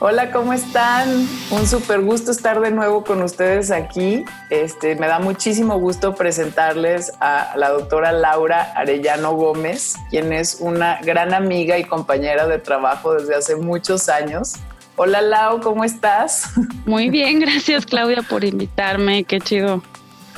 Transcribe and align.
Hola, 0.00 0.30
¿cómo 0.30 0.52
están? 0.52 1.26
Un 1.50 1.66
súper 1.66 2.02
gusto 2.02 2.30
estar 2.30 2.60
de 2.60 2.70
nuevo 2.70 3.02
con 3.02 3.20
ustedes 3.20 3.72
aquí. 3.72 4.24
Este, 4.48 4.94
me 4.94 5.08
da 5.08 5.18
muchísimo 5.18 5.76
gusto 5.80 6.14
presentarles 6.14 7.12
a 7.18 7.54
la 7.56 7.70
doctora 7.70 8.12
Laura 8.12 8.72
Arellano 8.76 9.32
Gómez, 9.34 9.96
quien 10.08 10.32
es 10.32 10.58
una 10.60 11.00
gran 11.02 11.34
amiga 11.34 11.78
y 11.78 11.84
compañera 11.84 12.46
de 12.46 12.60
trabajo 12.60 13.14
desde 13.14 13.34
hace 13.34 13.56
muchos 13.56 14.08
años. 14.08 14.54
Hola 14.94 15.20
Lau, 15.20 15.60
¿cómo 15.60 15.82
estás? 15.82 16.52
Muy 16.86 17.10
bien, 17.10 17.40
gracias 17.40 17.84
Claudia 17.84 18.22
por 18.22 18.44
invitarme, 18.44 19.24
qué 19.24 19.40
chido. 19.40 19.82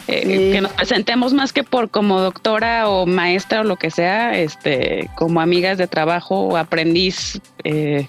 Eh, 0.08 0.52
que 0.52 0.60
nos 0.62 0.72
presentemos 0.72 1.34
más 1.34 1.52
que 1.52 1.64
por 1.64 1.90
como 1.90 2.18
doctora 2.18 2.88
o 2.88 3.04
maestra 3.04 3.60
o 3.60 3.64
lo 3.64 3.76
que 3.76 3.90
sea, 3.90 4.38
este, 4.38 5.10
como 5.16 5.42
amigas 5.42 5.76
de 5.76 5.86
trabajo 5.86 6.46
o 6.46 6.56
aprendiz. 6.56 7.38
Eh, 7.62 8.08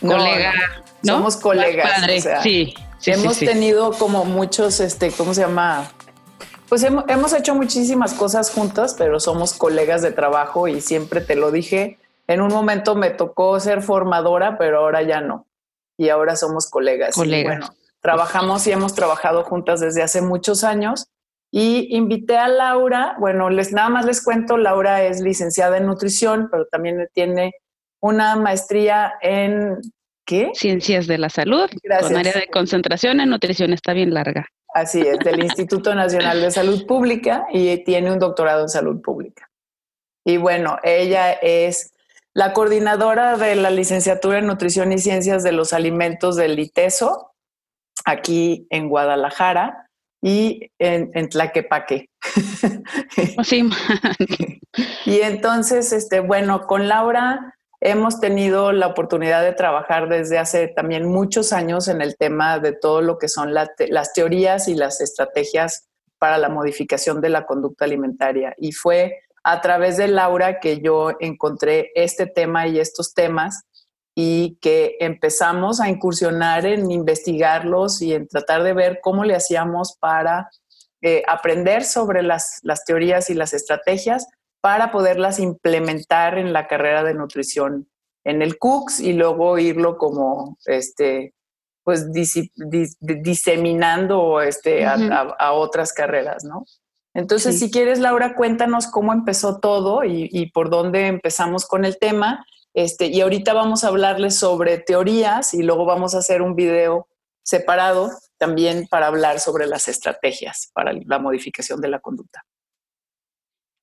colega. 0.00 0.52
¿no? 1.02 1.14
Somos 1.14 1.36
colegas. 1.36 1.90
sí, 2.42 2.74
hemos 3.06 3.38
tenido 3.38 3.92
como 3.92 4.24
muchos, 4.24 4.80
este, 4.80 5.10
¿cómo 5.12 5.34
se 5.34 5.42
llama? 5.42 5.90
Pues 6.68 6.82
hemos, 6.82 7.32
hecho 7.32 7.54
muchísimas 7.54 8.12
cosas 8.12 8.50
juntas, 8.50 8.96
pero 8.98 9.20
somos 9.20 9.54
colegas 9.54 10.02
de 10.02 10.10
trabajo 10.10 10.66
y 10.66 10.80
siempre 10.80 11.20
te 11.20 11.36
lo 11.36 11.52
dije. 11.52 11.98
En 12.26 12.40
un 12.40 12.48
momento 12.48 12.96
me 12.96 13.10
tocó 13.10 13.60
ser 13.60 13.82
formadora, 13.82 14.58
pero 14.58 14.80
ahora 14.80 15.02
ya 15.02 15.20
no. 15.20 15.46
Y 15.96 16.08
ahora 16.08 16.34
somos 16.34 16.68
colegas. 16.68 17.14
Colegas. 17.14 17.58
bueno, 17.58 17.74
trabajamos 18.00 18.66
y 18.66 18.72
hemos 18.72 18.94
trabajado 18.94 19.44
juntas 19.44 19.78
desde 19.78 20.02
hace 20.02 20.22
muchos 20.22 20.64
años. 20.64 21.06
Y 21.52 21.96
invité 21.96 22.36
a 22.36 22.48
Laura, 22.48 23.14
bueno, 23.20 23.48
les 23.48 23.72
nada 23.72 23.88
más 23.88 24.04
les 24.04 24.22
cuento, 24.22 24.58
Laura 24.58 25.04
es 25.04 25.20
licenciada 25.20 25.78
en 25.78 25.86
nutrición, 25.86 26.48
pero 26.50 26.66
también 26.66 27.08
tiene 27.14 27.54
una 28.06 28.36
maestría 28.36 29.14
en 29.20 29.80
¿qué? 30.24 30.50
Ciencias 30.54 31.06
de 31.06 31.18
la 31.18 31.30
Salud, 31.30 31.68
Gracias. 31.82 32.10
con 32.10 32.18
área 32.18 32.32
de 32.32 32.48
concentración 32.48 33.20
en 33.20 33.30
nutrición, 33.30 33.72
está 33.72 33.92
bien 33.92 34.12
larga. 34.12 34.46
Así 34.74 35.00
es, 35.00 35.18
del 35.20 35.42
Instituto 35.42 35.94
Nacional 35.94 36.40
de 36.42 36.50
Salud 36.50 36.86
Pública 36.86 37.46
y 37.50 37.82
tiene 37.84 38.12
un 38.12 38.18
doctorado 38.18 38.62
en 38.62 38.68
salud 38.68 39.00
pública. 39.00 39.48
Y 40.24 40.36
bueno, 40.36 40.78
ella 40.82 41.32
es 41.32 41.94
la 42.34 42.52
coordinadora 42.52 43.38
de 43.38 43.56
la 43.56 43.70
licenciatura 43.70 44.38
en 44.38 44.46
Nutrición 44.46 44.92
y 44.92 44.98
Ciencias 44.98 45.42
de 45.42 45.52
los 45.52 45.72
Alimentos 45.72 46.36
del 46.36 46.58
ITESO, 46.58 47.32
aquí 48.04 48.66
en 48.68 48.90
Guadalajara 48.90 49.88
y 50.22 50.70
en, 50.78 51.10
en 51.14 51.30
Tlaquepaque. 51.30 52.10
Sí. 53.42 53.70
y 55.06 55.20
entonces, 55.20 55.92
este, 55.92 56.20
bueno, 56.20 56.66
con 56.66 56.88
Laura 56.88 57.55
Hemos 57.88 58.18
tenido 58.18 58.72
la 58.72 58.88
oportunidad 58.88 59.44
de 59.44 59.52
trabajar 59.52 60.08
desde 60.08 60.38
hace 60.38 60.66
también 60.66 61.06
muchos 61.06 61.52
años 61.52 61.86
en 61.86 62.00
el 62.00 62.16
tema 62.16 62.58
de 62.58 62.72
todo 62.72 63.00
lo 63.00 63.16
que 63.16 63.28
son 63.28 63.54
las 63.54 64.12
teorías 64.12 64.66
y 64.66 64.74
las 64.74 65.00
estrategias 65.00 65.86
para 66.18 66.36
la 66.36 66.48
modificación 66.48 67.20
de 67.20 67.28
la 67.28 67.46
conducta 67.46 67.84
alimentaria. 67.84 68.56
Y 68.58 68.72
fue 68.72 69.20
a 69.44 69.60
través 69.60 69.98
de 69.98 70.08
Laura 70.08 70.58
que 70.58 70.80
yo 70.80 71.12
encontré 71.20 71.92
este 71.94 72.26
tema 72.26 72.66
y 72.66 72.80
estos 72.80 73.14
temas 73.14 73.62
y 74.16 74.58
que 74.60 74.96
empezamos 74.98 75.80
a 75.80 75.88
incursionar 75.88 76.66
en 76.66 76.90
investigarlos 76.90 78.02
y 78.02 78.14
en 78.14 78.26
tratar 78.26 78.64
de 78.64 78.72
ver 78.72 78.98
cómo 79.00 79.24
le 79.24 79.36
hacíamos 79.36 79.96
para 80.00 80.50
eh, 81.02 81.22
aprender 81.28 81.84
sobre 81.84 82.24
las, 82.24 82.58
las 82.64 82.84
teorías 82.84 83.30
y 83.30 83.34
las 83.34 83.54
estrategias 83.54 84.26
para 84.66 84.90
poderlas 84.90 85.38
implementar 85.38 86.38
en 86.38 86.52
la 86.52 86.66
carrera 86.66 87.04
de 87.04 87.14
nutrición 87.14 87.88
en 88.24 88.42
el 88.42 88.58
CUCS 88.58 88.98
y 88.98 89.12
luego 89.12 89.58
irlo 89.58 89.96
como 89.96 90.58
este 90.64 91.34
pues 91.84 92.10
diseminando 93.00 94.40
este, 94.40 94.84
a, 94.84 95.52
otras 95.52 95.92
carreras, 95.92 96.42
¿no? 96.42 96.64
Entonces, 97.14 97.60
si 97.60 97.70
quieres, 97.70 98.00
Laura, 98.00 98.34
cuéntanos 98.34 98.88
cómo 98.88 99.12
empezó 99.12 99.60
todo 99.60 100.02
y, 100.02 100.50
por 100.50 100.68
dónde 100.68 101.06
empezamos 101.06 101.64
con 101.64 101.84
el 101.84 102.00
tema. 102.00 102.44
Este, 102.74 103.06
y 103.06 103.20
ahorita 103.20 103.52
vamos 103.52 103.84
a 103.84 103.88
hablarles 103.88 104.36
sobre 104.36 104.78
teorías 104.78 105.54
y 105.54 105.62
luego 105.62 105.84
vamos 105.84 106.16
a 106.16 106.18
hacer 106.18 106.42
un 106.42 106.56
video 106.56 107.06
separado 107.44 108.10
también 108.36 108.88
para 108.88 109.06
hablar 109.06 109.38
sobre 109.38 109.68
las 109.68 109.86
estrategias 109.86 110.72
para 110.74 110.92
la 110.92 111.20
modificación 111.20 111.80
de 111.80 111.86
la 111.86 112.00
conducta. 112.00 112.44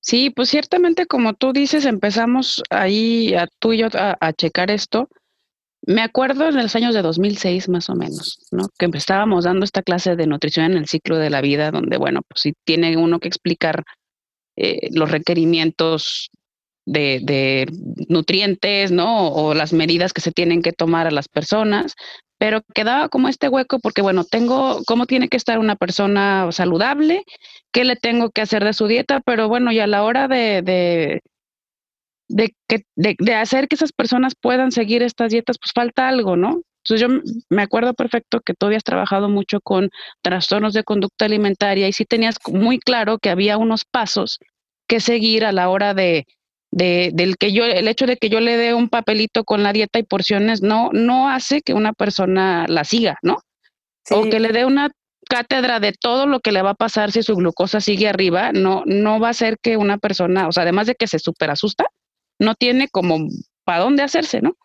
Sí, 0.03 0.31
pues 0.31 0.50
ciertamente 0.50 1.06
como 1.06 1.34
tú 1.34 1.53
dices, 1.53 1.86
empezamos 1.86 2.62
ahí 2.69 3.34
a, 3.36 3.47
tú 3.59 3.72
y 3.72 3.78
yo 3.78 3.88
a, 3.94 4.34
checar 4.34 4.69
esto. 4.69 5.08
Me 5.86 6.02
acuerdo 6.02 6.50
en 6.50 6.58
los 6.58 6.75
años 6.75 6.94
de 6.94 7.02
2006 7.02 7.69
más 7.69 7.90
o 7.90 7.96
menos, 7.96 8.40
¿no? 8.52 8.68
Que 8.78 8.90
estábamos 8.94 9.46
dando 9.46 9.63
esta 9.63 9.81
clase 9.81 10.18
de 10.18 10.28
nutrición 10.28 10.72
en 10.72 10.78
el 10.78 10.88
ciclo 10.88 11.18
de 11.18 11.30
la 11.30 11.40
vida, 11.40 11.72
donde, 11.72 11.96
bueno, 11.97 12.22
pues 12.28 12.42
sí 12.42 12.53
tiene 12.66 12.97
uno 12.97 13.19
que 13.19 13.30
explicar 13.30 13.86
eh, 14.58 14.90
los 14.92 15.09
requerimientos 15.09 16.30
de, 16.86 17.22
de, 17.24 17.68
nutrientes, 18.09 18.92
¿no? 18.92 19.30
O 19.30 19.53
las 19.53 19.72
medidas 19.72 20.12
que 20.12 20.22
se 20.22 20.34
tienen 20.34 20.62
que 20.62 20.74
tomar 20.74 21.08
a 21.08 21.12
las 21.12 21.30
personas, 21.30 21.96
pero 22.44 22.62
quedaba 22.76 23.08
como 23.08 23.30
este 23.30 23.48
hueco 23.48 23.80
porque, 23.80 24.02
bueno, 24.02 24.26
tengo 24.26 24.81
cómo 24.86 25.06
tiene 25.06 25.30
que 25.30 25.38
estar 25.38 25.59
una 25.59 25.78
persona 25.78 26.52
saludable, 26.52 27.24
qué 27.72 27.86
le 27.86 27.96
tengo 27.96 28.31
que 28.31 28.42
hacer 28.42 28.66
de 28.66 28.74
su 28.74 28.88
dieta, 28.88 29.22
pero 29.22 29.48
bueno, 29.48 29.72
y 29.72 29.80
a 29.80 29.88
la 29.88 30.04
hora 30.04 30.28
de, 30.28 30.62
de, 30.62 31.22
de, 32.28 32.54
que, 32.68 32.84
de, 32.98 33.36
hacer 33.36 33.70
que 33.70 33.76
esas 33.76 33.94
personas 33.94 34.34
puedan 34.36 34.74
seguir 34.74 35.04
estas 35.04 35.31
dietas, 35.31 35.58
pues 35.58 35.72
falta 35.74 36.09
algo, 36.09 36.36
¿no? 36.36 36.59
Entonces 36.84 37.08
yo 37.08 37.22
me 37.50 37.62
acuerdo 37.62 37.94
perfecto 37.94 38.42
que 38.42 38.54
tú 38.54 38.66
habías 38.66 38.84
trabajado 38.84 39.30
mucho 39.30 39.62
con 39.62 39.90
trastornos 40.22 40.74
de 40.74 40.84
conducta 40.84 41.24
alimentaria 41.24 41.88
y 41.88 41.94
sí 41.94 42.04
tenías 42.04 42.36
muy 42.52 42.78
claro 42.78 43.20
que 43.20 43.30
había 43.30 43.58
unos 43.58 43.86
pasos 43.86 44.40
que 44.86 45.00
seguir 45.00 45.46
a 45.46 45.54
la 45.54 45.70
hora 45.70 45.94
de, 45.94 46.25
de, 46.73 47.11
del 47.13 47.38
que 47.38 47.53
yo, 47.53 47.66
el 47.66 47.88
hecho 47.88 48.07
de 48.07 48.17
que 48.17 48.29
yo 48.29 48.39
le 48.39 48.57
dé 48.57 48.73
un 48.73 48.89
papelito 48.89 49.44
con 49.44 49.61
la 49.61 49.73
dieta 49.73 50.00
y 50.00 50.03
porciones 50.03 50.63
no, 50.63 50.89
no 50.91 51.29
hace 51.29 51.61
que 51.61 51.75
una 51.75 51.94
persona 51.94 52.66
la 52.67 52.84
siga, 52.84 53.19
¿no? 53.22 53.38
O 54.09 54.23
que 54.23 54.39
le 54.39 54.51
dé 54.51 54.66
una 54.66 54.89
cátedra 55.29 55.79
de 55.79 55.94
todo 55.94 56.25
lo 56.25 56.39
que 56.39 56.51
le 56.51 56.63
va 56.63 56.72
a 56.72 56.75
pasar 56.75 57.12
si 57.12 57.22
su 57.22 57.35
glucosa 57.35 57.79
sigue 57.79 58.09
arriba, 58.09 58.51
no, 58.51 58.81
no 58.85 59.19
va 59.19 59.29
a 59.29 59.33
ser 59.33 59.57
que 59.62 59.78
una 59.78 60.00
persona, 60.00 60.47
o 60.47 60.51
sea, 60.51 60.63
además 60.63 60.88
de 60.88 60.95
que 60.95 61.07
se 61.07 61.19
súper 61.19 61.51
asusta, 61.51 61.85
no 62.39 62.56
tiene 62.56 62.88
como 62.89 63.19
para 63.63 63.83
dónde 63.83 64.01
hacerse, 64.01 64.41
¿no? 64.41 64.57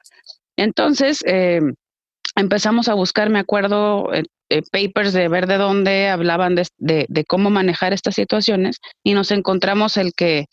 Entonces, 0.57 1.19
eh, 1.27 1.61
empezamos 2.37 2.89
a 2.89 2.95
buscar, 2.95 3.29
me 3.29 3.39
acuerdo, 3.39 4.13
eh, 4.15 4.25
eh, 4.49 4.63
papers 4.73 5.13
de 5.13 5.29
ver 5.29 5.47
de 5.47 5.59
dónde 5.59 6.09
hablaban 6.09 6.55
de, 6.55 6.67
de, 6.79 7.05
de, 7.09 7.25
cómo 7.25 7.51
manejar 7.51 7.93
estas 7.93 8.15
situaciones 8.15 8.79
y 9.05 9.13
nos 9.13 9.31
encontramos 9.31 9.99
el 9.99 10.15
que 10.15 10.47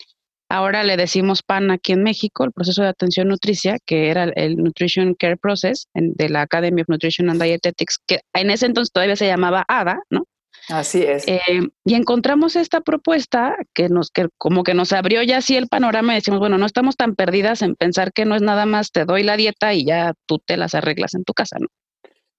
Ahora 0.48 0.84
le 0.84 0.96
decimos 0.96 1.42
PAN 1.42 1.70
aquí 1.70 1.92
en 1.92 2.02
México, 2.02 2.44
el 2.44 2.52
proceso 2.52 2.82
de 2.82 2.88
atención 2.88 3.28
nutricia, 3.28 3.78
que 3.84 4.10
era 4.10 4.24
el 4.24 4.56
Nutrition 4.56 5.14
Care 5.14 5.36
Process 5.36 5.88
de 5.94 6.28
la 6.28 6.42
Academy 6.42 6.82
of 6.82 6.88
Nutrition 6.88 7.28
and 7.30 7.42
Dietetics, 7.42 7.98
que 8.06 8.20
en 8.32 8.50
ese 8.50 8.66
entonces 8.66 8.92
todavía 8.92 9.16
se 9.16 9.26
llamaba 9.26 9.64
ADA, 9.66 9.98
¿no? 10.08 10.24
Así 10.68 11.02
es. 11.02 11.26
Eh, 11.28 11.40
y 11.84 11.94
encontramos 11.94 12.56
esta 12.56 12.80
propuesta 12.80 13.56
que 13.72 13.88
nos, 13.88 14.10
que 14.10 14.28
como 14.36 14.64
que 14.64 14.74
nos 14.74 14.92
abrió 14.92 15.22
ya 15.22 15.38
así 15.38 15.56
el 15.56 15.68
panorama 15.68 16.12
y 16.12 16.16
decimos, 16.16 16.40
bueno, 16.40 16.58
no 16.58 16.66
estamos 16.66 16.96
tan 16.96 17.14
perdidas 17.14 17.62
en 17.62 17.74
pensar 17.76 18.12
que 18.12 18.24
no 18.24 18.34
es 18.34 18.42
nada 18.42 18.66
más 18.66 18.90
te 18.90 19.04
doy 19.04 19.22
la 19.22 19.36
dieta 19.36 19.74
y 19.74 19.84
ya 19.84 20.14
tú 20.26 20.40
te 20.44 20.56
las 20.56 20.74
arreglas 20.74 21.14
en 21.14 21.24
tu 21.24 21.34
casa, 21.34 21.56
¿no? 21.60 21.68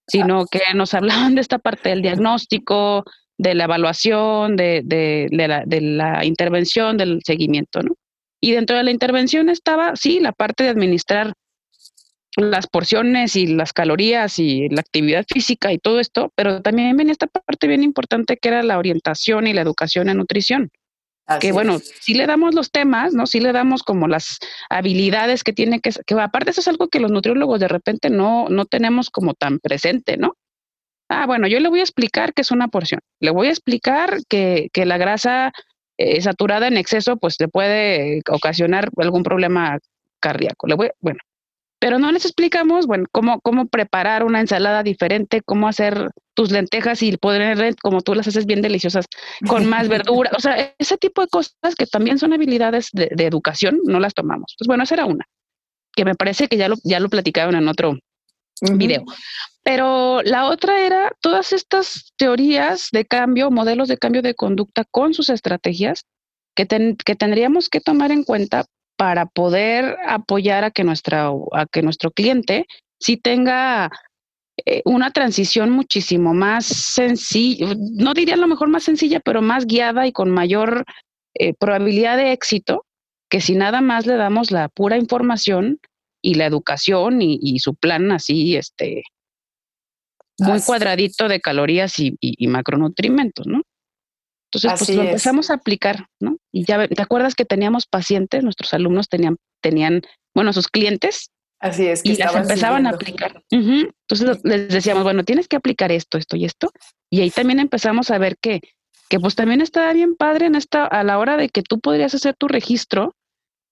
Sino 0.06 0.46
que 0.46 0.60
nos 0.74 0.94
hablaban 0.94 1.34
de 1.34 1.42
esta 1.42 1.58
parte 1.58 1.90
del 1.90 2.02
diagnóstico, 2.02 3.04
de 3.38 3.54
la 3.54 3.64
evaluación, 3.64 4.56
de, 4.56 4.82
de, 4.84 5.28
la, 5.30 5.64
de, 5.64 5.80
la, 5.80 6.24
intervención, 6.24 6.96
del 6.96 7.20
seguimiento, 7.24 7.82
¿no? 7.82 7.94
Y 8.40 8.52
dentro 8.52 8.76
de 8.76 8.84
la 8.84 8.90
intervención 8.90 9.48
estaba, 9.48 9.96
sí, 9.96 10.20
la 10.20 10.32
parte 10.32 10.64
de 10.64 10.70
administrar 10.70 11.34
las 12.36 12.66
porciones 12.66 13.36
y 13.36 13.46
las 13.46 13.72
calorías 13.72 14.38
y 14.38 14.68
la 14.68 14.80
actividad 14.80 15.24
física 15.28 15.72
y 15.72 15.78
todo 15.78 15.98
esto, 15.98 16.32
pero 16.36 16.62
también 16.62 16.96
venía 16.96 17.12
esta 17.12 17.26
parte 17.26 17.66
bien 17.66 17.82
importante 17.82 18.36
que 18.36 18.48
era 18.48 18.62
la 18.62 18.78
orientación 18.78 19.46
y 19.46 19.52
la 19.52 19.62
educación 19.62 20.08
en 20.08 20.18
nutrición. 20.18 20.70
que 21.40 21.52
bueno, 21.52 21.78
si 21.78 22.14
le 22.14 22.26
damos 22.26 22.54
los 22.54 22.70
temas, 22.70 23.12
¿no? 23.12 23.26
Si 23.26 23.40
le 23.40 23.52
damos 23.52 23.82
como 23.82 24.06
las 24.08 24.38
habilidades 24.70 25.42
que 25.42 25.52
tiene 25.52 25.80
que, 25.80 25.90
que 26.06 26.14
aparte 26.14 26.50
eso 26.50 26.60
es 26.60 26.68
algo 26.68 26.88
que 26.88 27.00
los 27.00 27.10
nutriólogos 27.10 27.60
de 27.60 27.68
repente 27.68 28.08
no, 28.08 28.48
no 28.48 28.66
tenemos 28.66 29.10
como 29.10 29.34
tan 29.34 29.58
presente, 29.58 30.16
¿no? 30.16 30.36
Ah, 31.10 31.26
bueno, 31.26 31.48
yo 31.48 31.58
le 31.58 31.68
voy 31.68 31.80
a 31.80 31.84
explicar 31.84 32.34
que 32.34 32.42
es 32.42 32.50
una 32.50 32.68
porción. 32.68 33.00
Le 33.20 33.30
voy 33.30 33.48
a 33.48 33.50
explicar 33.50 34.18
que, 34.28 34.68
que 34.72 34.84
la 34.84 34.98
grasa 34.98 35.52
eh, 35.98 36.20
saturada 36.22 36.68
en 36.68 36.76
exceso, 36.76 37.16
pues 37.16 37.36
le 37.38 37.48
puede 37.48 38.22
ocasionar 38.30 38.88
algún 38.96 39.22
problema 39.22 39.78
cardíaco. 40.20 40.66
Le 40.66 40.74
voy, 40.74 40.90
bueno, 41.00 41.18
pero 41.80 41.98
no 41.98 42.10
les 42.10 42.24
explicamos, 42.24 42.86
bueno, 42.86 43.06
cómo, 43.12 43.40
cómo 43.40 43.66
preparar 43.66 44.24
una 44.24 44.40
ensalada 44.40 44.82
diferente, 44.82 45.42
cómo 45.44 45.68
hacer 45.68 46.10
tus 46.34 46.50
lentejas 46.50 47.02
y 47.02 47.16
poder, 47.16 47.76
como 47.80 48.00
tú 48.00 48.14
las 48.14 48.26
haces 48.26 48.46
bien 48.46 48.62
deliciosas, 48.62 49.06
con 49.46 49.66
más 49.66 49.88
verdura. 49.88 50.30
O 50.36 50.40
sea, 50.40 50.74
ese 50.78 50.96
tipo 50.96 51.20
de 51.20 51.28
cosas 51.28 51.74
que 51.76 51.86
también 51.86 52.18
son 52.18 52.32
habilidades 52.32 52.88
de, 52.92 53.08
educación, 53.24 53.80
no 53.84 54.00
las 54.00 54.14
tomamos. 54.14 54.54
Pues 54.58 54.66
bueno, 54.66 54.82
esa 54.82 54.96
era 54.96 55.06
una, 55.06 55.24
que 55.94 56.04
me 56.04 56.14
parece 56.14 56.48
que 56.48 56.56
ya 56.56 56.68
lo, 56.68 56.76
ya 56.82 56.98
lo 56.98 57.08
platicaron 57.08 57.54
en 57.54 57.68
otro 57.68 57.96
video. 58.60 59.04
Pero 59.68 60.22
la 60.22 60.46
otra 60.46 60.80
era 60.80 61.12
todas 61.20 61.52
estas 61.52 62.14
teorías 62.16 62.88
de 62.90 63.04
cambio, 63.04 63.50
modelos 63.50 63.88
de 63.88 63.98
cambio 63.98 64.22
de 64.22 64.34
conducta 64.34 64.84
con 64.90 65.12
sus 65.12 65.28
estrategias 65.28 66.06
que, 66.56 66.66
que 67.04 67.14
tendríamos 67.14 67.68
que 67.68 67.82
tomar 67.82 68.10
en 68.10 68.24
cuenta 68.24 68.64
para 68.96 69.26
poder 69.26 69.98
apoyar 70.06 70.64
a 70.64 70.70
que, 70.70 70.84
nuestra, 70.84 71.28
a 71.52 71.66
que 71.70 71.82
nuestro 71.82 72.10
cliente 72.12 72.64
sí 72.98 73.18
tenga 73.18 73.90
eh, 74.64 74.80
una 74.86 75.10
transición 75.10 75.68
muchísimo 75.68 76.32
más 76.32 76.64
sencilla, 76.64 77.66
no 77.76 78.14
diría 78.14 78.36
a 78.36 78.38
lo 78.38 78.48
mejor 78.48 78.68
más 78.70 78.84
sencilla, 78.84 79.20
pero 79.20 79.42
más 79.42 79.66
guiada 79.66 80.06
y 80.06 80.12
con 80.12 80.30
mayor 80.30 80.86
eh, 81.34 81.52
probabilidad 81.52 82.16
de 82.16 82.32
éxito, 82.32 82.86
que 83.28 83.42
si 83.42 83.54
nada 83.54 83.82
más 83.82 84.06
le 84.06 84.16
damos 84.16 84.50
la 84.50 84.70
pura 84.70 84.96
información 84.96 85.78
y 86.22 86.36
la 86.36 86.46
educación 86.46 87.20
y, 87.20 87.58
su 87.58 87.74
plan 87.74 88.10
así, 88.12 88.56
este, 88.56 89.02
muy 90.38 90.60
cuadradito 90.60 91.28
de 91.28 91.40
calorías 91.40 91.98
y, 91.98 92.16
y, 92.20 92.34
y 92.38 92.46
macronutrimentos, 92.46 93.46
¿no? 93.46 93.62
Entonces, 94.50 94.72
pues 94.78 94.96
lo 94.96 95.02
empezamos 95.02 95.50
a 95.50 95.54
aplicar, 95.54 96.06
¿no? 96.20 96.38
Y 96.52 96.64
ya 96.64 96.88
te 96.88 97.02
acuerdas 97.02 97.34
que 97.34 97.44
teníamos 97.44 97.86
pacientes, 97.86 98.42
nuestros 98.42 98.72
alumnos 98.72 99.08
tenían, 99.08 99.36
tenían, 99.60 100.02
bueno, 100.34 100.54
sus 100.54 100.68
clientes. 100.68 101.30
Así 101.60 101.86
es. 101.86 102.02
Que 102.02 102.12
y 102.12 102.16
las 102.16 102.34
empezaban 102.34 102.86
a 102.86 102.90
aplicar. 102.90 103.42
Entonces 103.50 104.42
les 104.44 104.68
decíamos, 104.68 105.02
bueno, 105.02 105.24
tienes 105.24 105.48
que 105.48 105.56
aplicar 105.56 105.92
esto, 105.92 106.16
esto 106.16 106.36
y 106.36 106.46
esto. 106.46 106.70
Y 107.10 107.20
ahí 107.20 107.30
también 107.30 107.58
empezamos 107.58 108.10
a 108.10 108.16
ver 108.16 108.38
que, 108.38 108.60
que 109.10 109.20
pues 109.20 109.34
también 109.34 109.60
estaba 109.60 109.92
bien 109.92 110.14
padre 110.16 110.46
en 110.46 110.54
esta, 110.54 110.86
a 110.86 111.04
la 111.04 111.18
hora 111.18 111.36
de 111.36 111.50
que 111.50 111.62
tú 111.62 111.78
podrías 111.80 112.14
hacer 112.14 112.34
tu 112.34 112.48
registro, 112.48 113.16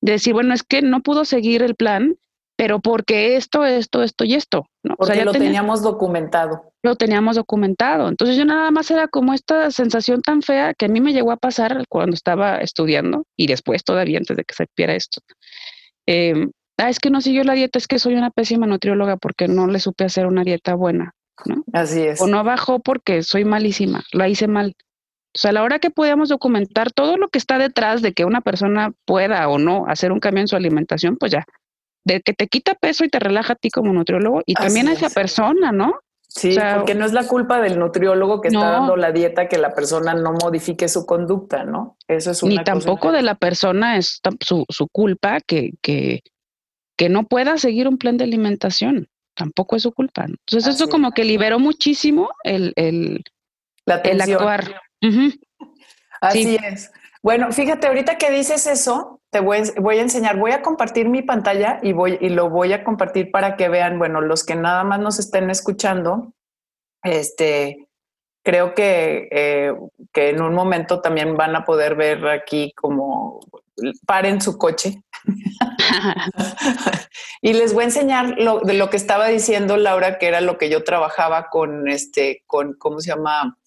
de 0.03 0.12
decir, 0.12 0.35
bueno, 0.35 0.53
es 0.53 0.62
que 0.62 0.83
no 0.83 1.01
pudo 1.01 1.25
seguir 1.25 1.62
el 1.62 1.75
plan, 1.75 2.17
pero 2.56 2.81
porque 2.81 3.37
esto, 3.37 3.64
esto, 3.64 4.03
esto 4.03 4.25
y 4.25 4.35
esto. 4.35 4.67
¿no? 4.82 4.97
Porque 4.97 5.12
o 5.12 5.14
sea, 5.14 5.17
ya 5.17 5.25
lo 5.26 5.32
teníamos 5.32 5.82
documentado. 5.82 6.73
Lo 6.82 6.97
teníamos 6.97 7.37
documentado. 7.37 8.08
Entonces 8.08 8.37
yo 8.37 8.47
nada 8.47 8.70
más 8.70 8.91
era 8.91 9.08
como 9.08 9.35
esta 9.35 9.70
sensación 9.70 10.23
tan 10.23 10.41
fea 10.43 10.73
que 10.73 10.87
a 10.87 10.88
mí 10.88 11.00
me 11.00 11.12
llegó 11.12 11.32
a 11.32 11.37
pasar 11.37 11.85
cuando 11.88 12.14
estaba 12.14 12.58
estudiando 12.58 13.25
y 13.37 13.47
después 13.47 13.85
todavía 13.85 14.19
antes 14.19 14.37
de 14.37 14.44
que 14.44 14.55
se 14.55 14.67
viera 14.75 14.94
esto. 14.94 15.20
Em, 16.06 16.50
ah, 16.79 16.88
es 16.88 16.99
que 16.99 17.11
no 17.11 17.20
siguió 17.20 17.44
la 17.44 17.53
dieta, 17.53 17.79
es 17.79 17.87
que 17.87 17.99
soy 17.99 18.14
una 18.14 18.31
pésima 18.31 18.67
nutrióloga 18.67 19.17
porque 19.19 19.49
no 19.49 19.67
le 19.67 19.79
supe 19.79 20.05
hacer 20.05 20.26
una 20.26 20.43
dieta 20.43 20.75
buena. 20.75 21.12
¿no? 21.44 21.62
Así 21.75 22.00
es. 22.00 22.23
O 22.23 22.26
no 22.26 22.43
bajó 22.43 22.81
porque 22.81 23.23
soy 23.23 23.44
malísima, 23.44 24.02
lo 24.12 24.26
hice 24.26 24.49
mal. 24.49 24.75
O 25.35 25.38
sea, 25.38 25.50
a 25.50 25.52
la 25.52 25.62
hora 25.62 25.79
que 25.79 25.91
podíamos 25.91 26.31
documentar 26.31 26.91
todo 26.93 27.19
lo 27.19 27.29
que 27.29 27.37
está 27.37 27.59
detrás 27.59 28.00
de 28.00 28.14
que 28.14 28.25
una 28.25 28.41
persona 28.41 28.93
pueda 29.05 29.47
o 29.49 29.59
no 29.59 29.85
hacer 29.87 30.11
un 30.11 30.20
cambio 30.20 30.41
en 30.41 30.49
su 30.49 30.56
alimentación, 30.56 31.19
pues 31.19 31.32
ya 31.32 31.44
de 32.06 32.20
que 32.20 32.32
te 32.32 32.47
quita 32.47 32.75
peso 32.75 33.05
y 33.05 33.08
te 33.08 33.19
relaja 33.19 33.55
a 33.55 33.56
ti 33.56 33.69
como 33.69 33.93
nutriólogo 33.93 34.43
y 34.47 34.55
también 34.55 34.88
a 34.88 34.93
esa 34.93 35.11
persona, 35.11 35.73
¿no? 35.73 35.99
Sí, 36.29 36.56
porque 36.76 36.94
no 36.94 37.05
es 37.05 37.12
la 37.12 37.26
culpa 37.26 37.61
del 37.61 37.79
nutriólogo 37.79 38.41
que 38.41 38.49
está 38.49 38.70
dando 38.70 38.97
la 38.97 39.11
dieta 39.11 39.49
que 39.49 39.58
la 39.58 39.75
persona 39.75 40.14
no 40.14 40.32
modifique 40.32 40.88
su 40.88 41.05
conducta, 41.05 41.64
¿no? 41.64 41.97
Eso 42.06 42.31
es 42.31 42.43
una 42.43 42.55
Ni 42.55 42.64
tampoco 42.64 43.11
de 43.11 43.23
la 43.23 43.35
persona 43.35 43.97
es 43.97 44.20
su, 44.41 44.64
su 44.69 44.87
culpa 44.88 45.41
que, 45.41 45.73
que, 45.82 46.23
que 46.97 47.08
no 47.08 47.25
pueda 47.25 47.58
seguir 47.58 47.88
un 47.88 47.99
plan 47.99 48.19
de 48.19 48.25
alimentación. 48.25 49.09
Tampoco 49.35 49.76
es 49.76 49.82
su 49.82 49.93
culpa. 49.93 50.26
Entonces, 50.26 50.75
eso 50.75 50.88
como 50.88 51.12
que 51.12 51.25
liberó 51.25 51.59
muchísimo 51.59 52.31
el, 52.44 52.73
el, 52.76 53.25
el 54.05 54.20
actuar. 54.20 54.81
Así 56.20 56.56
es. 56.62 56.93
Bueno, 57.23 57.50
fíjate, 57.50 57.88
ahorita 57.88 58.19
que 58.19 58.31
dices 58.31 58.67
eso, 58.67 59.16
te 59.31 59.40
voy, 59.40 59.58
a 59.58 60.00
enseñar, 60.00 60.38
voy 60.38 60.52
a 60.52 60.62
compartir 60.62 61.08
mi 61.08 61.23
pantalla 61.23 61.78
y, 61.82 61.93
voy, 61.93 62.19
y 62.20 62.31
lo 62.31 62.49
voy 62.49 62.73
a 62.73 62.84
compartir 62.84 63.31
para 63.31 63.56
que 63.56 63.69
vean, 63.69 63.99
bueno, 63.99 64.20
los 64.20 64.44
que 64.44 64.55
nada 64.55 64.84
más 64.84 65.00
nos 65.00 65.19
estén 65.19 65.50
escuchando, 65.50 66.32
este, 67.02 67.88
creo 68.43 68.75
que, 68.75 69.28
eh, 69.31 69.75
que 70.12 70.31
en 70.31 70.40
un 70.40 70.55
momento 70.55 71.00
también 71.00 71.37
van 71.37 71.56
a 71.56 71.64
poder 71.64 71.96
ver 71.96 72.26
aquí 72.28 72.73
como 72.76 73.40
paren 74.06 74.40
su 74.40 74.56
coche. 74.56 75.02
y 77.43 77.52
les 77.52 77.75
voy 77.75 77.82
a 77.82 77.87
enseñar 77.87 78.37
lo, 78.38 78.61
de 78.61 78.75
lo 78.75 78.88
que 78.88 78.96
estaba 78.96 79.26
diciendo 79.26 79.76
Laura, 79.76 80.19
que 80.19 80.28
era 80.28 80.40
lo 80.40 80.56
que 80.58 80.70
yo 80.70 80.84
trabajaba 80.84 81.49
con 81.49 81.88
este, 81.88 82.44
con, 82.46 82.75
¿cómo 82.75 83.00
se 83.00 83.11
llama? 83.11 83.58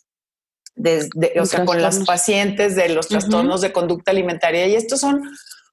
O 1.39 1.45
sea, 1.45 1.63
con 1.65 1.81
las 1.81 2.05
pacientes 2.05 2.75
de 2.75 2.89
los 2.89 3.07
trastornos 3.07 3.61
de 3.61 3.71
conducta 3.71 4.11
alimentaria. 4.11 4.67
Y 4.67 4.75
estos 4.75 4.99
son 4.99 5.23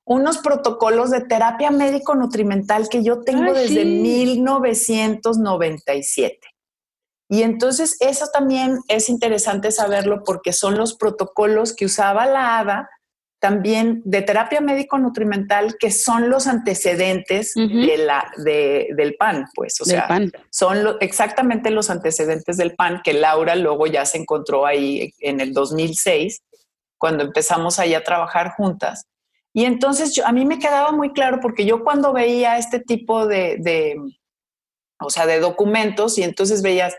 unos 0.05 0.39
protocolos 0.39 1.11
de 1.11 1.23
terapia 1.23 1.71
médico-nutrimental 1.71 2.89
que 2.89 3.03
yo 3.03 3.23
tengo 3.23 3.53
desde 3.53 3.85
1997. 3.85 6.39
Y 7.29 7.43
entonces 7.43 7.97
eso 8.01 8.29
también 8.33 8.79
es 8.87 9.09
interesante 9.09 9.73
saberlo 9.73 10.23
porque 10.25 10.53
son 10.53 10.79
los 10.79 10.95
protocolos 10.95 11.75
que 11.75 11.87
usaba 11.87 12.27
la 12.27 12.61
ADA 12.61 12.89
también 13.39 14.03
de 14.05 14.23
terapia 14.23 14.61
médico-nutrimental 14.61 15.77
que 15.79 15.91
son 15.91 16.31
los 16.31 16.47
antecedentes 16.47 17.53
de 17.55 17.99
la, 17.99 18.31
del 18.37 19.15
PAN, 19.19 19.47
pues, 19.55 19.81
o 19.81 19.85
sea, 19.85 20.09
son 20.51 20.97
exactamente 21.01 21.71
los 21.71 21.91
antecedentes 21.91 22.57
del 22.57 22.75
PAN 22.75 23.03
que 23.05 23.13
Laura 23.13 23.55
luego 23.55 23.87
ya 23.87 24.07
se 24.07 24.19
encontró 24.19 24.65
ahí 24.65 25.13
en 25.19 25.41
el 25.41 25.53
2006, 25.53 26.43
cuando 26.99 27.25
empezamos 27.25 27.79
ahí 27.79 27.95
a 27.95 28.03
trabajar 28.03 28.53
juntas. 28.57 29.05
Y 29.53 29.65
entonces 29.65 30.15
yo, 30.15 30.27
a 30.27 30.33
mí 30.33 30.45
me 30.45 30.59
quedaba 30.59 30.93
muy 30.93 31.13
claro 31.13 31.39
porque 31.41 31.65
yo 31.65 31.85
cuando 31.85 32.13
veía 32.13 32.59
este 32.59 32.81
tipo 32.81 33.27
de, 33.27 33.57
de 33.59 33.97
o 35.01 35.11
sea, 35.11 35.27
de 35.27 35.41
documentos 35.41 36.19
y 36.19 36.23
entonces 36.23 36.63
veías 36.63 36.97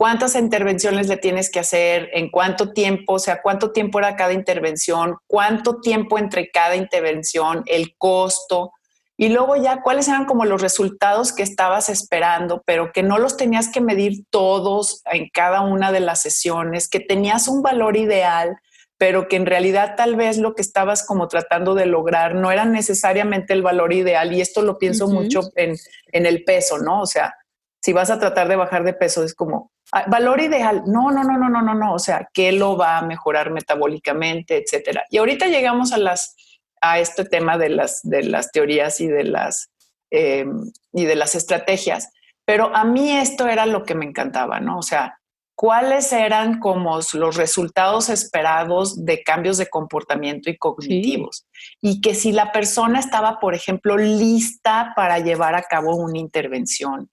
cuántas 0.00 0.34
intervenciones 0.34 1.08
le 1.08 1.18
tienes 1.18 1.50
que 1.50 1.60
hacer, 1.60 2.08
en 2.14 2.30
cuánto 2.30 2.72
tiempo, 2.72 3.12
o 3.12 3.18
sea, 3.18 3.42
cuánto 3.42 3.70
tiempo 3.70 3.98
era 3.98 4.16
cada 4.16 4.32
intervención, 4.32 5.16
cuánto 5.26 5.78
tiempo 5.82 6.18
entre 6.18 6.50
cada 6.50 6.74
intervención, 6.74 7.62
el 7.66 7.94
costo, 7.98 8.72
y 9.18 9.28
luego 9.28 9.56
ya 9.56 9.82
cuáles 9.82 10.08
eran 10.08 10.24
como 10.24 10.46
los 10.46 10.62
resultados 10.62 11.34
que 11.34 11.42
estabas 11.42 11.90
esperando, 11.90 12.62
pero 12.64 12.92
que 12.92 13.02
no 13.02 13.18
los 13.18 13.36
tenías 13.36 13.68
que 13.68 13.82
medir 13.82 14.24
todos 14.30 15.02
en 15.12 15.28
cada 15.28 15.60
una 15.60 15.92
de 15.92 16.00
las 16.00 16.22
sesiones, 16.22 16.88
que 16.88 17.00
tenías 17.00 17.46
un 17.46 17.60
valor 17.60 17.98
ideal, 17.98 18.56
pero 18.96 19.28
que 19.28 19.36
en 19.36 19.44
realidad 19.44 19.96
tal 19.98 20.16
vez 20.16 20.38
lo 20.38 20.54
que 20.54 20.62
estabas 20.62 21.04
como 21.04 21.28
tratando 21.28 21.74
de 21.74 21.84
lograr 21.84 22.34
no 22.34 22.50
era 22.50 22.64
necesariamente 22.64 23.52
el 23.52 23.60
valor 23.60 23.92
ideal, 23.92 24.32
y 24.32 24.40
esto 24.40 24.62
lo 24.62 24.78
pienso 24.78 25.08
mucho 25.08 25.42
en, 25.56 25.76
en 26.10 26.24
el 26.24 26.42
peso, 26.44 26.78
¿no? 26.78 27.02
O 27.02 27.06
sea, 27.06 27.34
si 27.82 27.92
vas 27.92 28.10
a 28.10 28.18
tratar 28.18 28.48
de 28.48 28.56
bajar 28.56 28.84
de 28.84 28.92
peso, 28.92 29.24
es 29.24 29.34
como, 29.34 29.72
valor 30.06 30.40
ideal, 30.40 30.82
no, 30.86 31.10
no, 31.10 31.24
no, 31.24 31.36
no, 31.36 31.48
no, 31.48 31.62
no, 31.62 31.74
no, 31.74 31.94
o 31.94 31.98
sea, 31.98 32.28
¿qué 32.32 32.52
lo 32.52 32.76
va 32.76 32.98
a 32.98 33.02
mejorar 33.02 33.50
metabólicamente, 33.50 34.56
etcétera? 34.56 35.04
Y 35.10 35.18
ahorita 35.18 35.46
llegamos 35.48 35.92
a 35.92 35.98
las, 35.98 36.36
a 36.80 36.98
este 37.00 37.24
tema 37.24 37.58
de 37.58 37.70
las, 37.70 38.00
de 38.02 38.22
las 38.22 38.52
teorías 38.52 39.00
y 39.00 39.08
de 39.08 39.24
las, 39.24 39.70
eh, 40.10 40.46
y 40.92 41.04
de 41.04 41.16
las 41.16 41.34
estrategias, 41.34 42.10
pero 42.44 42.74
a 42.74 42.84
mí 42.84 43.16
esto 43.16 43.48
era 43.48 43.66
lo 43.66 43.84
que 43.84 43.94
me 43.94 44.04
encantaba, 44.04 44.60
¿no? 44.60 44.78
O 44.78 44.82
sea, 44.82 45.20
cuáles 45.60 46.10
eran 46.14 46.58
como 46.58 47.00
los 47.12 47.36
resultados 47.36 48.08
esperados 48.08 49.04
de 49.04 49.22
cambios 49.22 49.58
de 49.58 49.68
comportamiento 49.68 50.48
y 50.48 50.56
cognitivos. 50.56 51.46
Y 51.82 52.00
que 52.00 52.14
si 52.14 52.32
la 52.32 52.50
persona 52.50 52.98
estaba, 52.98 53.38
por 53.40 53.54
ejemplo, 53.54 53.98
lista 53.98 54.94
para 54.96 55.18
llevar 55.18 55.54
a 55.54 55.62
cabo 55.64 55.96
una 55.96 56.16
intervención, 56.16 57.10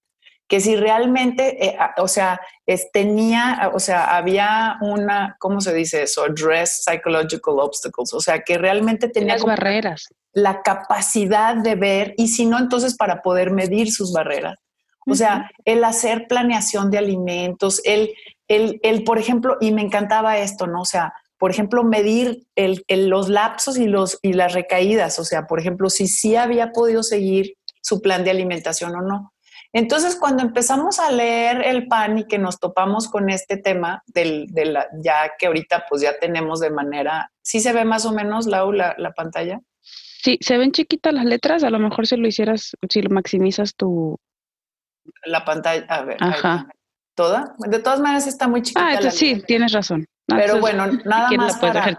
que 0.48 0.60
si 0.60 0.76
realmente, 0.76 1.66
eh, 1.66 1.78
o 1.98 2.08
sea, 2.08 2.40
tenía, 2.92 3.70
o 3.74 3.78
sea, 3.78 4.16
había 4.16 4.78
una, 4.80 5.36
¿cómo 5.38 5.60
se 5.60 5.74
dice 5.74 6.04
eso? 6.04 6.24
Address 6.24 6.84
psychological 6.84 7.60
obstacles, 7.60 8.14
o 8.14 8.20
sea, 8.20 8.40
que 8.40 8.56
realmente 8.56 9.08
tenía 9.08 9.34
las 9.34 9.44
barreras. 9.44 10.08
La 10.32 10.62
capacidad 10.62 11.54
de 11.54 11.74
ver, 11.74 12.14
y 12.16 12.28
si 12.28 12.46
no, 12.46 12.58
entonces 12.58 12.96
para 12.96 13.20
poder 13.20 13.50
medir 13.50 13.92
sus 13.92 14.12
barreras. 14.12 14.58
O 15.06 15.14
sea, 15.14 15.50
el 15.64 15.84
hacer 15.84 16.26
planeación 16.28 16.90
de 16.90 16.98
alimentos, 16.98 17.80
el, 17.84 18.14
el, 18.46 18.80
el, 18.82 19.04
por 19.04 19.18
ejemplo, 19.18 19.56
y 19.60 19.72
me 19.72 19.82
encantaba 19.82 20.38
esto, 20.38 20.66
¿no? 20.66 20.82
O 20.82 20.86
sea, 20.86 21.12
por 21.38 21.50
ejemplo, 21.50 21.84
medir 21.84 22.46
el, 22.56 22.84
los 22.88 23.28
lapsos 23.28 23.78
y, 23.78 23.86
los, 23.86 24.18
y 24.22 24.32
las 24.32 24.54
recaídas, 24.54 25.18
o 25.18 25.24
sea, 25.24 25.46
por 25.46 25.60
ejemplo, 25.60 25.88
si 25.90 26.08
sí 26.08 26.36
había 26.36 26.72
podido 26.72 27.02
seguir 27.02 27.54
su 27.80 28.00
plan 28.00 28.24
de 28.24 28.30
alimentación 28.30 28.94
o 28.96 29.02
no 29.02 29.32
Entonces, 29.72 30.16
cuando 30.16 30.42
empezamos 30.42 30.98
a 30.98 31.10
leer 31.10 31.62
el 31.64 31.88
PAN 31.88 32.18
y 32.18 32.24
que 32.24 32.38
nos 32.38 32.58
topamos 32.58 33.08
con 33.08 33.28
este 33.28 33.58
tema, 33.58 34.02
del, 34.06 34.46
de 34.48 34.64
la, 34.64 34.88
ya 35.02 35.32
que 35.38 35.46
ahorita 35.46 35.84
pues 35.88 36.00
ya 36.00 36.18
tenemos 36.18 36.60
de 36.60 36.70
manera, 36.70 37.30
¿sí 37.42 37.60
se 37.60 37.72
ve 37.72 37.84
más 37.84 38.06
o 38.06 38.12
menos, 38.12 38.46
Lau, 38.46 38.72
la, 38.72 38.94
la 38.98 39.12
pantalla? 39.12 39.60
Sí, 39.80 40.38
se 40.40 40.56
ven 40.58 40.72
chiquitas 40.72 41.12
las 41.12 41.26
letras, 41.26 41.62
a 41.64 41.70
lo 41.70 41.78
mejor 41.78 42.06
si 42.06 42.16
lo 42.16 42.26
hicieras, 42.26 42.76
si 42.88 43.02
lo 43.02 43.10
maximizas 43.10 43.74
tu... 43.74 44.18
La 45.24 45.44
pantalla, 45.44 45.86
a 45.88 46.02
ver. 46.02 46.16
Ajá. 46.20 46.68
¿Toda? 47.14 47.54
De 47.58 47.78
todas 47.78 48.00
maneras 48.00 48.26
está 48.26 48.48
muy 48.48 48.62
chiquita. 48.62 48.86
Ah, 48.86 48.94
entonces 48.94 49.18
sí, 49.18 49.42
tienes 49.46 49.72
razón. 49.72 50.06
Pero 50.28 50.60
bueno, 50.60 50.86
nada 51.04 51.30
más 51.32 51.58
para... 51.58 51.98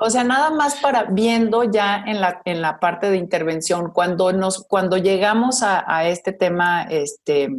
o 0.00 0.10
sea, 0.10 0.24
nada 0.24 0.50
más 0.50 0.76
para 0.76 1.04
viendo 1.04 1.64
ya 1.64 2.02
en 2.06 2.20
la, 2.20 2.40
en 2.44 2.60
la 2.62 2.80
parte 2.80 3.10
de 3.10 3.16
intervención, 3.16 3.92
cuando 3.92 4.32
nos, 4.32 4.64
cuando 4.64 4.96
llegamos 4.96 5.62
a, 5.62 5.84
a 5.86 6.08
este 6.08 6.32
tema, 6.32 6.82
este, 6.84 7.50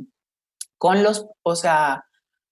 con 0.78 1.04
los, 1.04 1.28
o 1.44 1.56
sea, 1.56 2.06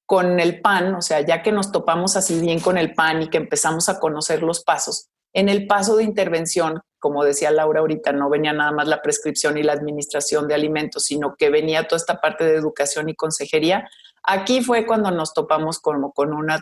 con 0.06 0.40
el 0.40 0.62
pan, 0.62 0.96
o 0.96 1.02
sea, 1.02 1.22
ya 1.22 1.42
que 1.42 1.52
nos 1.52 1.72
topamos 1.72 2.16
así 2.16 2.40
bien 2.40 2.60
con 2.60 2.78
el 2.78 2.94
pan 2.94 3.24
y 3.24 3.30
que 3.30 3.38
empezamos 3.38 3.90
a 3.90 4.00
conocer 4.00 4.44
los 4.44 4.64
pasos, 4.64 5.10
en 5.36 5.50
el 5.50 5.68
paso 5.68 5.98
de 5.98 6.06
intervención, 6.06 6.82
como 6.98 7.26
decía 7.26 7.52
Laura 7.52 7.82
ahorita, 7.82 8.14
no 8.14 8.30
venía 8.30 8.54
nada 8.54 8.72
más 8.72 8.88
la 8.88 9.02
prescripción 9.02 9.58
y 9.58 9.64
la 9.64 9.74
administración 9.74 10.48
de 10.48 10.56
alimentos, 10.56 11.04
sino 11.04 11.36
que 11.36 11.50
venía 11.50 11.90
toda 11.90 11.98
esta 11.98 12.22
parte 12.22 12.46
de 12.46 12.56
educación 12.56 13.10
y 13.10 13.16
consejería. 13.16 13.90
Aquí 14.28 14.62
fue 14.62 14.86
cuando 14.86 15.12
nos 15.12 15.34
topamos 15.34 15.80
como 15.80 16.12
con 16.12 16.34
una, 16.34 16.62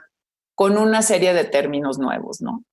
con 0.55 0.77
una 0.77 1.01
serie 1.01 1.33
de 1.33 1.45
términos 1.45 1.99
nuevos, 1.99 2.41
¿no? 2.41 2.63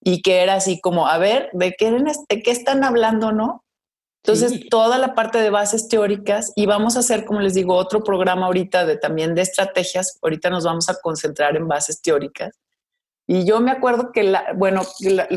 Y 0.00 0.22
que 0.22 0.42
era 0.42 0.54
así 0.54 0.80
como, 0.80 1.06
a 1.06 1.18
ver, 1.18 1.48
¿de 1.52 1.74
qué, 1.78 1.90
de 1.90 2.42
qué 2.42 2.50
están 2.50 2.84
hablando, 2.84 3.32
no? 3.32 3.64
Entonces, 4.22 4.68
toda 4.70 4.96
la 4.96 5.14
parte 5.14 5.38
de 5.38 5.50
bases 5.50 5.88
teóricas 5.88 6.52
y 6.56 6.64
vamos 6.64 6.96
a 6.96 7.00
hacer, 7.00 7.26
como 7.26 7.40
les 7.40 7.52
digo, 7.52 7.74
otro 7.74 8.02
programa 8.02 8.46
ahorita 8.46 8.86
de 8.86 8.96
también 8.96 9.34
de 9.34 9.42
estrategias. 9.42 10.18
Ahorita 10.22 10.48
nos 10.48 10.64
vamos 10.64 10.88
a 10.88 10.98
concentrar 11.02 11.56
en 11.56 11.68
bases 11.68 12.00
teóricas 12.00 12.58
y 13.26 13.46
yo 13.46 13.60
me 13.60 13.70
acuerdo 13.70 14.12
que, 14.12 14.22
la, 14.22 14.52
bueno, 14.54 14.82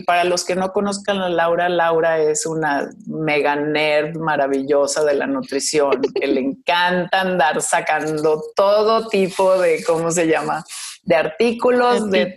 para 0.06 0.26
los 0.26 0.44
que 0.44 0.56
no 0.56 0.74
conozcan 0.74 1.20
a 1.20 1.30
Laura, 1.30 1.70
Laura 1.70 2.20
es 2.20 2.46
una 2.46 2.90
mega 3.06 3.56
nerd 3.56 4.18
maravillosa 4.18 5.06
de 5.06 5.14
la 5.14 5.26
nutrición, 5.26 6.02
que 6.14 6.28
le 6.28 6.42
encanta 6.42 7.22
andar 7.22 7.62
sacando 7.62 8.44
todo 8.56 9.08
tipo 9.08 9.58
de, 9.60 9.84
¿cómo 9.86 10.12
se 10.12 10.28
llama? 10.28 10.66
De 11.04 11.16
artículos, 11.16 12.12
de 12.12 12.36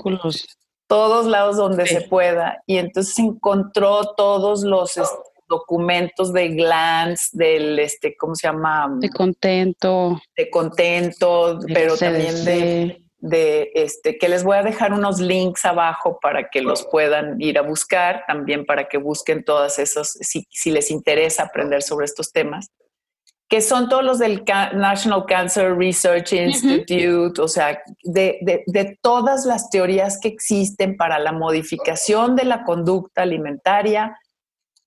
todos 0.87 1.27
lados 1.27 1.57
donde 1.57 1.87
se 1.87 2.03
pueda. 2.03 2.63
Y 2.67 2.79
entonces 2.79 3.19
encontró 3.19 4.15
todos 4.17 4.63
los 4.63 4.97
este, 4.97 5.17
documentos 5.49 6.33
de 6.33 6.49
Glance, 6.51 7.31
del, 7.33 7.77
este, 7.81 8.15
¿cómo 8.17 8.37
se 8.37 8.47
llama? 8.47 8.89
De 9.01 9.11
contento. 9.11 10.21
De 10.37 10.49
contento, 10.49 11.59
pero 11.75 11.97
también 11.97 12.45
de 12.45 13.10
de 13.21 13.71
este, 13.75 14.17
que 14.19 14.29
les 14.29 14.45
voy 14.45 14.57
a 14.57 14.63
dejar 14.63 14.93
unos 14.93 15.21
links 15.21 15.65
abajo 15.65 16.19
para 16.21 16.49
que 16.49 16.63
los 16.63 16.87
puedan 16.87 17.41
ir 17.41 17.59
a 17.59 17.63
buscar, 17.63 18.25
también 18.27 18.65
para 18.65 18.89
que 18.89 18.99
busquen 18.99 19.45
todas 19.45 19.79
esas, 19.79 20.13
si, 20.21 20.47
si 20.51 20.71
les 20.71 20.91
interesa 20.91 21.45
aprender 21.45 21.83
sobre 21.83 22.07
estos 22.07 22.33
temas, 22.33 22.71
que 23.49 23.61
son 23.61 23.89
todos 23.89 24.05
los 24.05 24.19
del 24.19 24.45
National 24.47 25.27
Cancer 25.27 25.77
Research 25.77 26.33
Institute, 26.33 27.41
o 27.41 27.49
sea, 27.49 27.83
de, 28.05 28.39
de, 28.43 28.63
de, 28.67 28.99
todas 29.03 29.45
las 29.45 29.71
teorías 29.71 30.19
que 30.21 30.29
existen 30.29 30.97
para 30.97 31.19
la 31.19 31.33
modificación 31.33 32.37
de 32.37 32.45
la 32.45 32.65
conducta 32.65 33.23
alimentaria, 33.23 34.17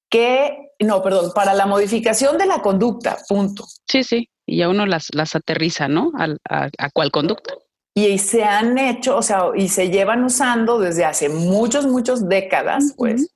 que, 0.10 0.72
no, 0.80 1.04
perdón, 1.04 1.32
para 1.36 1.54
la 1.54 1.66
modificación 1.66 2.38
de 2.38 2.46
la 2.46 2.62
conducta, 2.62 3.18
punto. 3.28 3.66
Sí, 3.86 4.04
sí, 4.04 4.30
y 4.46 4.60
ya 4.60 4.70
uno 4.70 4.86
las, 4.86 5.08
las 5.14 5.36
aterriza, 5.36 5.90
¿no? 5.90 6.12
a, 6.18 6.70
a 6.78 6.90
cuál 6.94 7.12
conducta 7.12 7.54
y 7.94 8.18
se 8.18 8.44
han 8.44 8.78
hecho, 8.78 9.18
o 9.18 9.22
sea, 9.22 9.46
y 9.56 9.70
se 9.70 9.90
llevan 9.90 10.24
usando 10.24 10.80
desde 10.80 11.06
hace 11.06 11.30
muchos, 11.30 11.86
muchos 11.86 12.28
décadas, 12.28 12.94
pues, 12.98 13.30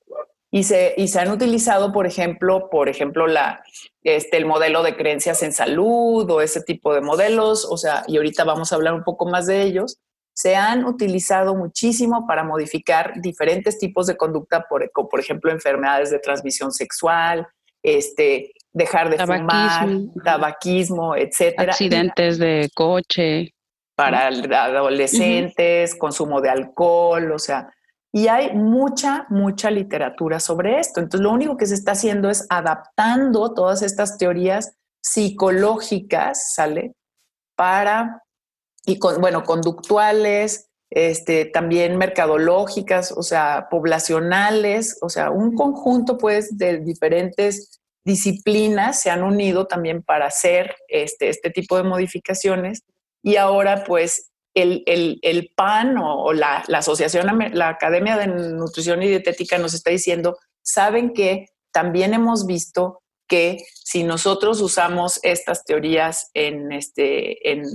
y 0.50 0.64
se, 0.64 0.96
y 0.98 1.10
se 1.10 1.20
han 1.20 1.30
utilizado, 1.30 1.92
por 1.92 2.08
ejemplo, 2.08 2.70
por 2.72 2.90
ejemplo, 2.90 3.28
la, 3.28 3.62
este, 4.04 4.38
el 4.38 4.46
modelo 4.46 4.82
de 4.82 4.96
creencias 4.96 5.44
en 5.44 5.54
salud 5.54 6.30
o 6.30 6.42
ese 6.42 6.64
tipo 6.64 6.94
de 6.94 7.02
modelos, 7.02 7.68
o 7.70 7.78
sea, 7.78 8.04
y 8.08 8.18
ahorita 8.18 8.46
vamos 8.46 8.72
a 8.72 8.76
hablar 8.76 8.96
un 8.96 9.04
poco 9.04 9.28
más 9.28 9.46
de 9.46 9.62
ellos, 9.62 10.00
se 10.34 10.56
han 10.56 10.86
utilizado 10.86 11.56
muchísimo 11.56 12.26
para 12.28 12.44
modificar 12.44 13.14
diferentes 13.22 13.78
tipos 13.78 14.08
de 14.08 14.18
conducta, 14.18 14.66
por, 14.68 14.90
por 14.92 15.20
ejemplo, 15.20 15.52
enfermedades 15.52 16.10
de 16.10 16.20
transmisión 16.20 16.72
sexual, 16.72 17.48
este, 17.84 18.54
dejar 18.72 19.10
de 19.10 19.18
fumar, 19.24 19.88
tabaquismo, 20.24 21.16
etcétera. 21.16 21.72
Accidentes 21.72 22.38
de 22.40 22.70
coche 22.74 23.54
para 23.98 24.28
adolescentes, 24.28 25.96
consumo 25.96 26.40
de 26.40 26.52
alcohol, 26.52 27.32
o 27.32 27.40
sea, 27.40 27.74
y 28.14 28.28
hay 28.28 28.54
mucha, 28.54 29.26
mucha 29.30 29.72
literatura 29.72 30.40
sobre 30.40 30.80
esto. 30.80 31.00
Entonces, 31.00 31.22
lo 31.22 31.32
único 31.32 31.58
que 31.58 31.66
se 31.66 31.74
está 31.74 31.94
haciendo 31.94 32.30
es 32.30 32.46
adaptando 32.50 33.56
todas 33.56 33.82
estas 33.82 34.20
teorías 34.20 34.78
psicológicas, 35.02 36.54
¿sale? 36.54 36.94
Para, 37.56 38.22
y 38.86 39.00
con, 39.00 39.20
bueno, 39.20 39.42
conductuales, 39.42 40.70
este, 40.92 41.46
también 41.46 41.98
mercadológicas, 41.98 43.12
o 43.12 43.24
sea, 43.24 43.68
poblacionales, 43.72 45.00
o 45.02 45.10
sea, 45.10 45.32
un 45.32 45.56
conjunto, 45.56 46.20
pues, 46.20 46.56
de 46.56 46.82
diferentes 46.82 47.82
disciplinas 48.06 49.02
se 49.02 49.10
han 49.10 49.24
unido 49.24 49.66
también 49.66 50.04
para 50.04 50.28
hacer 50.28 50.76
este, 50.88 51.30
este 51.30 51.50
tipo 51.50 51.78
de 51.78 51.84
modificaciones 51.84 52.84
y 53.28 53.36
ahora 53.36 53.84
pues 53.84 54.32
el, 54.54 54.84
el, 54.86 55.52
PAN 55.54 55.98
o, 55.98 56.32
la, 56.32 56.64
la, 56.68 56.78
Asociación, 56.78 57.28
la 57.52 57.68
Academia 57.68 58.16
de 58.16 58.28
Nutrición 58.28 59.04
y 59.04 59.10
Dietética 59.10 59.58
nos 59.58 59.74
está 59.74 59.90
diciendo, 59.90 60.38
saben 60.62 61.12
que 61.14 61.48
también 61.74 62.14
hemos 62.14 62.46
visto 62.46 63.02
que 63.28 63.58
si 63.74 64.06
nosotros 64.06 64.62
usamos 64.62 65.20
estas 65.24 65.66
teorías 65.66 66.32
en, 66.34 66.72
este, 66.72 67.52
en 67.52 67.66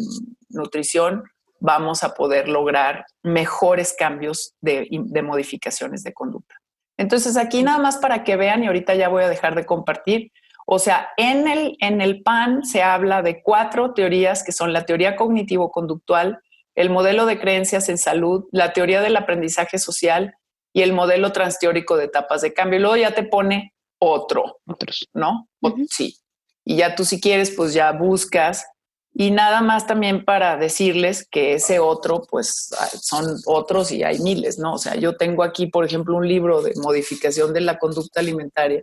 nutrición, 0.48 1.24
vamos 1.60 2.02
a 2.02 2.14
poder 2.14 2.48
lograr 2.48 3.04
mejores 3.22 3.92
cambios 3.92 4.54
de, 4.62 4.88
de, 4.90 5.22
modificaciones 5.22 6.02
de 6.02 6.14
conducta. 6.14 6.54
Entonces 6.96 7.36
aquí 7.36 7.62
nada 7.62 7.78
más 7.78 7.98
para 7.98 8.24
que 8.24 8.36
vean, 8.36 8.64
y 8.64 8.68
ahorita 8.68 8.94
ya 8.94 9.10
voy 9.10 9.24
a 9.24 9.28
dejar 9.28 9.54
de 9.54 9.66
compartir, 9.66 10.32
o 10.66 10.78
sea, 10.78 11.08
en 11.16 11.48
el, 11.48 11.76
en 11.80 12.00
el 12.00 12.22
PAN 12.22 12.64
se 12.64 12.82
habla 12.82 13.22
de 13.22 13.42
cuatro 13.42 13.94
teorías 13.94 14.42
que 14.42 14.52
son 14.52 14.72
la 14.72 14.86
teoría 14.86 15.16
cognitivo-conductual, 15.16 16.40
el 16.74 16.90
modelo 16.90 17.26
de 17.26 17.38
creencias 17.38 17.88
en 17.88 17.98
salud, 17.98 18.44
la 18.52 18.72
teoría 18.72 19.02
del 19.02 19.16
aprendizaje 19.16 19.78
social 19.78 20.34
y 20.72 20.82
el 20.82 20.92
modelo 20.92 21.32
transteórico 21.32 21.96
de 21.96 22.04
etapas 22.04 22.40
de 22.40 22.54
cambio. 22.54 22.78
Y 22.78 22.82
luego 22.82 22.96
ya 22.96 23.14
te 23.14 23.24
pone 23.24 23.74
otro, 23.98 24.60
otros, 24.66 25.08
¿no? 25.12 25.48
Sí. 25.90 26.16
Y 26.64 26.76
ya 26.76 26.94
tú 26.94 27.04
si 27.04 27.20
quieres, 27.20 27.50
pues 27.50 27.74
ya 27.74 27.92
buscas. 27.92 28.66
Y 29.14 29.30
nada 29.30 29.60
más 29.60 29.86
también 29.86 30.24
para 30.24 30.56
decirles 30.56 31.28
que 31.30 31.54
ese 31.54 31.80
otro, 31.80 32.22
pues 32.30 32.70
son 33.00 33.36
otros 33.44 33.92
y 33.92 34.02
hay 34.04 34.20
miles, 34.20 34.58
¿no? 34.58 34.74
O 34.74 34.78
sea, 34.78 34.94
yo 34.94 35.16
tengo 35.18 35.42
aquí, 35.42 35.66
por 35.66 35.84
ejemplo, 35.84 36.16
un 36.16 36.26
libro 36.26 36.62
de 36.62 36.72
modificación 36.76 37.52
de 37.52 37.60
la 37.60 37.78
conducta 37.78 38.20
alimentaria 38.20 38.82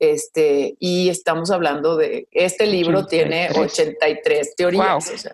este, 0.00 0.76
y 0.80 1.10
estamos 1.10 1.50
hablando 1.50 1.96
de, 1.96 2.26
este 2.32 2.66
libro 2.66 3.06
tiene 3.06 3.50
83 3.54 4.56
teorías. 4.56 5.28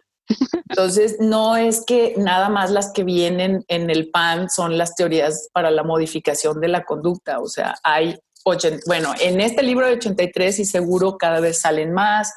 entonces, 0.69 1.17
no 1.21 1.57
es 1.57 1.85
que 1.87 2.15
nada 2.17 2.49
más 2.49 2.73
las 2.73 2.93
que 2.93 3.05
vienen 3.05 3.65
en 3.69 3.91
el 3.91 4.11
PAN 4.11 4.51
son 4.51 4.77
las 4.77 4.97
teorías 4.97 5.49
para 5.53 5.71
la 5.71 5.85
modificación 5.85 6.61
de 6.61 6.69
la 6.69 6.85
conducta. 6.85 7.39
O 7.39 7.47
sea, 7.47 7.77
hay, 7.85 8.19
80, 8.45 8.83
bueno, 8.87 9.15
en 9.21 9.41
este 9.41 9.63
libro 9.63 9.87
de 9.87 9.95
83 9.95 10.59
y 10.59 10.65
seguro 10.65 11.17
cada 11.17 11.39
vez 11.39 11.61
salen 11.61 11.93
más. 11.93 12.33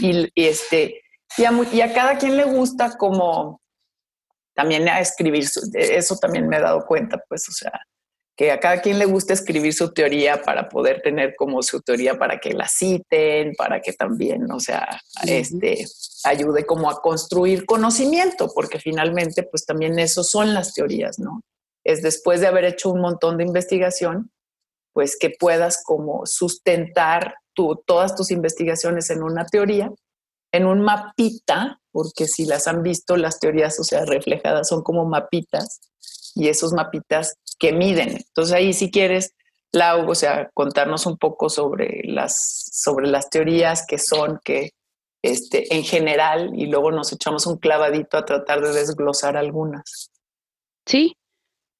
Y, 0.00 0.28
este, 0.34 1.02
y 1.36 1.44
a, 1.44 1.52
y 1.72 1.80
a 1.82 1.94
cada 1.94 2.18
quien 2.18 2.36
le 2.36 2.44
gusta 2.44 2.98
como 2.98 3.60
también 4.54 4.88
a 4.88 4.98
escribir, 4.98 5.48
eso 5.74 6.16
también 6.16 6.48
me 6.48 6.56
he 6.56 6.60
dado 6.60 6.84
cuenta, 6.84 7.22
pues, 7.28 7.48
o 7.48 7.52
sea, 7.52 7.80
que 8.40 8.50
a 8.50 8.58
cada 8.58 8.80
quien 8.80 8.98
le 8.98 9.04
gusta 9.04 9.34
escribir 9.34 9.74
su 9.74 9.92
teoría 9.92 10.40
para 10.40 10.70
poder 10.70 11.02
tener 11.02 11.34
como 11.36 11.62
su 11.62 11.82
teoría 11.82 12.18
para 12.18 12.38
que 12.38 12.54
la 12.54 12.66
citen, 12.68 13.52
para 13.54 13.82
que 13.82 13.92
también, 13.92 14.50
o 14.50 14.58
sea, 14.58 14.98
este, 15.26 15.84
ayude 16.24 16.64
como 16.64 16.88
a 16.88 17.02
construir 17.02 17.66
conocimiento, 17.66 18.48
porque 18.54 18.78
finalmente, 18.78 19.42
pues 19.42 19.66
también 19.66 19.98
eso 19.98 20.24
son 20.24 20.54
las 20.54 20.72
teorías, 20.72 21.18
¿no? 21.18 21.42
Es 21.84 22.00
después 22.00 22.40
de 22.40 22.46
haber 22.46 22.64
hecho 22.64 22.88
un 22.88 23.02
montón 23.02 23.36
de 23.36 23.44
investigación, 23.44 24.30
pues 24.94 25.18
que 25.20 25.28
puedas 25.38 25.82
como 25.84 26.24
sustentar 26.24 27.34
tu, 27.52 27.76
todas 27.84 28.16
tus 28.16 28.30
investigaciones 28.30 29.10
en 29.10 29.22
una 29.22 29.44
teoría, 29.44 29.92
en 30.50 30.64
un 30.64 30.80
mapita, 30.80 31.78
porque 31.92 32.26
si 32.26 32.46
las 32.46 32.68
han 32.68 32.82
visto, 32.82 33.18
las 33.18 33.38
teorías, 33.38 33.78
o 33.78 33.84
sea, 33.84 34.06
reflejadas 34.06 34.66
son 34.66 34.82
como 34.82 35.04
mapitas, 35.04 35.80
y 36.34 36.48
esos 36.48 36.72
mapitas 36.72 37.34
que 37.60 37.72
miden. 37.72 38.16
Entonces 38.16 38.52
ahí 38.52 38.72
si 38.72 38.90
quieres, 38.90 39.34
Lau, 39.70 40.10
o 40.10 40.14
sea, 40.16 40.50
contarnos 40.52 41.06
un 41.06 41.16
poco 41.16 41.48
sobre 41.48 42.00
las, 42.04 42.66
sobre 42.72 43.06
las 43.06 43.30
teorías 43.30 43.86
que 43.86 43.98
son, 43.98 44.40
que 44.42 44.70
este, 45.22 45.72
en 45.76 45.84
general, 45.84 46.50
y 46.56 46.66
luego 46.66 46.90
nos 46.90 47.12
echamos 47.12 47.46
un 47.46 47.58
clavadito 47.58 48.16
a 48.16 48.24
tratar 48.24 48.62
de 48.62 48.72
desglosar 48.72 49.36
algunas. 49.36 50.10
Sí, 50.86 51.14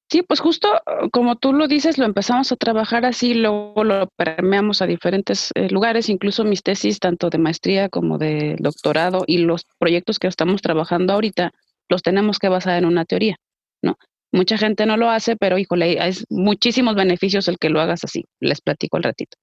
sí, 0.09 0.21
pues 0.21 0.39
justo 0.39 0.69
como 1.11 1.35
tú 1.35 1.51
lo 1.51 1.67
dices, 1.67 1.97
lo 1.97 2.05
empezamos 2.05 2.51
a 2.51 2.55
trabajar 2.55 3.03
así, 3.03 3.33
luego 3.33 3.83
lo 3.83 4.07
permeamos 4.15 4.81
a 4.81 4.85
diferentes 4.85 5.49
eh, 5.55 5.67
lugares, 5.69 6.07
incluso 6.07 6.45
mis 6.45 6.61
tesis, 6.61 6.99
tanto 6.99 7.29
de 7.29 7.39
maestría 7.39 7.89
como 7.89 8.19
de 8.19 8.55
doctorado, 8.59 9.23
y 9.25 9.39
los 9.39 9.65
proyectos 9.79 10.19
que 10.19 10.27
estamos 10.27 10.61
trabajando 10.61 11.13
ahorita, 11.13 11.51
los 11.89 12.03
tenemos 12.03 12.37
que 12.37 12.47
basar 12.47 12.77
en 12.77 12.85
una 12.85 13.03
teoría, 13.03 13.35
¿no? 13.81 13.97
Mucha 14.31 14.57
gente 14.57 14.85
no 14.85 14.97
lo 14.97 15.09
hace, 15.09 15.35
pero 15.35 15.57
híjole, 15.57 15.99
hay 15.99 16.13
muchísimos 16.29 16.95
beneficios 16.95 17.47
el 17.47 17.57
que 17.57 17.69
lo 17.69 17.81
hagas 17.81 18.03
así. 18.03 18.25
Les 18.39 18.61
platico 18.61 18.97
al 18.97 19.03
ratito. 19.03 19.37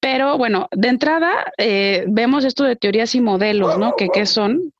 Pero 0.00 0.38
bueno, 0.38 0.68
de 0.72 0.88
entrada 0.88 1.52
eh, 1.58 2.04
vemos 2.08 2.44
esto 2.44 2.64
de 2.64 2.76
teorías 2.76 3.14
y 3.14 3.20
modelos, 3.20 3.78
¿no? 3.78 3.94
Que 3.96 4.08
qué 4.08 4.24
son. 4.24 4.72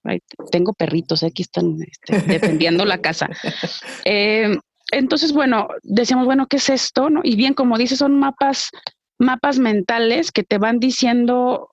tengo 0.50 0.72
perritos, 0.72 1.22
aquí 1.22 1.42
están 1.42 1.76
este, 1.82 2.20
defendiendo 2.26 2.84
la 2.84 2.98
casa. 2.98 3.28
Eh, 4.04 4.56
entonces, 4.92 5.32
bueno, 5.32 5.68
decíamos, 5.82 6.26
bueno, 6.26 6.46
¿qué 6.46 6.56
es 6.56 6.68
esto? 6.68 7.10
¿no? 7.10 7.20
Y 7.22 7.36
bien, 7.36 7.54
como 7.54 7.78
dices, 7.78 7.98
son 7.98 8.18
mapas, 8.18 8.70
mapas 9.18 9.58
mentales 9.58 10.32
que 10.32 10.42
te 10.42 10.58
van 10.58 10.80
diciendo 10.80 11.68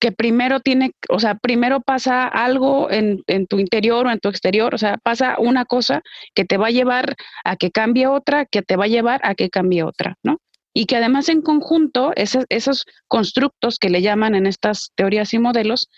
que 0.00 0.12
primero 0.12 0.60
tiene, 0.60 0.92
o 1.08 1.20
sea, 1.20 1.34
primero 1.36 1.80
pasa 1.80 2.26
algo 2.26 2.90
en, 2.90 3.22
en, 3.26 3.46
tu 3.46 3.58
interior 3.58 4.06
o 4.06 4.10
en 4.10 4.18
tu 4.18 4.30
exterior, 4.30 4.74
o 4.74 4.78
sea, 4.78 4.96
pasa 5.02 5.36
una 5.38 5.66
cosa 5.66 6.00
que 6.34 6.44
te 6.44 6.56
va 6.56 6.68
a 6.68 6.70
llevar 6.70 7.14
a 7.44 7.56
que 7.56 7.70
cambie 7.70 8.06
otra, 8.06 8.46
que 8.46 8.62
te 8.62 8.76
va 8.76 8.84
a 8.84 8.88
llevar 8.88 9.20
a 9.22 9.34
que 9.34 9.50
cambie 9.50 9.82
otra, 9.84 10.16
¿no? 10.22 10.38
Y 10.74 10.86
que 10.86 10.96
además 10.96 11.28
en 11.28 11.42
conjunto, 11.42 12.12
esos, 12.16 12.46
esos 12.48 12.86
constructos 13.08 13.78
que 13.78 13.90
le 13.90 14.02
llaman 14.02 14.34
en 14.34 14.46
estas 14.46 14.90
teorías 14.96 15.34
y 15.34 15.38
modelos, 15.38 15.88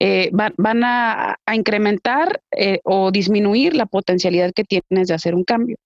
eh, 0.00 0.30
van, 0.32 0.82
a, 0.84 1.36
incrementar 1.52 2.40
eh, 2.50 2.80
o 2.82 3.12
disminuir 3.12 3.76
la 3.76 3.86
potencialidad 3.86 4.52
que 4.52 4.64
tienes 4.64 5.08
de 5.08 5.14
hacer 5.14 5.34
un 5.34 5.44
cambio. 5.44 5.76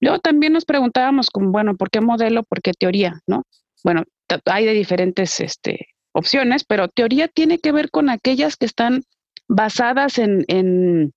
Luego 0.00 0.20
también 0.20 0.52
nos 0.52 0.64
preguntábamos, 0.64 1.28
bueno, 1.34 1.76
¿por 1.76 1.90
qué 1.90 2.00
modelo? 2.00 2.44
¿Por 2.44 2.62
qué 2.62 2.72
teoría? 2.72 3.20
¿No? 3.26 3.42
Bueno, 3.82 4.04
hay 4.46 4.64
de 4.64 4.72
diferentes 4.72 5.40
este, 5.40 5.88
opciones, 6.12 6.64
pero 6.64 6.88
teoría 6.88 7.28
tiene 7.28 7.58
que 7.58 7.72
ver 7.72 7.90
con 7.90 8.10
aquellas 8.10 8.56
que 8.56 8.66
están 8.66 9.02
basadas 9.48 10.18
en, 10.18 10.44
en, 10.48 11.12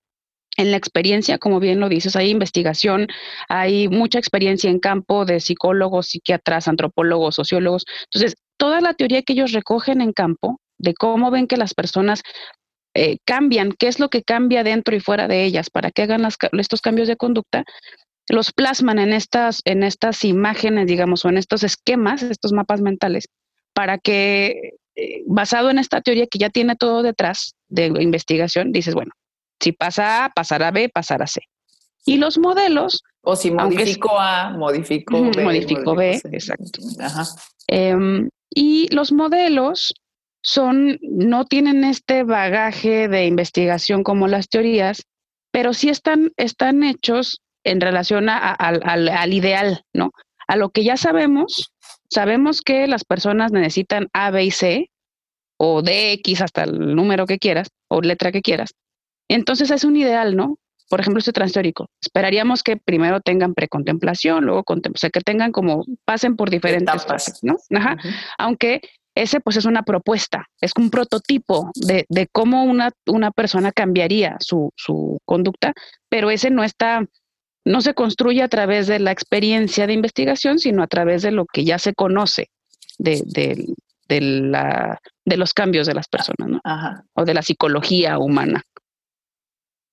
la 0.57 0.77
experiencia, 0.77 1.37
como 1.37 1.59
bien 1.59 1.81
lo 1.81 1.89
dices, 1.89 2.15
hay 2.15 2.29
investigación, 2.29 3.07
hay 3.49 3.89
mucha 3.89 4.19
experiencia 4.19 4.69
en 4.69 4.79
campo 4.79 5.25
de 5.25 5.41
psicólogos, 5.41 6.07
psiquiatras, 6.07 6.69
antropólogos, 6.69 7.35
sociólogos. 7.35 7.83
Entonces, 8.05 8.35
toda 8.57 8.79
la 8.79 8.93
teoría 8.93 9.21
que 9.21 9.33
ellos 9.33 9.51
recogen 9.51 9.99
en 9.99 10.13
campo, 10.13 10.61
de 10.77 10.93
cómo 10.93 11.29
ven 11.29 11.47
que 11.47 11.57
las 11.57 11.73
personas 11.73 12.23
eh, 12.93 13.17
cambian, 13.25 13.73
qué 13.73 13.87
es 13.87 13.99
lo 13.99 14.07
que 14.09 14.23
cambia 14.23 14.63
dentro 14.63 14.95
y 14.95 15.01
fuera 15.01 15.27
de 15.27 15.43
ellas 15.43 15.69
para 15.69 15.91
que 15.91 16.03
hagan 16.03 16.25
estos 16.53 16.79
cambios 16.79 17.09
de 17.09 17.17
conducta, 17.17 17.65
los 18.29 18.53
plasman 18.53 18.99
en 18.99 19.11
estas, 19.11 19.61
en 19.65 19.83
estas 19.83 20.23
imágenes, 20.23 20.87
digamos, 20.87 21.25
o 21.25 21.29
en 21.29 21.37
estos 21.37 21.63
esquemas, 21.63 22.23
estos 22.23 22.53
mapas 22.53 22.81
mentales, 22.81 23.27
para 23.73 23.97
que 23.97 24.71
eh, 24.95 25.23
basado 25.27 25.69
en 25.69 25.79
esta 25.79 26.01
teoría 26.01 26.27
que 26.27 26.39
ya 26.39 26.49
tiene 26.49 26.75
todo 26.75 27.03
detrás 27.03 27.55
de 27.67 27.87
investigación, 27.99 28.71
dices, 28.71 28.93
bueno, 28.93 29.11
si 29.59 29.71
pasa 29.71 30.25
A, 30.25 30.29
pasará 30.29 30.71
B, 30.71 30.89
pasará 30.89 31.27
C. 31.27 31.41
Y 32.05 32.17
los 32.17 32.37
modelos... 32.37 33.03
O 33.21 33.35
si 33.35 33.51
modifico 33.51 34.19
A, 34.19 34.51
modifico 34.51 35.31
B. 35.31 35.43
Modifico 35.43 35.95
B, 35.95 36.21
exacto. 36.31 36.79
Em, 37.67 38.29
y 38.49 38.87
los 38.93 39.11
modelos 39.11 39.95
son, 40.43 40.99
no 41.01 41.45
tienen 41.45 41.83
este 41.83 42.23
bagaje 42.23 43.07
de 43.07 43.25
investigación 43.25 44.03
como 44.03 44.27
las 44.27 44.47
teorías, 44.47 45.01
pero 45.51 45.73
sí 45.73 45.89
están, 45.89 46.31
están 46.37 46.83
hechos 46.83 47.41
en 47.63 47.81
relación 47.81 48.29
al 48.29 49.33
ideal, 49.33 49.81
¿no? 49.91 50.11
A 50.47 50.55
lo 50.55 50.69
que 50.69 50.83
ya 50.83 50.97
sabemos 50.97 51.71
Sabemos 52.09 52.61
que 52.61 52.87
las 52.87 53.03
personas 53.03 53.51
necesitan 53.51 54.07
A, 54.13 54.31
B 54.31 54.45
y 54.45 54.51
C, 54.51 54.89
o 55.57 55.81
D, 55.81 56.13
X, 56.13 56.41
hasta 56.41 56.63
el 56.63 56.95
número 56.95 57.25
que 57.25 57.39
quieras, 57.39 57.69
o 57.87 58.01
letra 58.01 58.31
que 58.31 58.41
quieras. 58.41 58.73
Entonces 59.29 59.71
es 59.71 59.83
un 59.83 59.95
ideal, 59.97 60.35
¿no? 60.35 60.57
Por 60.89 60.99
ejemplo, 60.99 61.19
este 61.19 61.33
transteórico. 61.33 61.87
Esperaríamos 62.01 62.61
que 62.61 62.77
primero 62.77 63.19
tengan 63.19 63.53
precontemplación, 63.53 64.45
luego 64.45 64.63
o 64.67 64.97
sea, 64.97 65.09
que 65.09 65.21
tengan 65.21 65.51
como, 65.51 65.83
pasen 66.05 66.35
por 66.35 66.49
diferentes 66.49 67.05
fases, 67.05 67.39
¿no? 67.41 67.55
Ajá. 67.75 67.97
Aunque 68.37 68.81
ese 69.15 69.39
pues 69.39 69.55
es 69.55 69.65
una 69.65 69.83
propuesta, 69.83 70.47
es 70.61 70.73
un 70.77 70.89
prototipo 70.89 71.71
de, 71.75 72.05
de 72.09 72.27
cómo 72.27 72.65
una, 72.65 72.91
una 73.07 73.31
persona 73.31 73.71
cambiaría 73.71 74.35
su, 74.39 74.71
su 74.75 75.17
conducta, 75.25 75.73
pero 76.09 76.29
ese 76.29 76.49
no 76.49 76.63
está 76.63 77.05
no 77.65 77.81
se 77.81 77.93
construye 77.95 78.43
a 78.43 78.47
través 78.47 78.87
de 78.87 78.99
la 78.99 79.11
experiencia 79.11 79.87
de 79.87 79.93
investigación, 79.93 80.59
sino 80.59 80.83
a 80.83 80.87
través 80.87 81.23
de 81.23 81.31
lo 81.31 81.45
que 81.45 81.65
ya 81.65 81.79
se 81.79 81.93
conoce 81.93 82.49
de, 82.99 83.23
de, 84.07 84.21
la, 84.21 84.99
de 85.25 85.37
los 85.37 85.53
cambios 85.53 85.87
de 85.87 85.95
las 85.95 86.07
personas, 86.07 86.47
¿no? 86.47 86.61
O 87.13 87.25
de 87.25 87.33
la 87.33 87.41
psicología 87.41 88.19
humana. 88.19 88.61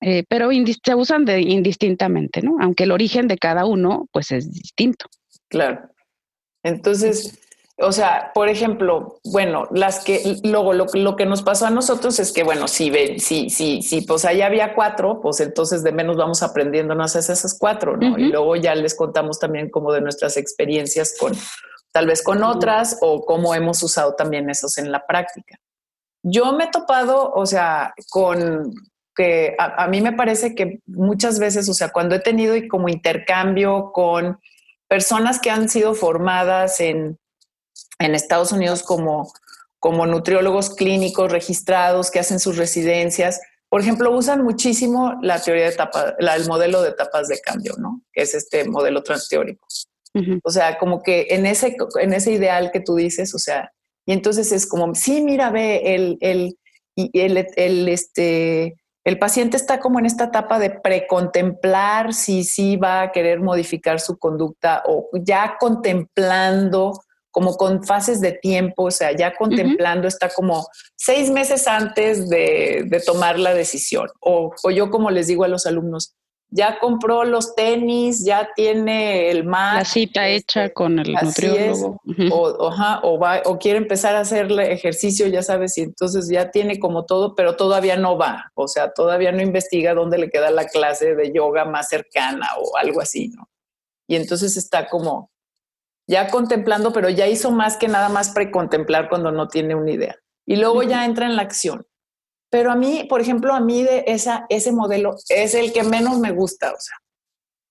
Eh, 0.02 0.24
pero 0.28 0.50
se 0.84 0.94
usan 0.94 1.24
de, 1.24 1.40
indistintamente, 1.40 2.42
¿no? 2.42 2.56
Aunque 2.60 2.84
el 2.84 2.90
origen 2.90 3.28
de 3.28 3.38
cada 3.38 3.64
uno, 3.64 4.06
pues 4.12 4.32
es 4.32 4.52
distinto. 4.52 5.06
Claro. 5.48 5.88
Entonces, 6.64 7.38
o 7.78 7.90
sea, 7.90 8.30
por 8.34 8.48
ejemplo, 8.48 9.18
bueno, 9.24 9.66
las 9.70 10.04
que 10.04 10.36
luego 10.44 10.72
lo, 10.74 11.16
que 11.16 11.26
nos 11.26 11.42
pasó 11.42 11.66
a 11.66 11.70
nosotros 11.70 12.18
es 12.18 12.32
que, 12.32 12.44
bueno, 12.44 12.68
si 12.68 12.90
ven, 12.90 13.18
si, 13.18 13.48
si, 13.48 13.82
si, 13.82 14.02
pues 14.02 14.24
ahí 14.24 14.42
había 14.42 14.74
cuatro, 14.74 15.20
pues 15.20 15.40
entonces 15.40 15.82
de 15.82 15.92
menos 15.92 16.16
vamos 16.16 16.42
aprendiendo 16.42 16.92
a 16.94 17.04
hacer 17.04 17.20
esas 17.20 17.56
cuatro, 17.58 17.96
¿no? 17.96 18.18
Y 18.18 18.24
luego 18.24 18.56
ya 18.56 18.74
les 18.74 18.94
contamos 18.94 19.38
también 19.38 19.70
como 19.70 19.92
de 19.92 20.02
nuestras 20.02 20.36
experiencias 20.36 21.16
con, 21.18 21.32
tal 21.92 22.06
vez 22.06 22.22
con 22.22 22.42
otras 22.44 22.98
o 23.00 23.24
cómo 23.24 23.54
hemos 23.54 23.82
usado 23.82 24.14
también 24.14 24.50
esos 24.50 24.76
en 24.76 24.92
la 24.92 25.06
práctica. 25.06 25.58
Yo 26.22 26.52
me 26.52 26.64
he 26.64 26.70
topado, 26.70 27.32
o 27.32 27.46
sea, 27.46 27.94
con 28.10 28.70
que 29.16 29.56
a, 29.58 29.84
a 29.84 29.88
mí 29.88 30.00
me 30.00 30.12
parece 30.12 30.54
que 30.54 30.80
muchas 30.86 31.38
veces, 31.38 31.68
o 31.68 31.74
sea, 31.74 31.88
cuando 31.88 32.14
he 32.14 32.20
tenido 32.20 32.54
como 32.70 32.88
intercambio 32.88 33.92
con 33.92 34.38
personas 34.88 35.40
que 35.40 35.50
han 35.50 35.68
sido 35.68 35.94
formadas 35.94 36.80
en 36.80 37.18
en 38.04 38.14
Estados 38.14 38.52
Unidos 38.52 38.82
como, 38.82 39.32
como 39.78 40.06
nutriólogos 40.06 40.74
clínicos 40.74 41.30
registrados 41.30 42.10
que 42.10 42.20
hacen 42.20 42.40
sus 42.40 42.56
residencias. 42.56 43.40
Por 43.68 43.80
ejemplo, 43.80 44.14
usan 44.14 44.42
muchísimo 44.42 45.14
la 45.22 45.40
teoría 45.40 45.64
de 45.64 45.70
etapas, 45.70 46.14
el 46.18 46.46
modelo 46.46 46.82
de 46.82 46.90
etapas 46.90 47.28
de 47.28 47.40
cambio, 47.40 47.74
¿no? 47.78 48.02
Que 48.12 48.22
es 48.22 48.34
este 48.34 48.68
modelo 48.68 49.02
transteórico. 49.02 49.66
O 50.44 50.50
sea, 50.50 50.78
como 50.78 51.02
que 51.02 51.28
en 51.30 51.46
ese, 51.46 51.74
en 52.00 52.12
ese 52.12 52.32
ideal 52.32 52.70
que 52.70 52.80
tú 52.80 52.96
dices, 52.96 53.34
o 53.34 53.38
sea, 53.38 53.72
y 54.04 54.12
entonces 54.12 54.52
es 54.52 54.66
como, 54.66 54.94
sí, 54.94 55.22
mira, 55.22 55.50
ve, 55.50 55.94
el, 55.94 56.18
el, 56.20 56.58
el, 56.96 57.48
el, 57.56 57.88
este, 57.88 58.76
el 59.04 59.18
paciente 59.18 59.56
está 59.56 59.80
como 59.80 59.98
en 59.98 60.06
esta 60.06 60.24
etapa 60.24 60.58
de 60.58 60.70
precontemplar 60.70 62.14
si 62.14 62.44
sí 62.44 62.76
va 62.76 63.02
a 63.02 63.12
querer 63.12 63.40
modificar 63.40 64.00
su 64.00 64.18
conducta 64.18 64.82
o 64.86 65.08
ya 65.14 65.56
contemplando 65.58 66.92
como 67.32 67.56
con 67.56 67.82
fases 67.82 68.20
de 68.20 68.32
tiempo, 68.32 68.84
o 68.84 68.90
sea, 68.90 69.16
ya 69.16 69.34
contemplando, 69.34 70.06
está 70.06 70.28
como 70.28 70.68
seis 70.96 71.30
meses 71.30 71.66
antes 71.66 72.28
de, 72.28 73.02
tomar 73.06 73.38
la 73.38 73.54
decisión. 73.54 74.08
O, 74.20 74.54
yo 74.70 74.90
como 74.90 75.10
les 75.10 75.26
digo 75.26 75.42
a 75.42 75.48
los 75.48 75.66
alumnos, 75.66 76.14
ya 76.50 76.78
compró 76.78 77.24
los 77.24 77.54
tenis, 77.54 78.22
ya 78.26 78.50
tiene 78.54 79.30
el 79.30 79.44
más. 79.44 79.74
La 79.74 79.84
cita 79.86 80.28
hecha 80.28 80.68
con 80.68 80.98
el 80.98 81.14
nutriólogo. 81.14 81.98
o, 82.30 82.70
o, 83.02 83.18
va, 83.18 83.40
o 83.46 83.58
quiere 83.58 83.78
empezar 83.78 84.14
a 84.14 84.20
hacer 84.20 84.52
ejercicio, 84.60 85.26
ya 85.28 85.42
sabes, 85.42 85.78
y 85.78 85.82
entonces 85.82 86.28
ya 86.28 86.50
tiene 86.50 86.78
como 86.78 87.06
todo, 87.06 87.34
pero 87.34 87.56
todavía 87.56 87.96
no 87.96 88.18
va. 88.18 88.52
O 88.54 88.68
sea, 88.68 88.92
todavía 88.92 89.32
no 89.32 89.40
investiga 89.40 89.94
dónde 89.94 90.18
le 90.18 90.28
queda 90.28 90.50
la 90.50 90.66
clase 90.66 91.14
de 91.14 91.32
yoga 91.32 91.64
más 91.64 91.88
cercana 91.88 92.46
o 92.60 92.76
algo 92.76 93.00
así, 93.00 93.28
¿no? 93.28 93.48
Y 94.06 94.16
entonces 94.16 94.58
está 94.58 94.90
como 94.90 95.31
ya 96.06 96.28
contemplando, 96.28 96.92
pero 96.92 97.08
ya 97.08 97.26
hizo 97.26 97.50
más 97.50 97.76
que 97.76 97.88
nada 97.88 98.08
más 98.08 98.30
precontemplar 98.30 99.08
cuando 99.08 99.30
no 99.32 99.48
tiene 99.48 99.74
una 99.74 99.90
idea. 99.90 100.16
Y 100.46 100.56
luego 100.56 100.82
ya 100.82 101.04
entra 101.04 101.26
en 101.26 101.36
la 101.36 101.42
acción. 101.42 101.86
Pero 102.50 102.70
a 102.70 102.76
mí, 102.76 103.06
por 103.08 103.20
ejemplo, 103.20 103.54
a 103.54 103.60
mí 103.60 103.82
de 103.82 104.04
esa, 104.06 104.44
ese 104.48 104.72
modelo 104.72 105.16
es 105.28 105.54
el 105.54 105.72
que 105.72 105.84
menos 105.84 106.18
me 106.18 106.32
gusta, 106.32 106.72
o 106.72 106.78
sea, 106.78 106.96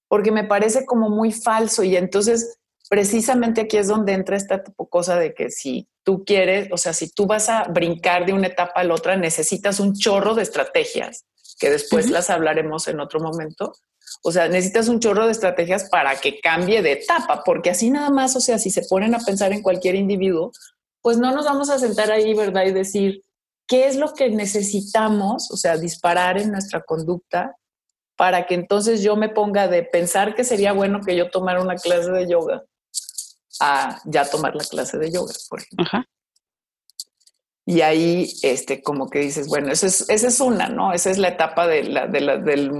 porque 0.07 0.31
me 0.31 0.43
parece 0.43 0.85
como 0.85 1.09
muy 1.09 1.31
falso 1.31 1.83
y 1.83 1.95
entonces 1.95 2.57
precisamente 2.89 3.61
aquí 3.61 3.77
es 3.77 3.87
donde 3.87 4.13
entra 4.13 4.35
esta 4.35 4.63
cosa 4.89 5.17
de 5.17 5.33
que 5.33 5.49
si 5.49 5.87
tú 6.03 6.25
quieres, 6.25 6.67
o 6.71 6.77
sea, 6.77 6.93
si 6.93 7.09
tú 7.09 7.27
vas 7.27 7.47
a 7.47 7.63
brincar 7.65 8.25
de 8.25 8.33
una 8.33 8.47
etapa 8.47 8.81
a 8.81 8.83
la 8.83 8.95
otra, 8.95 9.15
necesitas 9.15 9.79
un 9.79 9.93
chorro 9.93 10.33
de 10.33 10.41
estrategias, 10.41 11.25
que 11.59 11.69
después 11.69 12.09
las 12.09 12.29
hablaremos 12.29 12.87
en 12.87 12.99
otro 12.99 13.19
momento, 13.19 13.73
O 14.23 14.31
sea, 14.31 14.47
necesitas 14.47 14.87
un 14.87 14.99
chorro 14.99 15.25
de 15.25 15.31
estrategias 15.31 15.89
para 15.89 16.15
que 16.15 16.39
cambie 16.39 16.81
de 16.81 16.93
etapa, 16.93 17.43
porque 17.43 17.69
así 17.69 17.89
nada 17.89 18.09
más, 18.09 18.35
o 18.35 18.39
sea, 18.39 18.59
si 18.59 18.69
se 18.69 18.83
ponen 18.83 19.15
a 19.15 19.19
pensar 19.19 19.53
en 19.53 19.61
cualquier 19.61 19.95
individuo, 19.95 20.51
pues 21.01 21.17
no 21.17 21.31
nos 21.31 21.45
vamos 21.45 21.69
a 21.69 21.79
sentar 21.79 22.11
ahí, 22.11 22.33
¿verdad? 22.33 22.65
Y 22.65 22.71
decir, 22.71 23.23
¿qué 23.67 23.87
es 23.87 23.95
lo 23.95 24.13
que 24.13 24.29
necesitamos? 24.29 25.49
O 25.51 25.57
sea, 25.57 25.77
disparar 25.77 26.37
en 26.37 26.51
nuestra 26.51 26.81
conducta 26.81 27.55
para 28.15 28.45
que 28.45 28.53
entonces 28.53 29.01
yo 29.01 29.15
me 29.15 29.29
ponga 29.29 29.67
de 29.67 29.83
pensar 29.83 30.35
que 30.35 30.43
sería 30.43 30.73
bueno 30.73 31.01
que 31.01 31.15
yo 31.15 31.31
tomara 31.31 31.61
una 31.61 31.75
clase 31.75 32.11
de 32.11 32.27
yoga 32.27 32.63
a 33.59 33.99
ya 34.05 34.29
tomar 34.29 34.55
la 34.55 34.63
clase 34.63 34.97
de 34.97 35.11
yoga, 35.11 35.33
por 35.49 35.61
ejemplo. 35.61 35.85
Ajá. 35.85 36.05
Y 37.65 37.81
ahí, 37.81 38.27
este, 38.41 38.81
como 38.81 39.09
que 39.09 39.19
dices, 39.19 39.47
bueno, 39.47 39.71
esa 39.71 39.87
es, 39.87 40.09
esa 40.09 40.27
es 40.27 40.39
una, 40.39 40.67
¿no? 40.67 40.93
Esa 40.93 41.11
es 41.11 41.19
la 41.19 41.29
etapa 41.29 41.67
de 41.67 41.83
la, 41.83 42.07
de 42.07 42.21
la, 42.21 42.37
del, 42.37 42.71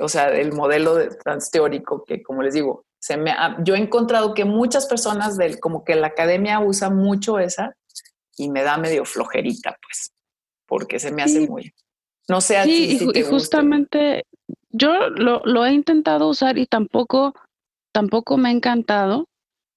o 0.00 0.08
sea, 0.08 0.30
del 0.30 0.52
modelo 0.52 0.96
de 0.96 1.10
teórico 1.52 2.04
que, 2.04 2.22
como 2.22 2.42
les 2.42 2.54
digo, 2.54 2.84
se 2.98 3.16
me 3.16 3.32
yo 3.64 3.74
he 3.74 3.78
encontrado 3.78 4.34
que 4.34 4.44
muchas 4.44 4.86
personas 4.86 5.36
del, 5.36 5.60
como 5.60 5.84
que 5.84 5.94
la 5.94 6.08
academia 6.08 6.60
usa 6.60 6.90
mucho 6.90 7.38
esa 7.38 7.76
y 8.36 8.50
me 8.50 8.62
da 8.62 8.76
medio 8.76 9.04
flojerita, 9.04 9.76
pues, 9.82 10.12
porque 10.66 10.98
se 10.98 11.12
me 11.12 11.22
hace 11.22 11.46
muy, 11.48 11.72
no 12.28 12.40
sé 12.40 12.56
a 12.56 12.64
sí, 12.64 12.98
y, 13.00 13.18
y 13.18 13.22
justamente 13.22 14.24
yo 14.70 15.10
lo, 15.10 15.42
lo 15.44 15.64
he 15.64 15.72
intentado 15.72 16.28
usar 16.28 16.58
y 16.58 16.66
tampoco, 16.66 17.34
tampoco 17.92 18.36
me 18.36 18.48
ha 18.48 18.52
encantado 18.52 19.28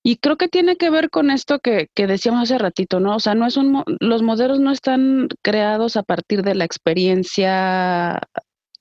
y 0.07 0.17
creo 0.17 0.37
que 0.37 0.47
tiene 0.47 0.75
que 0.75 0.91
ver 0.91 1.09
con 1.09 1.31
esto 1.31 1.57
que, 1.57 1.87
que, 1.95 2.05
decíamos 2.05 2.43
hace 2.43 2.59
ratito, 2.59 2.99
¿no? 2.99 3.15
O 3.15 3.19
sea, 3.19 3.33
no 3.33 3.47
es 3.47 3.57
un, 3.57 3.83
los 3.99 4.21
modelos 4.21 4.59
no 4.59 4.71
están 4.71 5.29
creados 5.41 5.97
a 5.97 6.03
partir 6.03 6.43
de 6.43 6.53
la 6.53 6.63
experiencia 6.63 8.21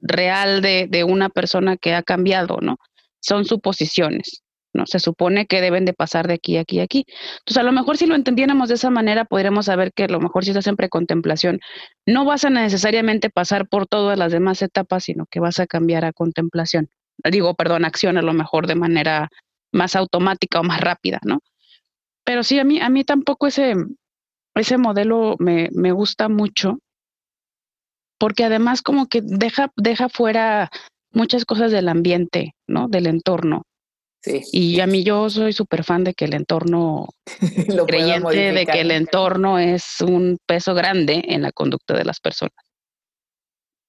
real 0.03 0.61
de, 0.61 0.87
de 0.87 1.03
una 1.03 1.31
persona 1.31 1.79
que 1.79 1.95
ha 1.95 2.03
cambiado, 2.03 2.59
¿no? 2.61 2.77
Son 3.21 3.47
suposiciones, 3.47 4.43
¿no? 4.75 4.85
Se 4.85 4.99
supone 4.99 5.47
que 5.47 5.63
deben 5.63 5.87
de 5.87 5.95
pasar 5.95 6.29
de 6.29 6.35
aquí, 6.35 6.59
aquí, 6.59 6.81
aquí. 6.81 7.07
Entonces, 7.39 7.57
a 7.57 7.63
lo 7.63 7.73
mejor 7.73 7.97
si 7.97 8.05
lo 8.05 8.17
entendiéramos 8.17 8.69
de 8.69 8.75
esa 8.75 8.91
manera, 8.91 9.25
podríamos 9.25 9.65
saber 9.65 9.95
que 9.95 10.05
a 10.05 10.09
lo 10.09 10.21
mejor 10.21 10.45
si 10.45 10.51
estás 10.51 10.67
en 10.67 10.77
precontemplación, 10.77 11.59
no 12.05 12.27
vas 12.27 12.45
a 12.45 12.51
necesariamente 12.51 13.31
pasar 13.31 13.67
por 13.67 13.87
todas 13.87 14.19
las 14.19 14.31
demás 14.31 14.61
etapas, 14.61 15.05
sino 15.05 15.25
que 15.31 15.41
vas 15.41 15.59
a 15.59 15.67
cambiar 15.67 16.05
a 16.05 16.13
contemplación. 16.13 16.91
Digo, 17.31 17.55
perdón, 17.55 17.87
acción 17.87 18.19
a 18.19 18.23
lo 18.23 18.35
mejor 18.35 18.67
de 18.67 18.75
manera 18.75 19.31
más 19.75 19.97
automática 19.97 20.61
o 20.61 20.65
más 20.65 20.81
rápida, 20.81 21.19
¿no? 21.25 21.41
Pero 22.25 22.43
sí, 22.43 22.59
a 22.59 22.65
mí, 22.65 22.81
a 22.81 22.89
mí 22.89 23.05
tampoco 23.05 23.47
ese, 23.47 23.75
ese 24.55 24.79
modelo 24.79 25.37
me, 25.39 25.69
me 25.73 25.93
gusta 25.93 26.29
mucho, 26.29 26.79
porque 28.19 28.45
además 28.45 28.81
como 28.81 29.07
que 29.07 29.21
deja, 29.23 29.73
deja 29.77 30.09
fuera 30.09 30.71
muchas 31.13 31.45
cosas 31.45 31.73
del 31.73 31.89
ambiente, 31.89 32.55
¿no? 32.67 32.89
Del 32.89 33.07
entorno. 33.07 33.65
Sí. 34.23 34.41
Y 34.53 34.81
a 34.81 34.87
mí 34.87 35.05
yo 35.05 35.29
soy 35.29 35.53
súper 35.53 35.85
fan 35.85 36.03
de 36.03 36.15
que 36.15 36.25
el 36.25 36.33
entorno, 36.33 37.09
creyente 37.87 38.53
de 38.53 38.65
que 38.65 38.81
el 38.81 38.91
entorno 38.91 39.59
es 39.59 40.01
un 40.01 40.39
peso 40.47 40.75
grande 40.75 41.23
en 41.29 41.43
la 41.43 41.53
conducta 41.53 41.95
de 41.95 42.05
las 42.05 42.21
personas. 42.21 42.57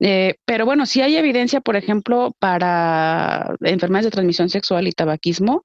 Eh, 0.02 0.36
pero 0.46 0.66
bueno, 0.66 0.86
sí 0.86 1.02
hay 1.02 1.16
evidencia, 1.16 1.62
por 1.62 1.78
ejemplo, 1.78 2.34
para 2.40 3.56
enfermedades 3.62 4.08
de 4.08 4.12
transmisión 4.12 4.50
sexual 4.50 4.88
y 4.90 4.92
tabaquismo, 4.92 5.64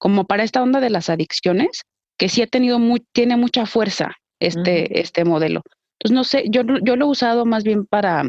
como 0.00 0.24
para 0.24 0.42
esta 0.42 0.62
onda 0.62 0.80
de 0.80 0.90
las 0.90 1.10
adicciones, 1.10 1.82
que 2.18 2.28
sí 2.28 2.42
ha 2.42 2.46
tenido 2.46 2.78
muy, 2.78 3.04
tiene 3.12 3.36
mucha 3.36 3.66
fuerza 3.66 4.16
este, 4.40 4.98
este 4.98 5.24
modelo. 5.24 5.62
Entonces, 5.98 6.14
no 6.14 6.24
sé, 6.24 6.44
yo, 6.48 6.62
yo 6.82 6.96
lo 6.96 7.04
he 7.04 7.08
usado 7.08 7.44
más 7.44 7.62
bien 7.62 7.84
para, 7.84 8.24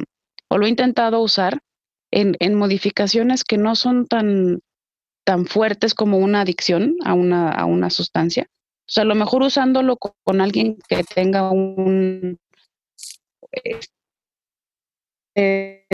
o 0.49 0.57
lo 0.57 0.65
he 0.65 0.69
intentado 0.69 1.21
usar 1.21 1.59
en, 2.11 2.35
en 2.39 2.55
modificaciones 2.55 3.45
que 3.45 3.57
no 3.57 3.75
son 3.75 4.05
tan, 4.05 4.59
tan 5.23 5.45
fuertes 5.45 5.93
como 5.93 6.17
una 6.17 6.41
adicción 6.41 6.97
a 7.05 7.13
una, 7.13 7.49
a 7.49 7.63
una 7.63 7.89
sustancia. 7.89 8.47
O 8.81 8.91
sea, 8.91 9.03
a 9.03 9.07
lo 9.07 9.15
mejor 9.15 9.41
usándolo 9.41 9.95
con, 9.95 10.41
alguien 10.41 10.77
que 10.89 11.05
tenga 11.05 11.49
un 11.51 12.37
eh, 15.35 15.87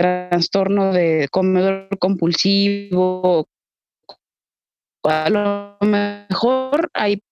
trastorno 0.00 0.94
de 0.94 1.28
comedor 1.30 1.90
compulsivo, 1.98 3.46
a 5.04 5.28
lo 5.28 5.76
mejor 5.86 6.90
ahí 6.94 7.22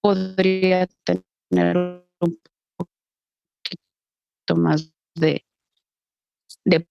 podría 0.00 0.86
tener 1.02 1.76
un 2.20 2.38
poquito 2.76 4.54
más 4.54 4.92
de, 5.16 5.44
de 6.64 6.86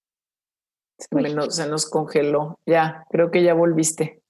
se, 0.98 1.70
nos 1.70 1.90
congeló. 1.90 2.60
Ya, 2.66 3.06
creo 3.10 3.32
que 3.32 3.44
ya 3.44 3.54
volviste. 3.54 4.22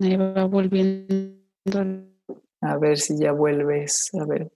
Ahí 0.00 0.16
va 0.16 0.44
volviendo. 0.44 1.40
A 2.60 2.78
ver 2.78 2.98
si 2.98 3.18
ya 3.18 3.32
vuelves. 3.32 4.10
A 4.14 4.24
ver. 4.26 4.52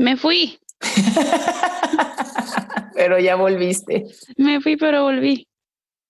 Me 0.00 0.16
fui. 0.16 0.58
pero 2.94 3.18
ya 3.18 3.36
volviste. 3.36 4.06
Me 4.38 4.58
fui, 4.62 4.78
pero 4.78 5.02
volví. 5.02 5.46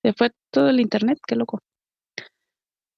Se 0.01 0.13
fue 0.13 0.31
todo 0.53 0.69
el 0.69 0.79
internet, 0.79 1.19
qué 1.27 1.35
loco. 1.35 1.59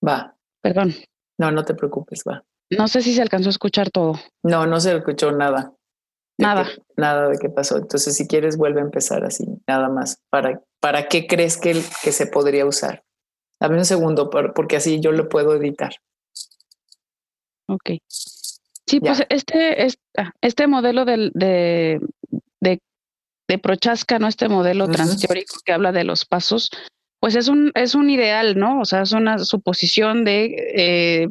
Va. 0.06 0.36
Perdón. 0.60 0.94
No, 1.38 1.50
no 1.50 1.64
te 1.64 1.74
preocupes, 1.74 2.22
va. 2.28 2.44
No 2.70 2.88
sé 2.88 3.00
si 3.00 3.14
se 3.14 3.22
alcanzó 3.22 3.48
a 3.48 3.50
escuchar 3.50 3.90
todo. 3.90 4.20
No, 4.42 4.66
no 4.66 4.80
se 4.80 4.94
escuchó 4.94 5.32
nada. 5.32 5.72
Nada. 6.38 6.68
nada 6.96 7.30
de 7.30 7.38
qué 7.38 7.48
pasó. 7.48 7.78
Entonces, 7.78 8.14
si 8.14 8.26
quieres, 8.26 8.58
vuelve 8.58 8.80
a 8.80 8.84
empezar 8.84 9.24
así, 9.24 9.46
nada 9.66 9.88
más. 9.88 10.18
¿Para, 10.28 10.60
para 10.78 11.08
qué 11.08 11.26
crees 11.26 11.56
que, 11.56 11.82
que 12.02 12.12
se 12.12 12.26
podría 12.26 12.66
usar? 12.66 13.02
Dame 13.58 13.78
un 13.78 13.86
segundo, 13.86 14.28
porque 14.28 14.76
así 14.76 15.00
yo 15.00 15.12
lo 15.12 15.30
puedo 15.30 15.54
editar. 15.54 15.94
Ok. 17.66 17.92
Sí, 18.92 19.00
pues 19.00 19.24
este, 19.30 19.88
ah, 20.18 20.32
este, 20.42 20.66
modelo 20.66 21.06
de, 21.06 21.30
de, 21.32 21.98
de, 22.60 23.58
Prochaska, 23.58 24.18
¿no? 24.18 24.28
Este 24.28 24.50
modelo 24.50 24.86
transteórico 24.86 25.56
que 25.64 25.72
habla 25.72 25.92
de 25.92 26.04
los 26.04 26.26
pasos, 26.26 26.68
pues 27.18 27.34
es 27.34 27.48
un, 27.48 27.72
es 27.74 27.94
un 27.94 28.10
ideal, 28.10 28.58
¿no? 28.58 28.80
O 28.80 28.84
sea, 28.84 29.00
es 29.00 29.12
una 29.12 29.38
suposición 29.38 30.26
de 30.26 30.54
eh, 30.76 31.28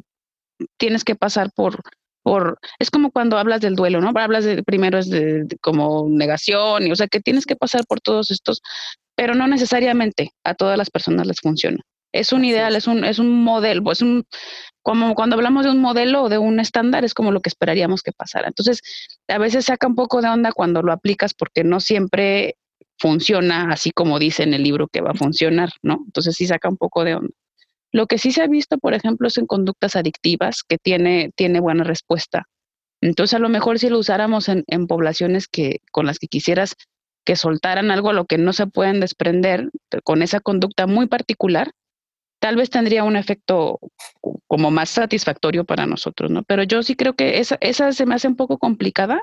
tienes 0.78 1.04
que 1.04 1.13
pasar 1.13 1.52
por, 1.54 1.84
por, 2.24 2.58
es 2.80 2.89
como 2.89 3.12
cuando 3.12 3.38
hablas 3.38 3.62
del 3.62 3.76
duelo, 3.76 4.02
¿no? 4.02 4.12
Hablas 4.15 4.43
de, 4.43 4.63
primero 4.63 4.97
es 4.97 5.12
de, 5.12 5.45
como 5.62 6.08
negación, 6.10 6.88
y, 6.88 6.91
o 6.91 6.95
sea, 6.95 7.06
que 7.06 7.19
tienes 7.19 7.45
que 7.45 7.56
pasar 7.56 7.86
por 7.86 8.02
todos 8.02 8.32
estos, 8.32 8.63
pero 9.15 9.36
no 9.36 9.47
necesariamente 9.47 10.32
a 10.43 10.56
todas 10.56 10.80
las 10.80 10.89
personas 10.89 11.28
les 11.28 11.39
funciona. 11.39 11.78
Es 12.12 12.34
un 12.34 12.45
ideal, 12.45 12.76
es 12.76 12.88
un, 12.88 13.04
es 13.04 13.19
un 13.19 13.43
modelo, 13.43 13.91
es 13.91 14.02
un, 14.02 14.26
como 14.82 15.15
cuando 15.15 15.36
hablamos 15.36 15.65
de 15.65 15.71
un 15.71 15.80
modelo 15.80 16.24
o 16.24 16.30
de 16.30 16.38
un 16.38 16.60
estándar, 16.60 17.06
es 17.06 17.13
como 17.13 17.32
lo 17.32 17.41
que 17.41 17.50
esperaríamos 17.50 18.02
que 18.04 18.12
pasara. 18.12 18.47
Entonces, 18.47 18.82
a 19.28 19.38
veces 19.38 19.65
saca 19.65 19.88
un 19.88 19.95
poco 19.95 20.21
de 20.21 20.30
onda 20.30 20.52
cuando 20.52 20.82
lo 20.82 20.91
aplicas 20.91 21.34
porque 21.34 21.63
no 21.63 21.80
siempre 21.80 22.56
funciona 22.97 23.71
así 23.71 23.91
como 23.91 24.19
dice 24.19 24.43
en 24.43 24.54
el 24.54 24.63
libro 24.63 24.88
que 24.88 25.02
va 25.02 25.12
a 25.12 25.15
funcionar, 25.15 25.71
¿no? 25.82 26.04
Entonces 26.06 26.36
sí 26.36 26.45
saca 26.45 26.69
un 26.69 26.78
poco 26.78 27.04
de 27.04 27.15
onda. 27.15 27.34
Lo 27.91 28.08
que 28.08 28.17
sí 28.17 28.32
se 28.32 28.41
ha 28.41 28.47
visto, 28.47 28.78
por 28.78 28.93
ejemplo, 28.93 29.28
es 29.28 29.38
en 29.38 29.47
conductas 29.47 29.95
adictivas, 29.95 30.63
que 30.63 30.78
tiene, 30.78 31.32
tiene 31.36 31.60
buena 31.60 31.84
respuesta. 31.84 32.47
Entonces, 33.02 33.34
a 33.34 33.39
lo 33.39 33.50
mejor 33.50 33.80
si 33.80 33.89
lo 33.89 34.00
usáramos 34.00 34.47
en, 34.47 34.63
en 34.67 34.88
poblaciones 34.88 35.47
que, 35.47 35.80
con 35.91 36.06
las 36.06 36.19
que 36.19 36.28
quisieras 36.28 36.76
que 37.26 37.36
soltaran 37.36 37.91
algo 37.91 38.10
a 38.10 38.13
lo 38.13 38.26
que 38.26 38.38
no 38.38 38.54
se 38.54 38.67
pueden 38.67 39.00
desprender, 39.00 39.69
con 40.04 40.21
esa 40.21 40.39
conducta 40.39 40.88
muy 40.88 41.08
particular, 41.08 41.71
tal 42.42 42.56
vez 42.56 42.72
tendría 42.72 43.04
un 43.04 43.16
efecto 43.16 43.80
como 44.48 44.72
más 44.72 44.90
satisfactorio 44.90 45.64
para 45.64 45.86
nosotros, 45.86 46.32
¿no? 46.32 46.42
Pero 46.44 46.64
yo 46.64 46.82
sí 46.82 46.96
creo 46.96 47.14
que 47.14 47.38
esa, 47.38 47.58
esa 47.62 47.94
se 47.94 48.06
me 48.08 48.16
hace 48.16 48.28
un 48.28 48.36
poco 48.36 48.58
complicada 48.58 49.22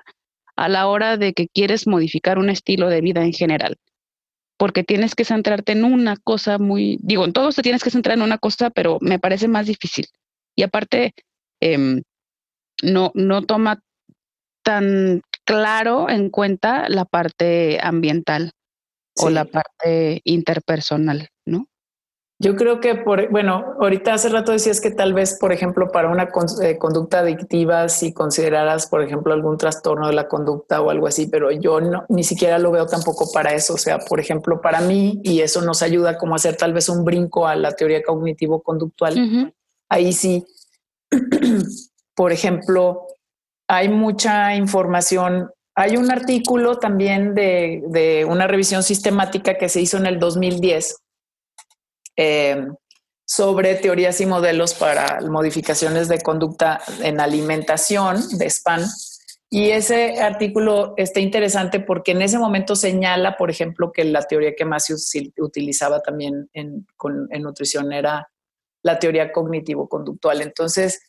a 0.54 0.68
la 0.68 0.86
hora 0.86 1.16
de 1.16 1.34
que 1.34 1.48
quieres 1.48 1.88
modificar 1.88 2.38
un 2.38 2.48
estilo 2.48 2.88
de 2.88 3.00
vida 3.00 3.24
en 3.24 3.32
general, 3.32 3.76
porque 4.56 4.84
tienes 4.84 5.16
que 5.16 5.24
centrarte 5.24 5.72
en 5.72 5.84
una 5.84 6.16
cosa 6.16 6.58
muy, 6.58 6.98
digo, 7.02 7.24
en 7.24 7.32
todo 7.32 7.50
te 7.50 7.62
tienes 7.62 7.82
que 7.82 7.90
centrar 7.90 8.16
en 8.16 8.22
una 8.22 8.38
cosa, 8.38 8.70
pero 8.70 8.98
me 9.00 9.18
parece 9.18 9.48
más 9.48 9.66
difícil. 9.66 10.06
Y 10.54 10.62
aparte, 10.62 11.12
em, 11.60 12.02
no, 12.84 13.10
no 13.14 13.42
toma 13.42 13.80
tan 14.62 15.22
claro 15.44 16.08
en 16.08 16.30
cuenta 16.30 16.88
la 16.88 17.04
parte 17.04 17.80
ambiental 17.82 18.52
o 19.16 19.28
la 19.28 19.44
parte 19.44 20.20
interpersonal, 20.22 21.30
¿no? 21.44 21.66
Yo 22.40 22.54
creo 22.54 22.78
que 22.78 22.94
por, 22.94 23.30
bueno, 23.30 23.74
ahorita 23.80 24.14
hace 24.14 24.28
rato 24.28 24.52
decías 24.52 24.80
que 24.80 24.92
tal 24.92 25.12
vez, 25.12 25.36
por 25.40 25.52
ejemplo, 25.52 25.90
para 25.90 26.08
una 26.08 26.28
eh, 26.62 26.78
conducta 26.78 27.18
adictiva, 27.18 27.88
si 27.88 28.12
consideraras, 28.12 28.86
por 28.86 29.02
ejemplo, 29.02 29.34
algún 29.34 29.58
trastorno 29.58 30.06
de 30.06 30.12
la 30.12 30.28
conducta 30.28 30.80
o 30.80 30.90
algo 30.90 31.08
así, 31.08 31.26
pero 31.26 31.50
yo 31.50 31.80
no, 31.80 32.04
ni 32.08 32.22
siquiera 32.22 32.60
lo 32.60 32.70
veo 32.70 32.86
tampoco 32.86 33.32
para 33.32 33.54
eso. 33.54 33.74
O 33.74 33.76
sea, 33.76 33.98
por 33.98 34.20
ejemplo, 34.20 34.60
para 34.60 34.80
mí, 34.80 35.20
y 35.24 35.40
eso 35.40 35.62
nos 35.62 35.82
ayuda 35.82 36.16
como 36.16 36.34
a 36.34 36.36
hacer 36.36 36.56
tal 36.56 36.72
vez 36.72 36.88
un 36.88 37.04
brinco 37.04 37.48
a 37.48 37.56
la 37.56 37.72
teoría 37.72 38.04
cognitivo-conductual. 38.04 39.52
Ahí 39.88 40.12
sí, 40.12 40.46
por 42.14 42.30
ejemplo, 42.30 43.08
hay 43.66 43.88
mucha 43.88 44.54
información. 44.54 45.50
Hay 45.74 45.96
un 45.96 46.08
artículo 46.08 46.78
también 46.78 47.34
de, 47.34 47.82
de 47.88 48.24
una 48.24 48.46
revisión 48.46 48.84
sistemática 48.84 49.58
que 49.58 49.68
se 49.68 49.80
hizo 49.80 49.96
en 49.96 50.06
el 50.06 50.20
2010 50.20 50.98
eh, 52.18 52.66
sobre 53.24 53.76
teorías 53.76 54.20
y 54.20 54.26
modelos 54.26 54.74
para 54.74 55.20
modificaciones 55.20 56.08
de 56.08 56.20
conducta 56.20 56.80
en 57.02 57.20
alimentación 57.20 58.16
de 58.38 58.50
SPAN. 58.50 58.82
Y 59.50 59.70
ese 59.70 60.20
artículo 60.20 60.94
está 60.96 61.20
interesante 61.20 61.78
porque 61.78 62.12
en 62.12 62.22
ese 62.22 62.38
momento 62.38 62.74
señala, 62.74 63.36
por 63.36 63.50
ejemplo, 63.50 63.92
que 63.92 64.04
la 64.04 64.22
teoría 64.22 64.56
que 64.56 64.64
más 64.64 64.88
utilizaba 65.38 66.00
también 66.00 66.50
en, 66.54 66.86
nutrición 67.40 67.92
era 67.92 68.28
la 68.82 68.98
teoría 68.98 69.30
cognitivo-conductual. 69.30 70.40
Entonces, 70.40 71.00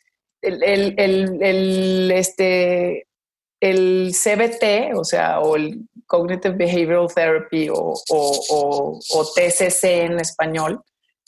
el, 0.42 2.12
este, 2.12 3.08
el 3.60 4.12
CBT, 4.14 4.96
o 4.96 5.04
sea, 5.04 5.40
o 5.40 5.56
el 5.56 5.88
Cognitive 6.06 6.56
Behavioral 6.56 7.08
Therapy 7.14 7.70
o, 7.70 7.94
o 8.10 9.32
TCC 9.36 9.84
en 9.84 10.20
español, 10.20 10.84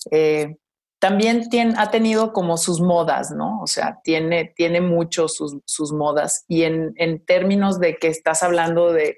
eh, 0.10 0.56
también 1.00 1.50
tiene, 1.50 1.74
ha 1.78 1.90
tenido 1.90 2.32
como 2.32 2.58
sus 2.58 2.80
modas, 2.80 3.32
¿no? 3.32 3.60
O 3.62 3.68
sea, 3.68 4.00
tiene, 4.04 4.54
tiene 4.56 4.82
mucho 4.82 5.28
sus, 5.28 5.58
sus 5.66 5.92
modas. 5.92 6.46
Y 6.48 6.64
en, 6.64 6.94
en, 6.96 7.26
términos 7.26 7.80
de 7.80 7.98
que 7.98 8.08
estás 8.08 8.44
hablando 8.44 8.94
de 8.94 9.18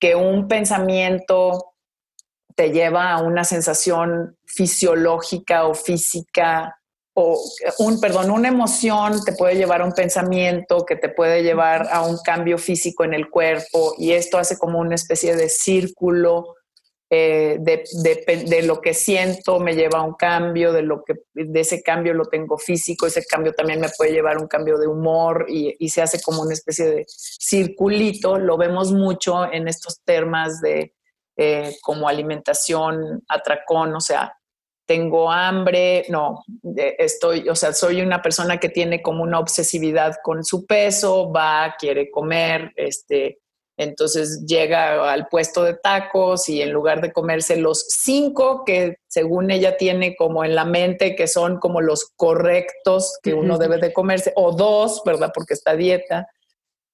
que 0.00 0.14
un 0.14 0.48
pensamiento 0.48 1.74
te 2.56 2.70
lleva 2.70 3.12
a 3.12 3.22
una 3.22 3.44
sensación 3.44 4.36
fisiológica 4.46 5.66
o 5.66 5.74
física, 5.74 6.78
o 7.14 7.38
un, 7.78 8.00
perdón, 8.00 8.30
una 8.30 8.48
emoción 8.48 9.22
te 9.24 9.34
puede 9.34 9.56
llevar 9.56 9.82
a 9.82 9.84
un 9.84 9.92
pensamiento 9.92 10.86
que 10.86 10.96
te 10.96 11.10
puede 11.10 11.42
llevar 11.42 11.88
a 11.90 12.06
un 12.06 12.16
cambio 12.24 12.56
físico 12.56 13.04
en 13.04 13.12
el 13.12 13.28
cuerpo 13.28 13.94
y 13.98 14.12
esto 14.12 14.38
hace 14.38 14.56
como 14.56 14.78
una 14.78 14.94
especie 14.94 15.36
de 15.36 15.50
círculo 15.50 16.54
eh, 17.14 17.58
de, 17.60 18.62
lo 18.62 18.80
que 18.80 18.94
siento 18.94 19.60
me 19.60 19.74
lleva 19.74 19.98
a 19.98 20.02
un 20.02 20.14
cambio, 20.14 20.72
de, 20.72 20.80
lo 20.80 21.04
que, 21.04 21.12
de 21.34 21.60
ese 21.60 21.82
cambio 21.82 22.14
lo 22.14 22.24
tengo 22.24 22.56
físico, 22.56 23.06
ese 23.06 23.22
cambio 23.26 23.52
también 23.52 23.82
me 23.82 23.90
puede 23.98 24.12
llevar 24.12 24.38
a 24.38 24.40
un 24.40 24.48
cambio 24.48 24.78
de 24.78 24.86
humor 24.86 25.44
y, 25.46 25.90
se 25.90 26.00
hace 26.00 26.22
como 26.22 26.40
una 26.40 26.54
especie 26.54 26.86
de 26.86 27.04
circulito. 27.06 28.38
Lo 28.38 28.56
vemos 28.56 28.92
mucho 28.92 29.44
en 29.52 29.68
estos 29.68 30.00
temas 30.04 30.62
de 30.62 30.94
eh, 31.36 31.76
como 31.82 32.08
alimentación, 32.08 33.22
atracón, 33.28 33.94
o 33.94 34.00
sea, 34.00 34.34
tengo 34.86 35.30
hambre, 35.30 36.06
no, 36.08 36.42
estoy, 36.74 37.46
o 37.46 37.54
sea, 37.54 37.74
soy 37.74 38.00
una 38.00 38.22
persona 38.22 38.58
que 38.58 38.70
tiene 38.70 39.02
como 39.02 39.22
una 39.22 39.38
obsesividad 39.38 40.16
con 40.22 40.44
su 40.44 40.64
peso, 40.64 41.30
va, 41.30 41.76
quiere 41.78 42.10
comer, 42.10 42.72
este, 42.74 43.41
entonces 43.76 44.44
llega 44.46 45.10
al 45.10 45.28
puesto 45.28 45.64
de 45.64 45.74
tacos 45.74 46.48
y 46.48 46.60
en 46.60 46.72
lugar 46.72 47.00
de 47.00 47.12
comerse 47.12 47.56
los 47.56 47.86
cinco 47.88 48.64
que 48.64 48.96
según 49.08 49.50
ella 49.50 49.76
tiene 49.76 50.14
como 50.16 50.44
en 50.44 50.54
la 50.54 50.64
mente 50.64 51.16
que 51.16 51.26
son 51.26 51.58
como 51.58 51.80
los 51.80 52.10
correctos 52.16 53.18
que 53.22 53.34
uno 53.34 53.58
debe 53.58 53.78
de 53.78 53.92
comerse, 53.92 54.32
o 54.36 54.52
dos, 54.52 55.02
¿verdad? 55.04 55.32
Porque 55.34 55.54
está 55.54 55.74
dieta, 55.74 56.28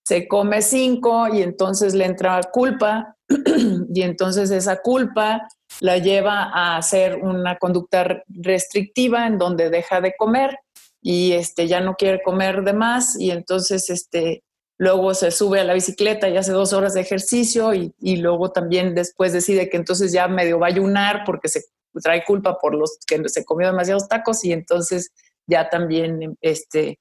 se 0.05 0.29
come 0.29 0.62
cinco 0.62 1.29
y 1.29 1.43
entonces 1.43 1.95
le 1.95 2.05
entra 2.05 2.41
culpa 2.53 3.17
y 3.95 4.03
entonces 4.03 4.51
esa 4.51 4.81
culpa 4.81 5.47
la 5.81 5.99
lleva 5.99 6.45
a 6.45 6.77
hacer 6.77 7.17
una 7.17 7.59
conducta 7.59 8.23
restrictiva 8.29 9.27
en 9.27 9.37
donde 9.37 9.69
deja 9.69 10.01
de 10.01 10.14
comer 10.17 10.59
y 11.03 11.33
este 11.33 11.69
ya 11.69 11.81
no 11.81 11.95
quiere 11.95 12.23
comer 12.23 12.62
de 12.62 12.73
más 12.73 13.19
y 13.21 13.31
entonces 13.31 13.91
este 13.91 14.43
luego 14.79 15.12
se 15.12 15.33
sube 15.33 15.61
a 15.61 15.64
la 15.64 15.75
bicicleta 15.75 16.29
y 16.29 16.37
hace 16.37 16.53
dos 16.53 16.73
horas 16.73 16.95
de 16.95 17.01
ejercicio 17.01 17.75
y, 17.75 18.17
luego 18.17 18.53
también 18.53 18.95
después 18.95 19.33
decide 19.33 19.69
que 19.69 19.77
entonces 19.77 20.12
ya 20.12 20.29
medio 20.29 20.59
va 20.59 20.67
a 20.67 20.71
ayunar 20.71 21.25
porque 21.27 21.49
se 21.49 21.64
trae 22.03 22.25
culpa 22.25 22.59
por 22.59 22.75
los 22.75 22.99
que 23.07 23.29
se 23.29 23.45
comió 23.45 23.67
demasiados 23.67 24.09
tacos 24.09 24.45
y 24.45 24.53
entonces 24.53 25.11
ya 25.47 25.69
también 25.69 26.37
este 26.41 27.01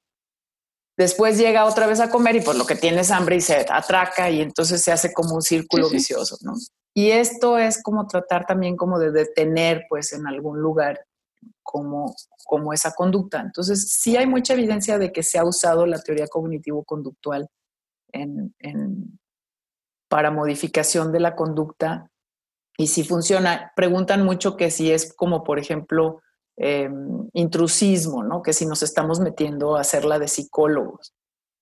después 0.98 1.38
llega 1.38 1.66
otra 1.66 1.86
vez 1.86 2.00
a 2.00 2.10
comer 2.10 2.38
y 2.38 2.42
por 2.42 2.56
lo 2.56 2.66
que 2.66 2.76
tienes 2.76 3.12
hambre 3.12 3.36
y 3.36 3.42
se 3.42 3.66
atraca 3.70 4.32
y 4.32 4.42
entonces 4.42 4.82
se 4.82 4.92
hace 4.92 5.14
como 5.14 5.36
un 5.36 5.44
círculo 5.44 5.88
vicioso, 5.90 6.38
¿no? 6.42 6.54
Y 6.96 7.12
esto 7.12 7.60
es 7.60 7.84
como 7.84 8.08
tratar 8.08 8.48
también 8.48 8.76
como 8.76 8.98
de 8.98 9.12
detener 9.12 9.86
pues 9.88 10.14
en 10.14 10.26
algún 10.26 10.60
lugar 10.60 11.00
como, 11.62 12.16
como 12.44 12.74
esa 12.74 12.94
conducta. 12.94 13.40
Entonces 13.40 13.92
sí 13.92 14.18
hay 14.18 14.26
mucha 14.26 14.54
evidencia 14.54 14.98
de 14.98 15.12
que 15.12 15.22
se 15.22 15.38
ha 15.38 15.46
usado 15.46 15.86
la 15.86 16.02
teoría 16.02 16.26
cognitivo-conductual 16.26 17.48
en, 18.22 19.20
para 20.10 20.32
modificación 20.32 21.12
de 21.12 21.20
la 21.20 21.36
conducta 21.36 22.10
y 22.78 22.88
si 22.88 23.04
funciona. 23.04 23.74
Preguntan 23.76 24.24
mucho 24.24 24.56
que 24.56 24.72
si 24.72 24.92
es 24.92 25.14
como, 25.14 25.44
por 25.44 25.60
ejemplo, 25.60 26.22
em, 26.56 27.28
intrusismo, 27.34 28.24
¿no? 28.24 28.42
Que 28.42 28.54
si 28.54 28.66
nos 28.66 28.84
estamos 28.84 29.20
metiendo 29.20 29.76
a 29.76 29.82
hacerla 29.82 30.20
de 30.20 30.28
psicólogos. 30.28 31.14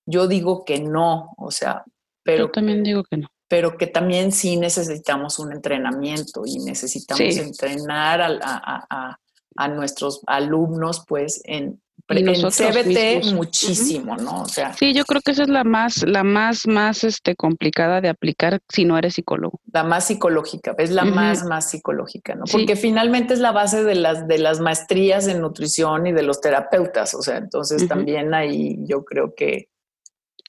Yo 0.06 0.28
digo 0.28 0.66
que 0.66 0.80
no, 0.80 1.34
o 1.38 1.52
sea, 1.52 1.84
pero... 2.24 2.46
Yo 2.46 2.52
también 2.52 2.84
digo 2.84 3.04
que 3.04 3.18
no. 3.18 3.28
Pero 3.48 3.78
que 3.78 3.88
también 3.88 4.32
sí 4.32 4.58
necesitamos 4.58 5.38
un 5.38 5.52
entrenamiento 5.52 6.44
y 6.46 6.58
necesitamos 6.60 7.38
entrenar 7.38 8.22
a, 8.22 9.18
a, 9.56 9.68
nuestros 9.68 10.22
alumnos, 10.26 11.06
pues, 11.08 11.42
en 11.46 11.80
en 12.10 12.36
CBT 12.36 13.34
muchísimo, 13.34 14.16
¿no? 14.18 14.44
O 14.44 14.48
sea, 14.48 14.74
sí, 14.74 14.94
yo 14.94 15.06
creo 15.06 15.22
que 15.22 15.32
esa 15.32 15.44
es 15.44 15.50
la 15.50 15.64
más, 15.64 16.04
la 16.04 16.24
más, 16.24 16.68
más 16.68 17.04
este, 17.04 17.36
complicada 17.36 18.02
de 18.02 18.10
aplicar 18.10 18.60
si 18.70 18.86
no 18.86 18.98
eres 18.98 19.16
psicólogo. 19.16 19.60
La 19.72 19.84
más 19.84 20.08
psicológica, 20.08 20.76
es 20.78 20.92
la 20.92 21.06
más, 21.06 21.44
más 21.46 21.70
psicológica, 21.70 22.36
¿no? 22.36 22.46
Porque 22.52 22.76
finalmente 22.76 23.34
es 23.34 23.40
la 23.40 23.52
base 23.52 23.84
de 23.84 23.96
las, 23.96 24.28
de 24.28 24.38
las 24.38 24.60
maestrías 24.60 25.28
en 25.28 25.42
nutrición 25.42 26.08
y 26.08 26.12
de 26.12 26.24
los 26.24 26.42
terapeutas, 26.42 27.14
o 27.16 27.22
sea, 27.22 27.38
entonces 27.38 27.88
también 27.88 28.34
ahí 28.34 28.78
yo 28.86 29.04
creo 29.04 29.34
que 29.36 29.70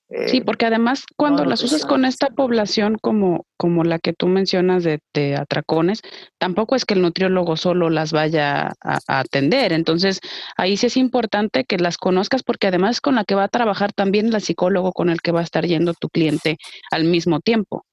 sí, 0.08 0.38
eh, 0.38 0.42
porque 0.44 0.66
además 0.66 1.04
cuando 1.16 1.44
las 1.44 1.62
usas 1.62 1.84
con 1.84 2.04
esta 2.04 2.28
población 2.28 2.96
como, 3.00 3.46
como 3.56 3.84
la 3.84 3.98
que 3.98 4.12
tú 4.12 4.28
mencionas 4.28 4.84
de, 4.84 5.00
atracones, 5.36 6.02
tampoco 6.38 6.76
es 6.76 6.84
que 6.84 6.94
el 6.94 7.02
nutriólogo 7.02 7.56
solo 7.56 7.90
las 7.90 8.12
vaya 8.12 8.72
a, 8.82 8.98
atender. 9.06 9.72
Entonces, 9.72 10.20
ahí 10.56 10.76
sí 10.76 10.86
es 10.86 10.96
importante 10.96 11.64
que 11.64 11.78
las 11.78 11.96
conozcas 11.98 12.42
porque 12.42 12.68
además 12.68 12.96
es 12.96 13.00
con 13.00 13.16
la 13.16 13.24
que 13.24 13.34
va 13.34 13.44
a 13.44 13.48
trabajar 13.48 13.92
también 13.92 14.32
el 14.32 14.40
psicólogo 14.40 14.92
con 14.92 15.10
el 15.10 15.20
que 15.20 15.32
va 15.32 15.40
a 15.40 15.44
estar 15.44 15.66
yendo 15.66 15.94
tu 15.94 16.08
cliente 16.08 16.56
al 16.90 17.04
mismo 17.04 17.40
tiempo. 17.40 17.84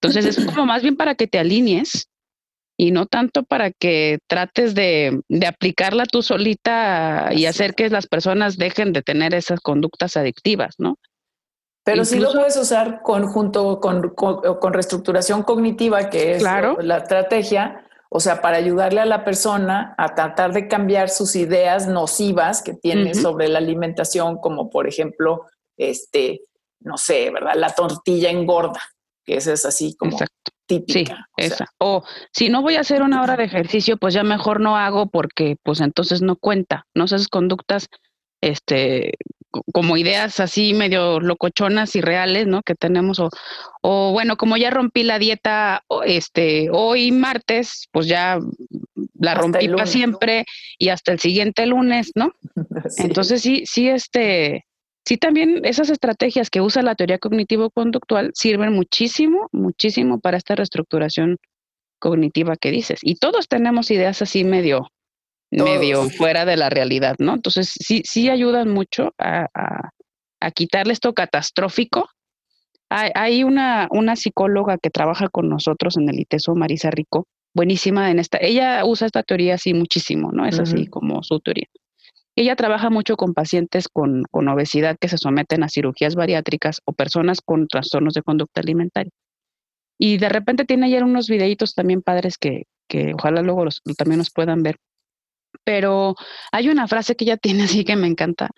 Entonces, 0.00 0.36
es 0.36 0.44
como 0.46 0.66
más 0.66 0.82
bien 0.82 0.96
para 0.96 1.14
que 1.14 1.28
te 1.28 1.38
alinees 1.38 2.08
y 2.76 2.90
no 2.90 3.06
tanto 3.06 3.44
para 3.44 3.70
que 3.70 4.18
trates 4.26 4.74
de, 4.74 5.20
de 5.28 5.46
aplicarla 5.46 6.06
tú 6.06 6.22
solita 6.22 7.30
y 7.32 7.46
hacer 7.46 7.74
que 7.74 7.88
las 7.88 8.08
personas 8.08 8.56
dejen 8.56 8.92
de 8.92 9.02
tener 9.02 9.34
esas 9.34 9.60
conductas 9.60 10.16
adictivas, 10.16 10.74
¿no? 10.78 10.96
Pero 11.84 12.04
si 12.04 12.20
lo 12.20 12.32
puedes 12.32 12.56
usar 12.56 13.02
conjunto 13.02 13.80
con, 13.80 14.10
con, 14.10 14.72
reestructuración 14.72 15.42
cognitiva, 15.42 16.10
que 16.10 16.36
es 16.36 16.42
la 16.42 16.96
estrategia, 16.98 17.84
o 18.14 18.20
sea, 18.20 18.42
para 18.42 18.58
ayudarle 18.58 19.00
a 19.00 19.06
la 19.06 19.24
persona 19.24 19.94
a 19.96 20.14
tratar 20.14 20.52
de 20.52 20.68
cambiar 20.68 21.08
sus 21.08 21.34
ideas 21.34 21.88
nocivas 21.88 22.60
que 22.62 22.74
tiene 22.74 23.14
sobre 23.14 23.48
la 23.48 23.56
alimentación, 23.56 24.36
como 24.36 24.68
por 24.68 24.86
ejemplo, 24.86 25.46
este, 25.78 26.42
no 26.80 26.98
sé, 26.98 27.30
¿verdad? 27.30 27.54
La 27.56 27.70
tortilla 27.70 28.28
engorda, 28.28 28.80
que 29.24 29.36
esa 29.36 29.54
es 29.54 29.64
así 29.64 29.96
como 29.96 30.18
típica. 30.66 31.26
Sí, 31.38 31.44
esa. 31.44 31.66
o 31.78 32.04
si 32.32 32.50
no 32.50 32.60
voy 32.60 32.76
a 32.76 32.80
hacer 32.80 33.02
una 33.02 33.22
hora 33.22 33.38
de 33.38 33.44
ejercicio, 33.44 33.96
pues 33.96 34.12
ya 34.12 34.24
mejor 34.24 34.60
no 34.60 34.76
hago 34.76 35.06
porque 35.06 35.56
pues 35.62 35.80
entonces 35.80 36.20
no 36.20 36.36
cuenta, 36.36 36.86
¿no? 36.94 37.04
Esas 37.04 37.28
conductas 37.28 37.88
este, 38.42 39.14
como 39.72 39.96
ideas 39.96 40.40
así 40.40 40.74
medio 40.74 41.20
locochonas 41.20 41.94
y 41.96 42.00
reales, 42.00 42.46
¿no? 42.46 42.62
Que 42.62 42.74
tenemos, 42.74 43.20
o, 43.20 43.28
o 43.82 44.12
bueno, 44.12 44.36
como 44.36 44.56
ya 44.56 44.70
rompí 44.70 45.02
la 45.02 45.18
dieta 45.18 45.82
este, 46.04 46.68
hoy 46.72 47.12
martes, 47.12 47.88
pues 47.92 48.06
ya 48.06 48.38
la 49.14 49.34
rompí 49.34 49.68
para 49.68 49.86
siempre 49.86 50.44
y 50.78 50.88
hasta 50.88 51.12
el 51.12 51.20
siguiente 51.20 51.66
lunes, 51.66 52.12
¿no? 52.14 52.32
Entonces 52.98 53.42
sí, 53.42 53.64
sí, 53.66 53.88
este, 53.88 54.64
sí 55.06 55.16
también 55.16 55.64
esas 55.64 55.90
estrategias 55.90 56.50
que 56.50 56.60
usa 56.60 56.82
la 56.82 56.94
teoría 56.94 57.18
cognitivo-conductual 57.18 58.32
sirven 58.34 58.72
muchísimo, 58.72 59.48
muchísimo 59.52 60.20
para 60.20 60.38
esta 60.38 60.54
reestructuración 60.54 61.38
cognitiva 61.98 62.56
que 62.56 62.70
dices. 62.70 63.00
Y 63.02 63.14
todos 63.16 63.48
tenemos 63.48 63.90
ideas 63.90 64.22
así 64.22 64.44
medio 64.44 64.88
medio 65.52 66.08
fuera 66.10 66.44
de 66.44 66.56
la 66.56 66.70
realidad, 66.70 67.16
¿no? 67.18 67.34
Entonces, 67.34 67.72
sí, 67.78 68.02
sí 68.04 68.30
ayudan 68.30 68.70
mucho 68.70 69.12
a, 69.18 69.46
a, 70.40 70.50
quitarle 70.50 70.92
esto 70.92 71.12
catastrófico. 71.12 72.08
Hay, 72.88 73.42
una, 73.42 73.88
una 73.90 74.16
psicóloga 74.16 74.76
que 74.76 74.90
trabaja 74.90 75.28
con 75.28 75.48
nosotros 75.48 75.96
en 75.96 76.10
el 76.10 76.20
ITESO, 76.20 76.54
Marisa 76.54 76.90
Rico, 76.90 77.26
buenísima 77.54 78.10
en 78.10 78.18
esta. 78.18 78.38
Ella 78.38 78.84
usa 78.84 79.06
esta 79.06 79.22
teoría 79.22 79.54
así 79.54 79.72
muchísimo, 79.72 80.30
¿no? 80.30 80.44
Es 80.44 80.58
así 80.58 80.86
como 80.88 81.22
su 81.22 81.40
teoría. 81.40 81.68
Ella 82.36 82.56
trabaja 82.56 82.90
mucho 82.90 83.16
con 83.16 83.34
pacientes 83.34 83.88
con, 83.88 84.24
con, 84.30 84.48
obesidad 84.48 84.96
que 84.98 85.08
se 85.08 85.18
someten 85.18 85.62
a 85.62 85.68
cirugías 85.68 86.14
bariátricas 86.14 86.80
o 86.84 86.92
personas 86.92 87.40
con 87.42 87.66
trastornos 87.66 88.14
de 88.14 88.22
conducta 88.22 88.60
alimentaria. 88.60 89.12
Y 89.98 90.18
de 90.18 90.28
repente 90.28 90.64
tiene 90.64 90.86
ayer 90.86 91.04
unos 91.04 91.28
videitos 91.28 91.74
también 91.74 92.02
padres 92.02 92.36
que, 92.38 92.64
que 92.88 93.14
ojalá 93.14 93.42
luego 93.42 93.64
los, 93.64 93.80
también 93.96 94.18
nos 94.18 94.30
puedan 94.30 94.62
ver. 94.62 94.76
Pero 95.64 96.16
hay 96.50 96.68
una 96.68 96.88
frase 96.88 97.16
que 97.16 97.24
ella 97.24 97.36
tiene 97.36 97.64
así 97.64 97.84
que 97.84 97.96
me 97.96 98.06
encanta, 98.06 98.50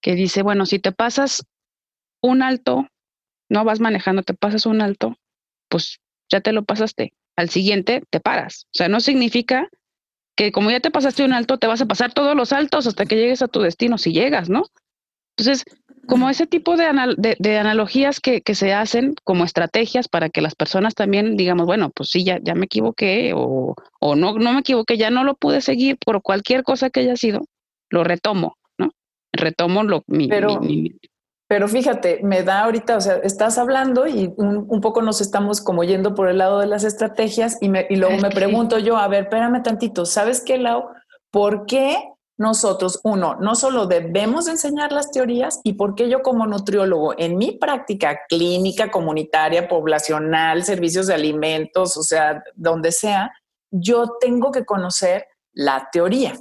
que 0.00 0.14
dice, 0.14 0.42
bueno, 0.42 0.66
si 0.66 0.78
te 0.78 0.92
pasas 0.92 1.44
un 2.22 2.42
alto, 2.42 2.86
no 3.48 3.64
vas 3.64 3.80
manejando, 3.80 4.22
te 4.22 4.34
pasas 4.34 4.66
un 4.66 4.80
alto, 4.80 5.16
pues 5.68 6.00
ya 6.30 6.40
te 6.40 6.52
lo 6.52 6.64
pasaste. 6.64 7.12
Al 7.36 7.50
siguiente 7.50 8.02
te 8.10 8.20
paras. 8.20 8.66
O 8.66 8.76
sea, 8.76 8.88
no 8.88 9.00
significa 9.00 9.68
que 10.36 10.52
como 10.52 10.70
ya 10.70 10.80
te 10.80 10.90
pasaste 10.90 11.24
un 11.24 11.32
alto, 11.32 11.58
te 11.58 11.66
vas 11.66 11.80
a 11.80 11.86
pasar 11.86 12.12
todos 12.12 12.36
los 12.36 12.52
altos 12.52 12.86
hasta 12.86 13.06
que 13.06 13.16
llegues 13.16 13.42
a 13.42 13.48
tu 13.48 13.60
destino, 13.60 13.98
si 13.98 14.12
llegas, 14.12 14.48
¿no? 14.48 14.64
Entonces, 15.36 15.64
como 16.06 16.30
ese 16.30 16.46
tipo 16.46 16.76
de, 16.76 16.86
de, 17.38 17.58
analogías 17.58 18.20
que, 18.20 18.40
que, 18.40 18.54
se 18.54 18.72
hacen 18.72 19.14
como 19.24 19.44
estrategias 19.44 20.08
para 20.08 20.28
que 20.28 20.40
las 20.40 20.54
personas 20.54 20.94
también 20.94 21.36
digamos, 21.36 21.66
bueno, 21.66 21.90
pues 21.90 22.10
sí, 22.10 22.24
ya, 22.24 22.38
ya 22.42 22.54
me 22.54 22.66
equivoqué 22.66 23.32
o, 23.34 23.74
o 24.00 24.16
no, 24.16 24.34
no 24.34 24.52
me 24.52 24.60
equivoqué, 24.60 24.96
ya 24.96 25.10
no 25.10 25.24
lo 25.24 25.34
pude 25.34 25.60
seguir 25.60 25.98
por 25.98 26.22
cualquier 26.22 26.62
cosa 26.62 26.90
que 26.90 27.00
haya 27.00 27.16
sido, 27.16 27.46
lo 27.90 28.04
retomo, 28.04 28.56
¿no? 28.78 28.90
Retomo 29.32 29.82
lo, 29.82 30.02
mi, 30.06 30.28
pero, 30.28 30.60
pero 31.46 31.68
fíjate, 31.68 32.20
me 32.22 32.42
da 32.42 32.64
ahorita, 32.64 32.96
o 32.96 33.00
sea, 33.00 33.16
estás 33.16 33.58
hablando 33.58 34.06
y 34.06 34.32
un, 34.36 34.66
un, 34.68 34.80
poco 34.80 35.02
nos 35.02 35.20
estamos 35.20 35.60
como 35.60 35.84
yendo 35.84 36.14
por 36.14 36.28
el 36.28 36.38
lado 36.38 36.60
de 36.60 36.66
las 36.66 36.84
estrategias 36.84 37.58
y, 37.60 37.68
me, 37.68 37.86
y 37.90 37.96
luego 37.96 38.16
me 38.18 38.30
pregunto 38.30 38.78
yo, 38.78 38.96
a 38.96 39.08
ver, 39.08 39.24
espérame 39.24 39.62
tantito, 39.62 40.06
¿sabes 40.06 40.40
qué, 40.40 40.58
Lau? 40.58 40.84
¿Por 41.30 41.66
qué 41.66 41.98
nosotros, 42.36 43.00
uno, 43.04 43.36
no 43.40 43.54
solo 43.54 43.86
debemos 43.86 44.48
enseñar 44.48 44.90
las 44.90 45.10
teorías 45.10 45.60
y 45.62 45.74
por 45.74 45.94
qué 45.94 46.08
yo 46.08 46.22
como 46.22 46.46
nutriólogo 46.46 47.14
en 47.16 47.36
mi 47.36 47.52
práctica 47.52 48.20
clínica, 48.28 48.90
comunitaria, 48.90 49.68
poblacional, 49.68 50.64
servicios 50.64 51.06
de 51.06 51.14
alimentos, 51.14 51.96
o 51.96 52.02
sea, 52.02 52.42
donde 52.56 52.90
sea, 52.90 53.32
yo 53.70 54.16
tengo 54.20 54.50
que 54.50 54.64
conocer 54.64 55.26
la 55.52 55.88
teoría. 55.92 56.34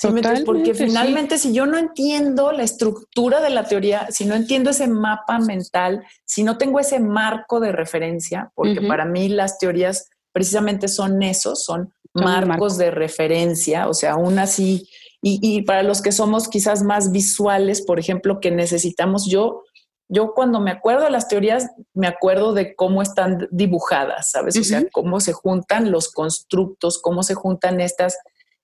¿Sí 0.00 0.08
Porque 0.46 0.74
finalmente 0.74 1.38
si 1.38 1.52
yo 1.52 1.66
no 1.66 1.76
entiendo 1.76 2.52
la 2.52 2.62
estructura 2.62 3.40
de 3.40 3.50
la 3.50 3.64
teoría, 3.64 4.06
si 4.10 4.26
no 4.26 4.36
entiendo 4.36 4.70
ese 4.70 4.86
mapa 4.86 5.40
mental, 5.40 6.04
si 6.24 6.44
no 6.44 6.56
tengo 6.56 6.78
ese 6.78 7.00
marco 7.00 7.58
de 7.58 7.72
referencia, 7.72 8.52
porque 8.54 8.80
para 8.82 9.04
mí 9.04 9.28
las 9.28 9.58
teorías 9.58 10.08
precisamente 10.32 10.86
son 10.86 11.20
esos, 11.22 11.64
son, 11.64 11.92
marcos 12.14 12.78
de 12.78 12.90
referencia, 12.90 13.88
o 13.88 13.94
sea, 13.94 14.12
aún 14.12 14.38
así 14.38 14.88
y, 15.20 15.62
para 15.62 15.82
los 15.82 16.00
que 16.00 16.12
somos 16.12 16.48
quizás 16.48 16.82
más 16.84 17.10
visuales, 17.10 17.82
por 17.82 17.98
ejemplo, 17.98 18.38
que 18.38 18.52
necesitamos, 18.52 19.28
yo, 19.28 19.64
yo 20.08 20.32
cuando 20.32 20.60
me 20.60 20.70
acuerdo 20.70 21.04
de 21.04 21.10
las 21.10 21.26
teorías, 21.26 21.68
me 21.92 22.06
acuerdo 22.06 22.52
de 22.52 22.76
cómo 22.76 23.02
están 23.02 23.48
dibujadas, 23.50 24.30
¿sabes? 24.30 24.56
O 24.56 24.62
sea, 24.62 24.84
cómo 24.92 25.18
se 25.18 25.32
juntan 25.32 25.90
los 25.90 26.12
constructos, 26.12 27.00
cómo 27.00 27.24
se 27.24 27.34
juntan 27.34 27.80
estas, 27.80 28.16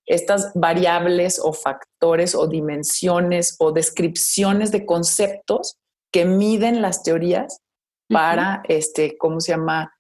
estas 0.07 0.53
variables 0.55 1.40
o 1.43 1.53
factores 1.53 2.37
o 2.37 2.47
dimensiones 2.47 3.57
o 3.59 3.73
descripciones 3.73 4.71
de 4.71 4.87
conceptos 4.87 5.79
que 6.12 6.25
miden 6.25 6.83
las 6.83 7.03
teorías 7.03 7.59
para, 8.09 8.62
este, 8.69 9.19
¿cómo 9.19 9.40
se 9.40 9.53
llama? 9.53 9.93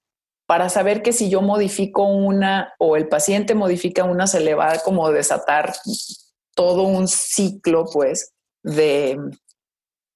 Para 0.46 0.68
saber 0.68 1.02
que 1.02 1.12
si 1.12 1.30
yo 1.30 1.42
modifico 1.42 2.06
una 2.06 2.74
o 2.78 2.96
el 2.96 3.08
paciente 3.08 3.56
modifica 3.56 4.04
una, 4.04 4.28
se 4.28 4.38
le 4.38 4.54
va 4.54 4.72
a 4.72 4.78
como 4.78 5.10
desatar 5.10 5.72
todo 6.54 6.82
un 6.82 7.08
ciclo, 7.08 7.84
pues, 7.92 8.32
de, 8.62 9.18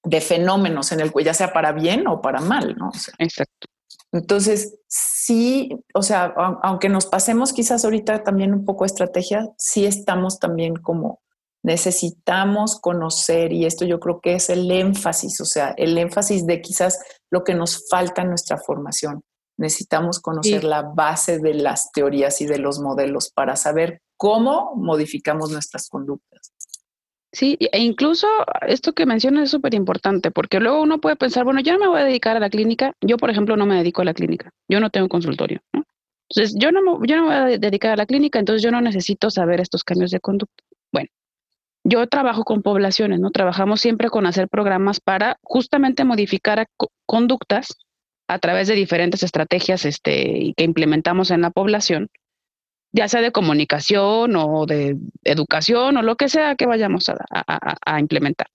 de 0.04 0.20
fenómenos 0.20 0.92
en 0.92 1.00
el 1.00 1.12
cual 1.12 1.24
ya 1.24 1.34
sea 1.34 1.52
para 1.52 1.72
bien 1.72 2.06
o 2.06 2.20
para 2.20 2.40
mal, 2.40 2.76
¿no? 2.76 2.90
Exacto. 3.18 3.66
Entonces, 4.12 4.78
sí, 4.88 5.68
o 5.92 6.02
sea, 6.02 6.32
aunque 6.62 6.88
nos 6.88 7.06
pasemos 7.06 7.52
quizás 7.52 7.84
ahorita 7.84 8.22
también 8.24 8.54
un 8.54 8.64
poco 8.64 8.84
estrategia, 8.84 9.46
sí 9.58 9.84
estamos 9.84 10.38
también 10.38 10.76
como 10.76 11.20
necesitamos 11.62 12.80
conocer 12.80 13.52
y 13.52 13.66
esto 13.66 13.84
yo 13.84 14.00
creo 14.00 14.20
que 14.20 14.34
es 14.34 14.48
el 14.48 14.70
énfasis, 14.70 15.40
o 15.40 15.44
sea, 15.44 15.74
el 15.76 15.98
énfasis 15.98 16.46
de 16.46 16.62
quizás 16.62 16.98
lo 17.30 17.44
que 17.44 17.54
nos 17.54 17.88
falta 17.90 18.22
en 18.22 18.30
nuestra 18.30 18.58
formación. 18.58 19.22
Necesitamos 19.58 20.20
conocer 20.20 20.62
la 20.62 20.82
base 20.82 21.40
de 21.40 21.54
las 21.54 21.90
teorías 21.92 22.40
y 22.40 22.46
de 22.46 22.58
los 22.58 22.78
modelos 22.78 23.30
para 23.30 23.56
saber 23.56 24.00
cómo 24.18 24.74
modificamos 24.76 25.50
nuestras 25.50 25.88
conductas. 25.88 26.52
Sí, 27.32 27.56
e 27.60 27.78
incluso 27.78 28.26
esto 28.66 28.94
que 28.94 29.06
mencionas 29.06 29.44
es 29.44 29.50
súper 29.50 29.74
importante, 29.74 30.30
porque 30.30 30.60
luego 30.60 30.82
uno 30.82 30.98
puede 30.98 31.16
pensar, 31.16 31.44
bueno, 31.44 31.60
yo 31.60 31.74
no 31.74 31.78
me 31.78 31.88
voy 31.88 32.00
a 32.00 32.04
dedicar 32.04 32.36
a 32.36 32.40
la 32.40 32.50
clínica, 32.50 32.94
yo 33.00 33.16
por 33.16 33.30
ejemplo 33.30 33.56
no 33.56 33.66
me 33.66 33.76
dedico 33.76 34.02
a 34.02 34.06
la 34.06 34.14
clínica, 34.14 34.50
yo 34.68 34.80
no 34.80 34.90
tengo 34.90 35.08
consultorio, 35.08 35.60
Entonces, 35.72 36.56
yo 36.58 36.72
no, 36.72 37.04
yo 37.04 37.16
no 37.16 37.22
me 37.22 37.28
voy 37.28 37.54
a 37.54 37.58
dedicar 37.58 37.92
a 37.92 37.96
la 37.96 38.06
clínica, 38.06 38.38
entonces 38.38 38.62
yo 38.62 38.70
no 38.70 38.80
necesito 38.80 39.30
saber 39.30 39.60
estos 39.60 39.84
cambios 39.84 40.10
de 40.10 40.20
conducta. 40.20 40.64
Bueno, 40.90 41.10
yo 41.84 42.06
trabajo 42.06 42.44
con 42.44 42.62
poblaciones, 42.62 43.20
¿no? 43.20 43.30
Trabajamos 43.30 43.80
siempre 43.82 44.08
con 44.08 44.26
hacer 44.26 44.48
programas 44.48 44.98
para 45.00 45.38
justamente 45.42 46.04
modificar 46.04 46.66
conductas 47.06 47.76
a 48.26 48.38
través 48.38 48.68
de 48.68 48.74
diferentes 48.74 49.22
estrategias 49.22 49.84
este, 49.84 50.54
que 50.56 50.64
implementamos 50.64 51.30
en 51.30 51.42
la 51.42 51.50
población 51.50 52.08
ya 52.92 53.08
sea 53.08 53.20
de 53.20 53.32
comunicación 53.32 54.34
o 54.36 54.66
de 54.66 54.96
educación 55.24 55.96
o 55.96 56.02
lo 56.02 56.16
que 56.16 56.28
sea 56.28 56.56
que 56.56 56.66
vayamos 56.66 57.06
a, 57.08 58.00
implementar. 58.00 58.48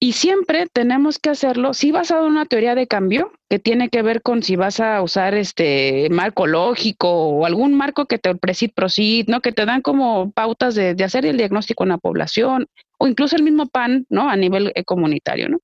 Y 0.00 0.14
siempre 0.14 0.66
tenemos 0.72 1.20
que 1.20 1.30
hacerlo, 1.30 1.74
si 1.74 1.92
basado 1.92 2.26
en 2.26 2.32
una 2.32 2.46
teoría 2.46 2.74
de 2.74 2.88
cambio, 2.88 3.32
que 3.48 3.60
tiene 3.60 3.88
que 3.88 4.02
ver 4.02 4.20
con 4.20 4.42
si 4.42 4.56
vas 4.56 4.80
a 4.80 5.00
usar 5.00 5.34
este 5.34 6.08
marco 6.10 6.48
lógico 6.48 7.08
o 7.08 7.46
algún 7.46 7.74
marco 7.74 8.06
que 8.06 8.18
te 8.18 8.34
precid, 8.34 8.72
prosid, 8.74 9.28
¿no? 9.28 9.40
Que 9.40 9.52
te 9.52 9.64
dan 9.64 9.80
como 9.80 10.32
pautas 10.32 10.74
de, 10.74 10.96
de, 10.96 11.04
hacer 11.04 11.24
el 11.24 11.36
diagnóstico 11.36 11.84
en 11.84 11.90
la 11.90 11.98
población, 11.98 12.66
o 12.98 13.06
incluso 13.06 13.36
el 13.36 13.44
mismo 13.44 13.66
PAN, 13.66 14.06
¿no? 14.08 14.28
A 14.28 14.34
nivel 14.34 14.72
eh, 14.74 14.82
comunitario, 14.82 15.48
¿no? 15.48 15.60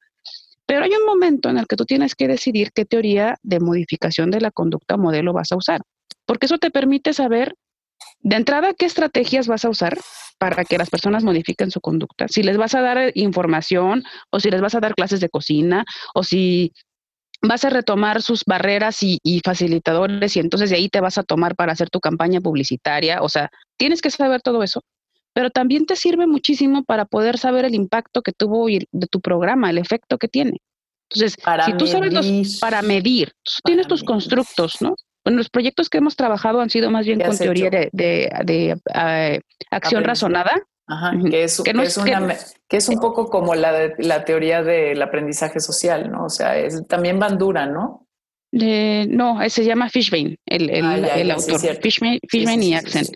Pero 0.66 0.84
hay 0.84 0.90
un 0.92 1.04
momento 1.04 1.48
en 1.48 1.58
el 1.58 1.66
que 1.66 1.74
tú 1.74 1.84
tienes 1.84 2.14
que 2.14 2.28
decidir 2.28 2.70
qué 2.72 2.84
teoría 2.84 3.38
de 3.42 3.58
modificación 3.58 4.30
de 4.30 4.40
la 4.40 4.52
conducta 4.52 4.96
modelo 4.96 5.32
vas 5.32 5.50
a 5.50 5.56
usar 5.56 5.80
porque 6.28 6.44
eso 6.44 6.58
te 6.58 6.70
permite 6.70 7.14
saber 7.14 7.54
de 8.20 8.36
entrada 8.36 8.74
qué 8.74 8.84
estrategias 8.84 9.48
vas 9.48 9.64
a 9.64 9.70
usar 9.70 9.98
para 10.38 10.64
que 10.64 10.76
las 10.76 10.90
personas 10.90 11.24
modifiquen 11.24 11.70
su 11.70 11.80
conducta. 11.80 12.28
Si 12.28 12.42
les 12.42 12.58
vas 12.58 12.74
a 12.74 12.82
dar 12.82 13.12
información 13.14 14.04
o 14.30 14.38
si 14.38 14.50
les 14.50 14.60
vas 14.60 14.74
a 14.74 14.80
dar 14.80 14.94
clases 14.94 15.20
de 15.20 15.30
cocina 15.30 15.84
o 16.14 16.22
si 16.22 16.72
vas 17.40 17.64
a 17.64 17.70
retomar 17.70 18.20
sus 18.20 18.44
barreras 18.44 18.98
y, 19.00 19.40
facilitadores 19.42 20.36
y 20.36 20.40
entonces 20.40 20.68
de 20.68 20.76
ahí 20.76 20.90
te 20.90 21.00
vas 21.00 21.16
a 21.16 21.22
tomar 21.22 21.56
para 21.56 21.72
hacer 21.72 21.88
tu 21.88 21.98
campaña 21.98 22.42
publicitaria. 22.42 23.22
O 23.22 23.30
sea, 23.30 23.48
tienes 23.78 24.02
que 24.02 24.10
saber 24.10 24.42
todo 24.42 24.62
eso, 24.62 24.82
pero 25.32 25.48
también 25.48 25.86
te 25.86 25.96
sirve 25.96 26.26
muchísimo 26.26 26.84
para 26.84 27.06
poder 27.06 27.38
saber 27.38 27.64
el 27.64 27.74
impacto 27.74 28.20
que 28.20 28.32
tuvo 28.32 28.66
de 28.66 29.06
tu 29.10 29.20
programa, 29.22 29.70
el 29.70 29.78
efecto 29.78 30.18
que 30.18 30.28
tiene. 30.28 30.58
Entonces, 31.10 31.42
si 31.64 31.72
tú 31.78 31.86
sabes 31.86 32.12
los, 32.12 32.58
para 32.60 32.82
medir, 32.82 33.32
tienes 33.64 33.88
tus 33.88 34.04
constructos, 34.04 34.82
¿no? 34.82 34.94
Bueno, 35.28 35.40
los 35.40 35.50
proyectos 35.50 35.90
que 35.90 35.98
hemos 35.98 36.16
trabajado 36.16 36.62
han 36.62 36.70
sido 36.70 36.90
más 36.90 37.04
bien 37.04 37.20
con 37.20 37.36
teoría 37.36 37.68
de, 37.68 37.90
de, 37.92 38.80
eh, 38.94 39.40
acción 39.70 40.02
razonada. 40.02 40.52
Ajá, 40.86 41.12
que, 41.30 41.44
es, 41.44 41.60
que, 41.60 41.70
es 41.70 41.98
una, 41.98 42.34
que, 42.66 42.78
es, 42.78 42.88
un 42.88 42.98
poco 42.98 43.28
como 43.28 43.54
la, 43.54 43.92
la 43.98 44.24
teoría 44.24 44.62
del 44.62 45.02
aprendizaje 45.02 45.60
social, 45.60 46.10
¿no? 46.10 46.24
O 46.24 46.30
sea, 46.30 46.56
es, 46.56 46.86
también 46.86 47.18
Bandura, 47.18 47.66
¿no? 47.66 48.06
no, 48.52 49.50
se 49.50 49.64
llama 49.66 49.90
Fishbane, 49.90 50.38
el, 50.46 50.70
el, 50.70 50.84
ah, 50.86 50.96
el 50.96 51.30
autor. 51.30 51.60
Fishbane, 51.60 52.64
y 52.64 52.72
Accent. 52.72 53.10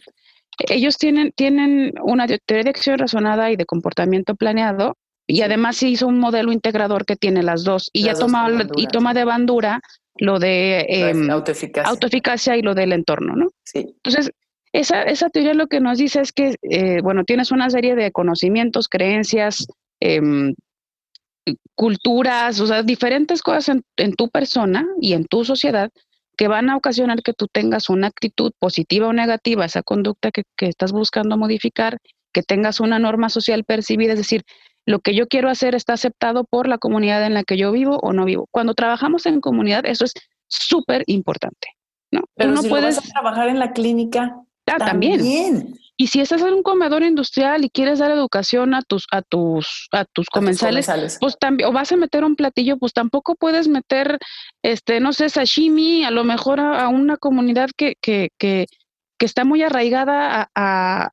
Ellos 0.69 0.99
tienen, 0.99 1.33
tienen 1.35 1.95
una 2.03 2.27
teoría 2.27 2.65
de 2.65 2.71
acción 2.71 2.99
razonada 2.99 3.51
y 3.51 3.57
de 3.57 3.65
comportamiento 3.65 4.35
planeado 4.35 4.99
y 5.27 5.41
además 5.41 5.79
se 5.79 5.89
hizo 5.89 6.07
un 6.09 6.19
modelo 6.19 6.53
integrador 6.53 7.07
que 7.07 7.17
tiene 7.17 7.43
las 7.43 7.65
dos 7.65 7.89
y 7.95 8.03
ya 8.03 8.13
toma, 8.13 8.51
y 8.77 8.87
toma 8.89 9.15
de 9.15 9.25
bandura 9.25 9.81
lo 10.17 10.39
de 10.39 10.87
em, 10.89 11.31
autoeficacia. 11.31 12.57
y 12.57 12.63
lo 12.63 12.75
del 12.75 12.93
entorno, 12.93 13.35
¿no? 13.35 13.49
Sí. 13.65 13.81
Entonces, 13.81 14.33
esa, 14.73 15.03
esa 15.03 15.29
teoría 15.29 15.55
lo 15.55 15.67
que 15.67 15.81
nos 15.81 15.99
dice 15.99 16.21
es 16.21 16.33
que, 16.33 16.57
eh, 16.63 17.01
bueno, 17.03 17.25
tienes 17.25 17.51
una 17.51 17.69
serie 17.71 17.95
de 17.95 18.11
conocimientos, 18.11 18.89
creencias, 18.89 19.67
em, 20.01 20.55
culturas, 21.75 22.61
o 22.61 22.67
sea, 22.67 22.83
diferentes 22.83 23.43
cosas 23.43 23.77
en, 23.97 24.15
tu 24.15 24.29
persona 24.29 24.87
y 25.01 25.15
en 25.15 25.25
tu 25.25 25.45
sociedad 25.45 25.91
que 26.37 26.49
van 26.49 26.71
a 26.71 26.77
ocasionar 26.77 27.23
que 27.23 27.35
tú 27.35 27.49
tengas 27.49 27.91
una 27.91 28.07
actitud 28.07 28.53
positiva 28.59 29.09
o 29.09 29.13
negativa, 29.13 29.65
esa 29.65 29.83
conducta 29.83 30.31
que, 30.31 30.45
que 30.57 30.67
estás 30.67 30.93
buscando 30.93 31.37
modificar, 31.37 31.99
que 32.33 32.43
tengas 32.43 32.81
una 32.81 32.99
norma 32.99 33.29
social 33.29 33.65
percibida, 33.65 34.13
es 34.13 34.19
decir, 34.19 34.45
lo 34.87 35.01
que 35.01 35.15
yo 35.15 35.29
quiero 35.29 35.49
hacer 35.49 35.75
está 35.75 35.93
aceptado 35.95 36.45
por 36.45 36.69
la 36.69 36.79
comunidad 36.79 37.25
en 37.25 37.35
la 37.35 37.45
que 37.45 37.57
yo 37.57 37.73
vivo 37.73 37.99
o 38.03 38.13
no 38.13 38.25
vivo. 38.25 38.49
Cuando 38.51 38.75
trabajamos 38.75 39.27
en 39.27 39.41
comunidad, 39.41 39.87
eso 39.87 40.05
es 40.05 40.13
súper 40.49 41.05
importante. 41.07 41.69
¿no? 42.11 42.23
Pero 42.35 42.57
si 42.59 42.69
puedes 42.69 43.01
trabajar 43.11 43.49
en 43.49 43.59
la 43.59 43.73
clínica. 43.73 44.37
Ah, 44.67 44.79
también. 44.79 45.77
Y 45.97 46.07
si 46.09 46.21
estás 46.21 46.43
en 46.43 46.55
un 46.55 46.63
comedor 46.63 47.03
industrial 47.03 47.65
y 47.65 47.71
quieres 47.71 47.99
dar 47.99 48.11
educación 48.11 48.75
a 48.75 48.83
tus, 48.83 49.07
a 49.13 49.23
tus, 49.23 49.89
a 49.93 50.05
tus 50.05 50.29
comensales, 50.29 51.19
pues 51.21 51.37
también, 51.39 51.69
o 51.69 51.73
vas 51.73 51.93
a 51.93 51.97
meter 51.97 52.25
un 52.25 52.35
platillo, 52.35 52.79
pues 52.79 52.93
tampoco 52.93 53.35
puedes 53.35 53.69
meter, 53.69 54.19
este, 54.63 55.01
no 55.01 55.13
sé, 55.13 55.29
sashimi, 55.29 56.05
a 56.05 56.11
lo 56.11 56.25
mejor 56.25 56.61
a, 56.61 56.89
una 56.89 57.17
comunidad 57.17 57.71
que, 57.77 57.95
que, 58.01 58.31
que, 58.39 58.67
que, 59.19 59.27
está 59.27 59.45
muy 59.45 59.63
arraigada 59.63 60.43
a, 60.43 60.49
a, 60.57 61.11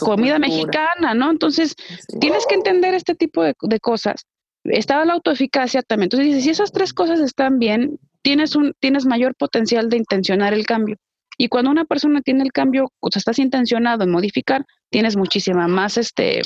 comida 0.00 0.38
mexicana, 0.38 1.14
¿no? 1.14 1.30
Entonces, 1.30 1.74
tienes 2.20 2.46
que 2.46 2.54
entender 2.54 2.94
este 2.94 3.14
tipo 3.14 3.42
de, 3.42 3.54
de 3.60 3.80
cosas. 3.80 4.26
Está 4.64 5.04
la 5.04 5.14
autoeficacia 5.14 5.82
también. 5.82 6.06
Entonces, 6.06 6.26
dices, 6.26 6.44
si 6.44 6.50
esas 6.50 6.72
tres 6.72 6.92
cosas 6.92 7.20
están 7.20 7.58
bien, 7.58 7.98
tienes, 8.22 8.56
un, 8.56 8.74
tienes 8.80 9.06
mayor 9.06 9.34
potencial 9.34 9.88
de 9.88 9.96
intencionar 9.96 10.52
el 10.52 10.66
cambio. 10.66 10.96
Y 11.38 11.48
cuando 11.48 11.70
una 11.70 11.84
persona 11.84 12.20
tiene 12.20 12.42
el 12.42 12.52
cambio, 12.52 12.92
o 13.00 13.10
sea, 13.10 13.20
estás 13.20 13.38
intencionado 13.38 14.04
en 14.04 14.10
modificar, 14.10 14.66
tienes 14.90 15.16
muchísima 15.16 15.68
más 15.68 15.96
este, 15.96 16.42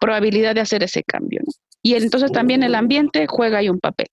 probabilidad 0.00 0.54
de 0.54 0.60
hacer 0.60 0.82
ese 0.82 1.04
cambio. 1.04 1.42
Y 1.80 1.94
entonces 1.94 2.32
también 2.32 2.62
el 2.62 2.74
ambiente 2.74 3.26
juega 3.28 3.58
ahí 3.58 3.68
un 3.68 3.78
papel. 3.78 4.08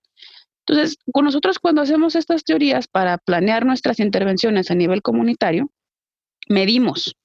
Entonces, 0.67 0.97
con 1.11 1.25
nosotros 1.25 1.57
cuando 1.57 1.81
hacemos 1.81 2.15
estas 2.15 2.43
teorías 2.43 2.87
para 2.87 3.17
planear 3.17 3.65
nuestras 3.65 3.99
intervenciones 3.99 4.69
a 4.69 4.75
nivel 4.75 5.01
comunitario, 5.01 5.71
medimos 6.47 7.15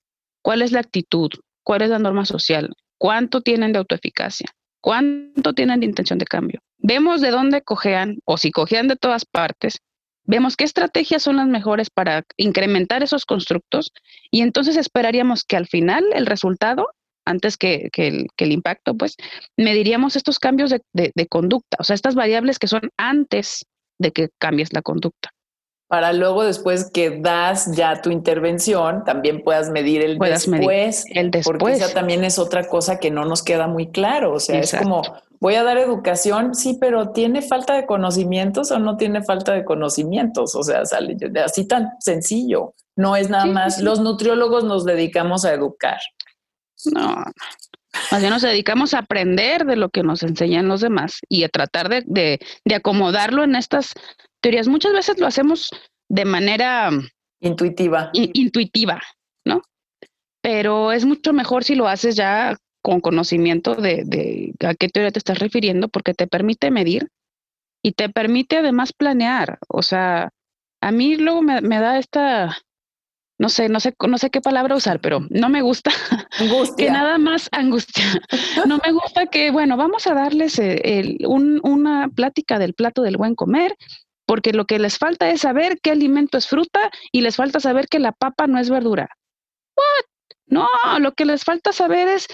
cuál 0.44 0.60
es 0.60 0.72
la 0.72 0.80
actitud, 0.80 1.30
cuál 1.64 1.82
es 1.82 1.90
la 1.90 1.98
norma 1.98 2.26
social, 2.26 2.74
cuánto 2.98 3.40
tienen 3.40 3.72
de 3.72 3.78
autoeficacia, 3.78 4.50
cuánto 4.82 5.54
tienen 5.54 5.80
de 5.80 5.86
intención 5.86 6.18
de 6.18 6.26
cambio. 6.26 6.60
Vemos 6.78 7.22
de 7.22 7.30
dónde 7.30 7.62
cojean 7.62 8.18
o 8.26 8.36
si 8.36 8.50
cojean 8.50 8.86
de 8.86 8.96
todas 8.96 9.24
partes 9.24 9.80
vemos 10.26 10.56
qué 10.56 10.64
estrategias 10.64 11.22
son 11.22 11.36
las 11.36 11.46
mejores 11.46 11.90
para 11.90 12.24
incrementar 12.36 13.02
esos 13.02 13.24
constructos 13.26 13.92
y 14.30 14.40
entonces 14.40 14.76
esperaríamos 14.76 15.44
que 15.44 15.56
al 15.56 15.66
final 15.66 16.04
el 16.14 16.26
resultado, 16.26 16.88
antes 17.26 17.56
que, 17.56 17.90
el, 17.96 18.52
impacto, 18.52 18.96
pues 18.96 19.16
mediríamos 19.56 20.16
estos 20.16 20.38
cambios 20.38 20.70
de, 20.70 21.26
conducta, 21.28 21.76
o 21.78 21.84
sea, 21.84 21.94
estas 21.94 22.14
variables 22.14 22.58
que 22.58 22.68
son 22.68 22.90
antes 22.96 23.66
de 23.98 24.12
que 24.12 24.28
cambies 24.38 24.72
la 24.72 24.82
conducta 24.82 25.30
para 25.86 26.12
luego 26.12 26.42
después 26.44 26.90
que 26.90 27.20
das 27.20 27.74
ya 27.76 28.00
tu 28.00 28.10
intervención, 28.10 29.04
también 29.04 29.42
puedas 29.42 29.70
medir 29.70 30.02
el 30.02 30.18
después. 30.18 31.04
el 31.10 31.30
después. 31.30 31.58
Porque 31.58 31.74
esa 31.74 31.92
también 31.92 32.24
es 32.24 32.38
otra 32.38 32.66
cosa 32.66 32.98
que 32.98 33.10
no 33.10 33.24
nos 33.24 33.42
queda 33.42 33.66
muy 33.66 33.90
claro. 33.90 34.32
O 34.32 34.40
sea, 34.40 34.60
es 34.60 34.74
como 34.74 35.02
voy 35.40 35.56
a 35.56 35.62
dar 35.62 35.76
educación, 35.76 36.54
sí, 36.54 36.78
pero 36.80 37.10
¿tiene 37.10 37.42
falta 37.42 37.74
de 37.74 37.84
conocimientos 37.84 38.70
o 38.70 38.78
no 38.78 38.96
tiene 38.96 39.22
falta 39.22 39.52
de 39.52 39.64
conocimientos? 39.64 40.54
O 40.54 40.62
sea, 40.62 40.86
sale 40.86 41.16
así 41.44 41.68
tan 41.68 41.90
sencillo. 42.00 42.74
No 42.96 43.14
es 43.14 43.28
nada 43.28 43.46
más, 43.46 43.80
los 43.80 44.00
nutriólogos 44.00 44.64
nos 44.64 44.84
dedicamos 44.84 45.44
a 45.44 45.52
educar. 45.52 45.98
No, 46.92 47.24
más 48.10 48.20
bien 48.20 48.32
nos 48.32 48.42
dedicamos 48.42 48.94
a 48.94 48.98
aprender 48.98 49.64
de 49.64 49.76
lo 49.76 49.88
que 49.90 50.02
nos 50.02 50.22
enseñan 50.22 50.68
los 50.68 50.80
demás 50.80 51.20
y 51.28 51.44
a 51.44 51.48
tratar 51.48 51.88
de, 51.88 52.02
de, 52.06 52.38
de 52.64 52.74
acomodarlo 52.74 53.44
en 53.44 53.56
estas 53.56 53.94
teorías. 54.44 54.68
Muchas 54.68 54.92
veces 54.92 55.18
lo 55.18 55.26
hacemos 55.26 55.70
de 56.08 56.26
manera 56.26 56.90
intuitiva. 57.40 58.10
intuitiva, 58.12 59.00
¿no? 59.46 59.62
Pero 60.42 60.92
es 60.92 61.06
mucho 61.06 61.32
mejor 61.32 61.64
si 61.64 61.74
lo 61.74 61.88
haces 61.88 62.14
ya 62.14 62.54
con 62.82 63.00
conocimiento 63.00 63.74
de, 63.74 64.52
a 64.60 64.74
qué 64.74 64.88
teoría 64.88 65.10
te 65.10 65.18
estás 65.18 65.38
refiriendo, 65.38 65.88
porque 65.88 66.12
te 66.12 66.26
permite 66.26 66.70
medir 66.70 67.08
y 67.82 67.92
te 67.92 68.10
permite 68.10 68.58
además 68.58 68.92
planear. 68.92 69.58
O 69.68 69.80
sea, 69.80 70.28
a 70.82 70.92
mí 70.92 71.16
luego 71.16 71.40
me, 71.40 71.62
da 71.62 71.98
esta, 71.98 72.58
no 73.38 73.48
sé, 73.48 73.70
no 73.70 73.80
sé, 73.80 73.94
no 74.06 74.18
sé 74.18 74.28
qué 74.28 74.42
palabra 74.42 74.76
usar, 74.76 75.00
pero 75.00 75.20
no 75.30 75.48
me 75.48 75.62
gusta 75.62 75.90
angustia. 76.38 76.86
que 76.86 76.92
nada 76.92 77.16
más 77.16 77.48
angustia. 77.50 78.04
No 78.68 78.78
me 78.84 78.92
gusta 78.92 79.26
que, 79.26 79.50
bueno, 79.50 79.78
vamos 79.78 80.06
a 80.06 80.12
darles 80.12 80.58
eh, 80.58 81.16
una 81.26 82.08
plática 82.08 82.58
del 82.58 82.74
plato 82.74 83.00
del 83.00 83.16
buen 83.16 83.34
comer, 83.34 83.74
porque 84.26 84.52
lo 84.52 84.64
que 84.64 84.78
les 84.78 84.98
falta 84.98 85.30
es 85.30 85.42
saber 85.42 85.78
qué 85.82 85.90
alimento 85.90 86.38
es 86.38 86.46
fruta 86.46 86.90
y 87.12 87.20
les 87.20 87.36
falta 87.36 87.60
saber 87.60 87.88
que 87.88 87.98
la 87.98 88.12
papa 88.12 88.46
no 88.46 88.58
es 88.58 88.70
verdura. 88.70 89.08
¿What? 89.76 90.04
No, 90.46 90.68
lo 90.98 91.12
que 91.12 91.24
les 91.24 91.44
falta 91.44 91.72
saber 91.72 92.08
es 92.08 92.28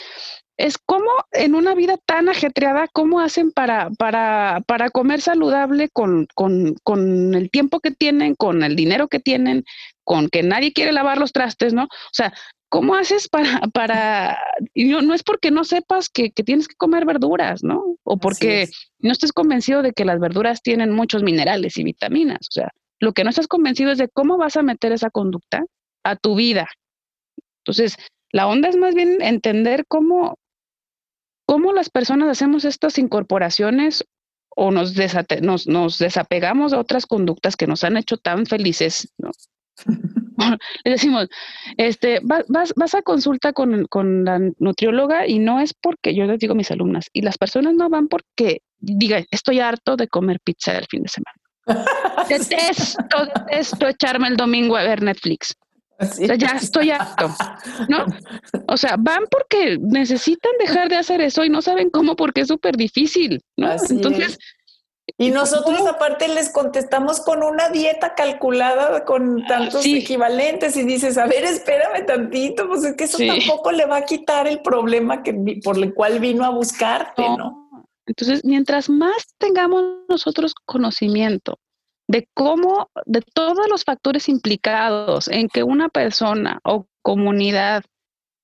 es 0.61 0.77
cómo 0.77 1.11
en 1.33 1.55
una 1.55 1.75
vida 1.75 1.97
tan 2.05 2.29
ajetreada, 2.29 2.87
cómo 2.93 3.21
hacen 3.21 3.51
para, 3.51 3.89
para, 3.99 4.61
para 4.67 4.91
comer 4.91 5.23
saludable 5.23 5.89
con, 5.89 6.27
con, 6.35 6.75
con, 6.83 7.35
el 7.35 7.51
tiempo 7.51 7.81
que 7.81 7.93
tienen, 7.93 8.35
con 8.35 8.63
el 8.63 8.77
dinero 8.77 9.09
que 9.09 9.21
tienen, 9.21 9.65
con 10.05 10.29
que 10.29 10.43
nadie 10.43 10.75
quiere 10.75 10.93
lavar 10.93 11.17
los 11.17 11.33
trastes, 11.33 11.73
¿no? 11.73 11.85
O 11.85 12.13
sea, 12.13 12.35
¿cómo 12.71 12.95
haces 12.95 13.29
para, 13.29 13.61
para, 13.75 14.39
y 14.73 14.85
no, 14.85 15.03
no 15.03 15.13
es 15.13 15.23
porque 15.23 15.51
no 15.51 15.65
sepas 15.65 16.09
que, 16.09 16.31
que, 16.31 16.43
tienes 16.43 16.69
que 16.69 16.77
comer 16.77 17.05
verduras, 17.05 17.63
¿no? 17.63 17.97
O 18.05 18.17
porque 18.17 18.69
no 19.01 19.13
estés 19.13 19.33
convencido 19.33 19.83
de 19.83 19.93
que 19.93 20.07
las 20.07 20.21
verduras 20.21 20.63
tienen 20.63 20.93
muchos 20.93 21.23
minerales 21.23 21.77
y 21.77 21.85
vitaminas, 21.85 22.47
o 22.49 22.53
sea, 22.53 22.71
lo 23.01 23.13
que 23.13 23.25
no 23.25 23.31
estás 23.31 23.49
convencido 23.49 23.91
es 23.91 23.99
de 23.99 24.09
cómo 24.09 24.39
vas 24.39 24.57
a 24.57 24.63
meter 24.63 24.93
esa 24.93 25.11
conducta 25.11 25.65
a 26.05 26.17
tu 26.17 26.37
vida. 26.37 26.69
Entonces, 27.65 27.97
la 28.31 28.47
onda 28.47 28.69
es 28.69 28.77
más 28.77 28.95
bien 28.95 29.21
entender 29.21 29.85
cómo, 29.89 30.39
cómo 31.47 31.73
las 31.73 31.91
personas 31.91 32.29
hacemos 32.29 32.65
estas 32.65 32.99
incorporaciones 32.99 34.05
o 34.55 34.71
nos, 34.71 34.95
nos, 35.67 35.99
desapegamos 35.99 36.73
a 36.73 36.79
otras 36.79 37.07
conductas 37.07 37.57
que 37.57 37.67
nos 37.67 37.85
han 37.85 37.97
hecho 37.97 38.17
tan 38.17 38.47
felices, 38.47 39.13
¿no? 39.19 39.31
Le 40.85 40.93
decimos, 40.93 41.29
este, 41.77 42.21
vas, 42.23 42.45
vas, 42.49 42.95
a 42.95 43.03
consulta 43.03 43.53
con, 43.53 43.87
con, 43.87 44.25
la 44.25 44.41
nutrióloga 44.59 45.27
y 45.27 45.39
no 45.39 45.61
es 45.61 45.75
porque 45.75 46.15
yo 46.15 46.25
les 46.25 46.39
digo 46.39 46.53
a 46.53 46.57
mis 46.57 46.71
alumnas, 46.71 47.07
y 47.13 47.23
las 47.23 47.39
personas 47.39 47.75
no 47.75 47.89
van 47.89 48.09
porque 48.09 48.63
digan, 48.79 49.27
estoy 49.31 49.61
harto 49.61 49.97
de 49.97 50.09
comer 50.09 50.41
pizza 50.43 50.77
el 50.77 50.87
fin 50.87 51.03
de 51.03 51.09
semana. 51.09 51.37
detesto, 52.29 53.27
detesto 53.35 53.89
echarme 53.89 54.29
el 54.29 54.37
domingo 54.37 54.77
a 54.77 54.83
ver 54.83 55.03
Netflix. 55.03 55.55
O 56.01 56.07
sea, 56.07 56.35
ya 56.35 56.53
estoy 56.57 56.91
harto, 56.91 57.29
¿no? 57.89 58.07
O 58.69 58.77
sea, 58.79 58.97
van 58.99 59.25
porque 59.31 59.77
necesitan 59.79 60.53
dejar 60.59 60.89
de 60.89 60.97
hacer 60.97 61.21
eso 61.21 61.45
y 61.45 61.51
no 61.51 61.61
saben 61.61 61.91
cómo 61.91 62.17
porque 62.17 62.41
es 62.41 62.49
súper 62.49 62.77
difícil, 62.77 63.43
¿no? 63.57 63.71
Entonces... 63.91 64.39
Y 65.19 65.31
nosotros 65.31 65.87
aparte 65.87 66.29
les 66.29 66.51
contestamos 66.51 67.21
con 67.21 67.43
una 67.43 67.69
dieta 67.69 68.15
calculada 68.15 69.05
con 69.05 69.45
tantos 69.47 69.85
equivalentes 69.87 70.77
y 70.77 70.85
dices, 70.85 71.19
a 71.19 71.27
ver, 71.27 71.45
espérame 71.45 72.05
tantito, 72.07 72.69
pues 72.69 72.85
es 72.85 72.97
que 72.97 73.05
eso 73.05 73.19
tampoco 73.19 73.73
le 73.73 73.87
va 73.87 73.99
a 73.99 74.05
quitar 74.05 74.47
el 74.47 74.61
problema 74.61 75.23
que, 75.23 75.61
por 75.63 75.77
el 75.77 75.95
cual 75.95 76.21
vino 76.21 76.45
a 76.45 76.51
buscarte, 76.51 77.23
¿no? 77.23 77.69
Entonces, 78.07 78.45
mientras 78.45 78.91
más 78.91 79.35
tengamos 79.39 79.85
nosotros 80.09 80.55
conocimiento 80.65 81.59
de 82.09 82.29
cómo, 82.35 82.91
de 83.07 83.23
todos 83.23 83.69
los 83.69 83.85
factores 83.85 84.29
implicados 84.29 85.29
en 85.29 85.49
que 85.49 85.63
una 85.63 85.89
persona 85.89 86.59
o 86.65 86.87
comunidad 87.03 87.85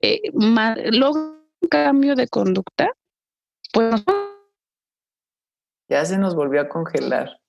eh, 0.00 0.20
logra 0.32 1.22
un 1.60 1.68
cambio 1.68 2.14
de 2.14 2.28
conducta, 2.28 2.92
pues 3.72 4.04
ya 5.88 6.04
se 6.04 6.18
nos 6.18 6.34
volvió 6.34 6.60
a 6.60 6.68
congelar. 6.68 7.40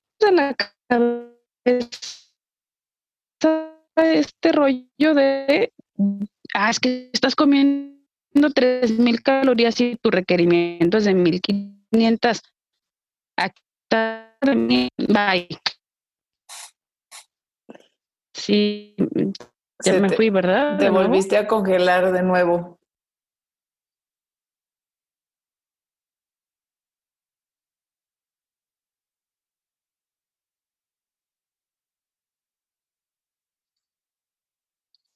este 3.95 4.51
rollo 4.51 5.13
de, 5.13 5.73
ah, 6.53 6.69
es 6.69 6.79
que 6.79 7.09
estás 7.13 7.35
comiendo 7.35 7.97
3.000 8.33 9.21
calorías 9.23 9.79
y 9.81 9.95
tu 9.95 10.11
requerimiento 10.11 10.97
es 10.97 11.05
de 11.05 11.15
1.500. 11.15 12.41
Bye. 14.97 15.47
Sí, 18.33 18.95
ya 19.83 19.93
me 19.99 20.09
fui, 20.09 20.29
¿verdad? 20.29 20.77
Te 20.77 20.89
volviste 20.89 21.38
a 21.38 21.47
congelar 21.47 22.11
de 22.11 22.21
nuevo. 22.23 22.76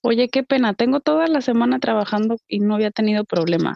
Oye, 0.01 0.29
qué 0.29 0.43
pena, 0.43 0.73
tengo 0.73 0.99
toda 0.99 1.27
la 1.27 1.41
semana 1.41 1.79
trabajando 1.79 2.37
y 2.47 2.59
no 2.59 2.75
había 2.75 2.91
tenido 2.91 3.23
problema. 3.23 3.75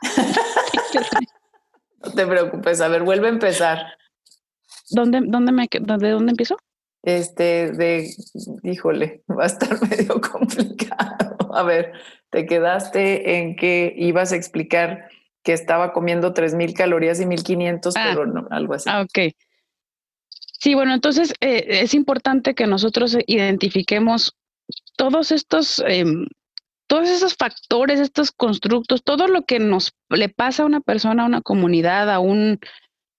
no 2.03 2.11
te 2.11 2.25
preocupes, 2.25 2.81
a 2.81 2.87
ver, 2.87 3.03
vuelve 3.03 3.27
a 3.27 3.31
empezar. 3.31 3.85
¿Dónde, 4.89 5.21
dónde 5.23 5.51
me, 5.51 5.67
¿De 5.71 6.09
dónde 6.09 6.31
empiezo? 6.31 6.57
este, 7.05 7.71
de, 7.71 8.09
híjole, 8.63 9.23
va 9.29 9.43
a 9.43 9.47
estar 9.47 9.69
medio 9.89 10.19
complicado. 10.19 11.53
A 11.53 11.63
ver, 11.63 11.93
te 12.31 12.45
quedaste 12.45 13.37
en 13.37 13.55
que 13.55 13.93
ibas 13.95 14.33
a 14.33 14.35
explicar 14.35 15.07
que 15.43 15.53
estaba 15.53 15.93
comiendo 15.93 16.33
3.000 16.33 16.73
calorías 16.73 17.21
y 17.21 17.25
1.500, 17.25 17.93
ah, 17.95 18.05
pero 18.09 18.25
no, 18.25 18.47
algo 18.49 18.73
así. 18.73 18.89
Ah, 18.91 19.01
ok. 19.01 19.33
Sí, 20.59 20.73
bueno, 20.73 20.95
entonces 20.95 21.35
eh, 21.39 21.63
es 21.67 21.93
importante 21.93 22.55
que 22.55 22.65
nosotros 22.65 23.15
identifiquemos 23.27 24.35
todos 24.95 25.31
estos, 25.31 25.83
em, 25.87 26.27
todos 26.87 27.09
esos 27.09 27.35
factores, 27.35 27.99
estos 27.99 28.31
constructos, 28.31 29.03
todo 29.03 29.27
lo 29.27 29.43
que 29.43 29.59
nos 29.59 29.93
le 30.09 30.29
pasa 30.29 30.63
a 30.63 30.65
una 30.67 30.81
persona, 30.81 31.23
a 31.23 31.27
una 31.27 31.41
comunidad, 31.41 32.11
a 32.11 32.19
un 32.19 32.59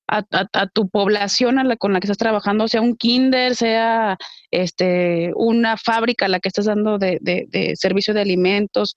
a, 0.09 0.67
tu 0.73 0.89
población 0.89 1.59
a 1.59 1.65
la, 1.65 1.77
con 1.77 1.93
la 1.93 2.01
que 2.01 2.07
estás 2.07 2.19
trabajando, 2.19 2.69
sea 2.69 2.81
un 2.81 2.95
kinder, 2.97 3.57
sea 3.57 4.17
este, 4.53 5.33
una 5.35 5.77
fábrica 5.77 6.27
a 6.27 6.29
la 6.29 6.39
que 6.39 6.49
estás 6.49 6.67
dando 6.67 6.99
de, 6.99 7.19
de 7.21 7.75
servicio 7.77 8.15
de 8.15 8.21
alimentos, 8.21 8.97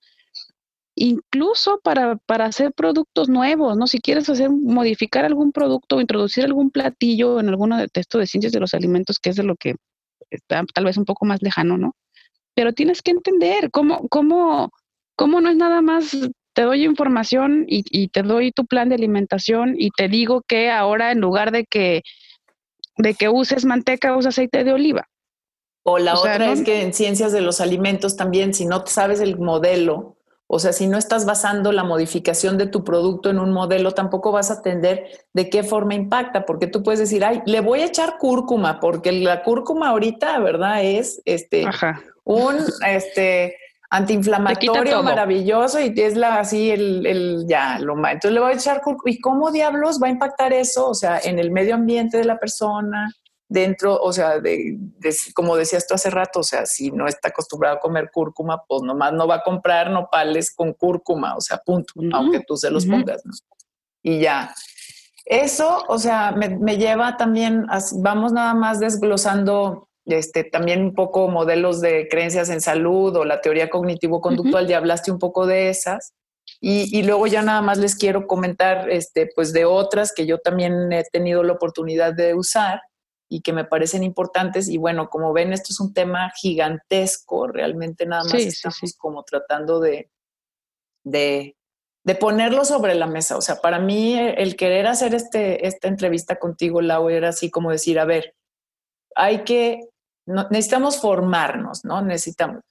incluso 0.94 1.80
para, 1.82 2.16
para, 2.16 2.46
hacer 2.46 2.72
productos 2.72 3.28
nuevos, 3.28 3.76
¿no? 3.76 3.86
Si 3.86 4.00
quieres 4.00 4.28
hacer, 4.28 4.50
modificar 4.50 5.24
algún 5.24 5.52
producto 5.52 5.96
o 5.96 6.00
introducir 6.00 6.44
algún 6.44 6.70
platillo 6.70 7.40
en 7.40 7.48
alguno 7.48 7.78
de 7.78 7.88
textos 7.88 8.20
de 8.20 8.26
ciencias 8.26 8.52
de 8.52 8.60
los 8.60 8.74
alimentos, 8.74 9.18
que 9.18 9.30
es 9.30 9.36
de 9.36 9.44
lo 9.44 9.56
que 9.56 9.76
está 10.30 10.62
tal 10.74 10.84
vez 10.84 10.96
un 10.96 11.04
poco 11.04 11.24
más 11.24 11.42
lejano, 11.42 11.78
¿no? 11.78 11.94
Pero 12.54 12.72
tienes 12.72 13.02
que 13.02 13.12
entender 13.12 13.70
cómo, 13.70 14.08
cómo, 14.08 14.70
cómo 15.16 15.40
no 15.40 15.50
es 15.50 15.56
nada 15.56 15.82
más 15.82 16.16
te 16.52 16.62
doy 16.62 16.84
información 16.84 17.64
y, 17.68 18.08
te 18.08 18.22
doy 18.22 18.52
tu 18.52 18.66
plan 18.66 18.88
de 18.88 18.96
alimentación 18.96 19.74
y 19.78 19.90
te 19.90 20.08
digo 20.08 20.42
que 20.46 20.70
ahora 20.70 21.12
en 21.12 21.20
lugar 21.20 21.52
de 21.52 21.64
que, 21.64 22.02
de 22.96 23.14
que 23.14 23.28
uses 23.28 23.64
manteca, 23.64 24.16
usa 24.16 24.30
aceite 24.30 24.64
de 24.64 24.72
oliva. 24.72 25.08
O 25.82 25.98
la 25.98 26.14
otra 26.14 26.52
es 26.52 26.62
que 26.62 26.82
en 26.82 26.92
ciencias 26.92 27.32
de 27.32 27.40
los 27.40 27.60
alimentos 27.60 28.16
también, 28.16 28.52
si 28.52 28.66
no 28.66 28.84
sabes 28.86 29.20
el 29.20 29.38
modelo, 29.38 30.18
o 30.46 30.58
sea, 30.58 30.72
si 30.72 30.88
no 30.88 30.98
estás 30.98 31.24
basando 31.24 31.70
la 31.70 31.84
modificación 31.84 32.58
de 32.58 32.66
tu 32.66 32.82
producto 32.82 33.30
en 33.30 33.38
un 33.38 33.52
modelo, 33.52 33.92
tampoco 33.92 34.32
vas 34.32 34.50
a 34.50 34.56
entender 34.56 35.06
de 35.32 35.48
qué 35.48 35.62
forma 35.62 35.94
impacta, 35.94 36.44
porque 36.44 36.66
tú 36.66 36.82
puedes 36.82 36.98
decir, 36.98 37.24
ay, 37.24 37.40
le 37.46 37.60
voy 37.60 37.80
a 37.80 37.86
echar 37.86 38.18
cúrcuma, 38.18 38.80
porque 38.80 39.12
la 39.12 39.44
cúrcuma 39.44 39.90
ahorita, 39.90 40.40
¿verdad? 40.40 40.84
Es 40.84 41.22
este 41.24 41.64
un 42.30 42.58
este 42.86 43.56
antiinflamatorio 43.90 45.02
maravilloso 45.02 45.80
y 45.80 45.92
es 45.96 46.16
la 46.16 46.36
así 46.36 46.70
el, 46.70 47.04
el 47.06 47.44
ya 47.48 47.78
lo 47.80 47.96
más. 47.96 48.14
Entonces 48.14 48.34
le 48.34 48.40
voy 48.40 48.52
a 48.52 48.54
echar. 48.54 48.80
¿Y 49.04 49.20
cómo 49.20 49.50
diablos 49.50 50.00
va 50.00 50.06
a 50.06 50.10
impactar 50.10 50.52
eso? 50.52 50.88
O 50.88 50.94
sea, 50.94 51.18
en 51.18 51.38
el 51.38 51.50
medio 51.50 51.74
ambiente 51.74 52.18
de 52.18 52.24
la 52.24 52.38
persona, 52.38 53.12
dentro, 53.50 54.00
o 54.00 54.12
sea, 54.12 54.38
de, 54.38 54.78
como 55.34 55.56
decías 55.56 55.86
tú 55.88 55.94
hace 55.94 56.08
rato, 56.08 56.38
o 56.38 56.44
sea, 56.44 56.66
si 56.66 56.92
no 56.92 57.08
está 57.08 57.30
acostumbrado 57.30 57.76
a 57.76 57.80
comer 57.80 58.10
cúrcuma, 58.12 58.62
pues 58.66 58.82
nomás 58.82 59.12
no 59.12 59.26
va 59.26 59.36
a 59.36 59.42
comprar 59.42 59.90
nopales 59.90 60.54
con 60.54 60.72
cúrcuma, 60.72 61.34
o 61.36 61.40
sea, 61.40 61.58
punto, 61.58 61.92
aunque 62.12 62.44
tú 62.46 62.56
se 62.56 62.70
los 62.70 62.86
pongas, 62.86 63.26
¿no? 63.26 63.32
Y 64.02 64.20
ya. 64.20 64.54
Eso, 65.26 65.84
o 65.88 65.98
sea, 65.98 66.32
me, 66.32 66.76
lleva 66.76 67.16
también, 67.16 67.66
vamos 67.98 68.32
nada 68.32 68.54
más 68.54 68.78
desglosando 68.80 69.89
este, 70.06 70.44
también 70.44 70.82
un 70.82 70.94
poco 70.94 71.28
modelos 71.28 71.80
de 71.80 72.08
creencias 72.08 72.50
en 72.50 72.60
salud 72.60 73.14
o 73.16 73.24
la 73.24 73.40
teoría 73.40 73.70
cognitivo-conductual, 73.70 74.66
ya 74.66 74.78
hablaste 74.78 75.10
un 75.10 75.18
poco 75.18 75.46
de 75.46 75.68
esas. 75.68 76.14
Y, 76.60 76.96
y, 76.98 77.04
luego 77.04 77.26
ya 77.26 77.42
nada 77.42 77.62
más 77.62 77.78
les 77.78 77.94
quiero 77.94 78.26
comentar, 78.26 78.90
este, 78.90 79.30
pues 79.34 79.52
de 79.52 79.64
otras 79.64 80.12
que 80.12 80.26
yo 80.26 80.38
también 80.38 80.92
he 80.92 81.04
tenido 81.04 81.42
la 81.42 81.52
oportunidad 81.52 82.12
de 82.12 82.34
usar 82.34 82.80
y 83.28 83.40
que 83.42 83.52
me 83.52 83.64
parecen 83.64 84.02
importantes. 84.02 84.68
Y 84.68 84.76
bueno, 84.76 85.08
como 85.08 85.32
ven, 85.32 85.52
esto 85.52 85.68
es 85.70 85.80
un 85.80 85.94
tema 85.94 86.30
gigantesco, 86.36 87.46
realmente 87.46 88.04
nada 88.04 88.24
más 88.24 88.34
estamos 88.34 88.96
como 88.98 89.22
tratando 89.22 89.78
de, 89.78 90.10
de, 91.04 91.56
de, 92.04 92.14
ponerlo 92.16 92.64
sobre 92.64 92.96
la 92.96 93.06
mesa. 93.06 93.36
O 93.36 93.40
sea, 93.40 93.56
para 93.56 93.78
mí 93.78 94.18
el 94.18 94.56
querer 94.56 94.88
hacer 94.88 95.14
este, 95.14 95.66
esta 95.66 95.86
entrevista 95.86 96.40
contigo, 96.40 96.82
Lau, 96.82 97.08
era 97.08 97.28
así 97.28 97.50
como 97.50 97.70
decir, 97.70 98.00
a 98.00 98.04
ver, 98.04 98.34
hay 99.20 99.44
que, 99.44 99.88
necesitamos 100.26 100.98
formarnos, 100.98 101.84
¿no? 101.84 102.00
Necesitamos, 102.02 102.62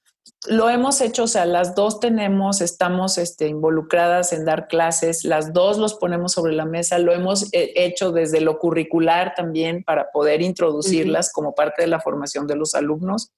lo 0.48 0.70
hemos 0.70 1.02
hecho, 1.02 1.24
o 1.24 1.28
sea, 1.28 1.46
las 1.46 1.76
dos 1.76 2.00
tenemos, 2.00 2.62
estamos 2.62 3.18
este, 3.18 3.48
involucradas 3.48 4.32
en 4.34 4.46
dar 4.46 4.68
clases, 4.68 5.24
las 5.24 5.54
dos 5.54 5.78
los 5.78 5.96
ponemos 5.96 6.32
sobre 6.34 6.54
la 6.54 6.66
mesa, 6.66 6.98
lo 6.98 7.14
hemos 7.14 7.54
eh, 7.54 7.74
hecho 7.76 8.12
desde 8.12 8.42
lo 8.42 8.58
curricular 8.58 9.34
también 9.36 9.84
para 9.84 10.12
poder 10.12 10.42
introducirlas 10.42 11.32
como 11.32 11.54
parte 11.54 11.82
de 11.82 11.88
la 11.88 12.00
formación 12.00 12.48
de 12.48 12.56
los 12.56 12.74
alumnos. 12.74 13.32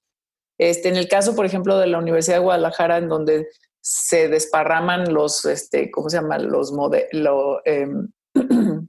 Este, 0.59 0.89
en 0.89 0.95
el 0.95 1.07
caso, 1.07 1.35
por 1.35 1.45
ejemplo, 1.45 1.77
de 1.79 1.87
la 1.87 1.97
Universidad 1.97 2.37
de 2.37 2.43
Guadalajara, 2.43 2.97
en 2.97 3.09
donde 3.09 3.47
se 3.81 4.27
desparraman 4.27 5.11
los, 5.11 5.43
este, 5.45 5.89
¿cómo 5.89 6.09
se 6.09 6.17
llama? 6.17 6.37
Los 6.37 6.71
modelos, 6.71 7.59
em, 7.65 8.09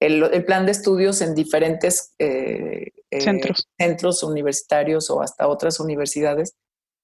el, 0.00 0.44
plan 0.44 0.66
de 0.66 0.72
estudios 0.72 1.20
en 1.20 1.34
diferentes 1.34 2.14
eh, 2.18 2.92
eh, 3.10 3.20
centros. 3.20 3.68
centros 3.78 4.22
universitarios 4.22 5.10
o 5.10 5.22
hasta 5.22 5.48
otras 5.48 5.80
universidades 5.80 6.54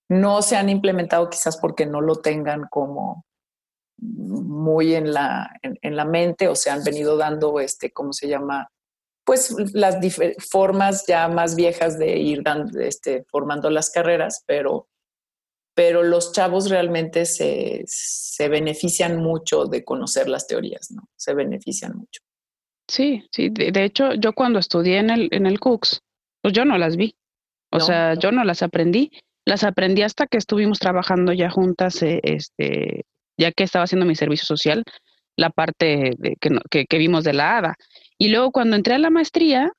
no 0.08 0.42
se 0.42 0.56
han 0.56 0.68
implementado 0.68 1.30
quizás 1.30 1.56
porque 1.56 1.86
no 1.86 2.00
lo 2.00 2.16
tengan 2.16 2.66
como 2.70 3.24
muy 3.98 4.94
en 4.94 5.12
la, 5.12 5.50
en, 5.62 5.96
la 5.96 6.04
mente 6.04 6.48
o 6.48 6.56
se 6.56 6.70
han 6.70 6.82
venido 6.82 7.16
dando, 7.16 7.60
este, 7.60 7.92
¿cómo 7.92 8.12
se 8.12 8.28
llama? 8.28 8.68
Pues 9.24 9.54
las 9.74 9.96
formas 10.50 11.06
ya 11.06 11.28
más 11.28 11.54
viejas 11.54 11.98
de 11.98 12.18
ir 12.18 12.42
dando, 12.42 12.80
este, 12.80 13.24
formando 13.30 13.70
las 13.70 13.90
carreras, 13.90 14.42
pero, 14.44 14.88
pero 15.74 16.02
los 16.02 16.32
chavos 16.32 16.68
realmente 16.68 17.24
se, 17.24 17.84
se 17.86 18.48
benefician 18.48 19.18
mucho 19.18 19.66
de 19.66 19.84
conocer 19.84 20.28
las 20.28 20.48
teorías, 20.48 20.90
¿no? 20.90 21.08
Se 21.16 21.32
benefician 21.34 21.96
mucho. 21.96 22.22
Sí, 22.88 23.24
sí. 23.30 23.48
De, 23.50 23.84
hecho, 23.84 24.14
yo 24.14 24.32
cuando 24.32 24.58
estudié 24.58 24.98
en 24.98 25.10
el, 25.10 25.28
en 25.30 25.46
el 25.46 25.60
Cooks, 25.60 26.02
pues 26.42 26.52
yo 26.52 26.64
no 26.64 26.78
las 26.78 26.96
vi. 26.96 27.14
O 27.70 27.80
sea, 27.80 28.14
yo 28.14 28.32
no 28.32 28.44
las 28.44 28.62
aprendí 28.62 29.10
las 29.44 29.64
aprendí 29.64 30.02
hasta 30.02 30.26
que 30.26 30.38
estuvimos 30.38 30.78
trabajando 30.78 31.32
ya 31.32 31.50
juntas, 31.50 32.02
eh, 32.02 32.20
este, 32.22 33.04
ya 33.36 33.52
que 33.52 33.64
estaba 33.64 33.84
haciendo 33.84 34.06
mi 34.06 34.14
servicio 34.14 34.46
social, 34.46 34.84
la 35.36 35.50
parte 35.50 36.12
de, 36.18 36.36
que, 36.70 36.86
que, 36.86 36.98
vimos 36.98 37.24
de 37.24 37.32
la 37.32 37.58
ADA. 37.58 37.76
Y 38.18 38.28
luego 38.28 38.52
cuando 38.52 38.76
entré 38.76 38.94
a 38.94 38.98
la 38.98 39.10
maestría, 39.10 39.72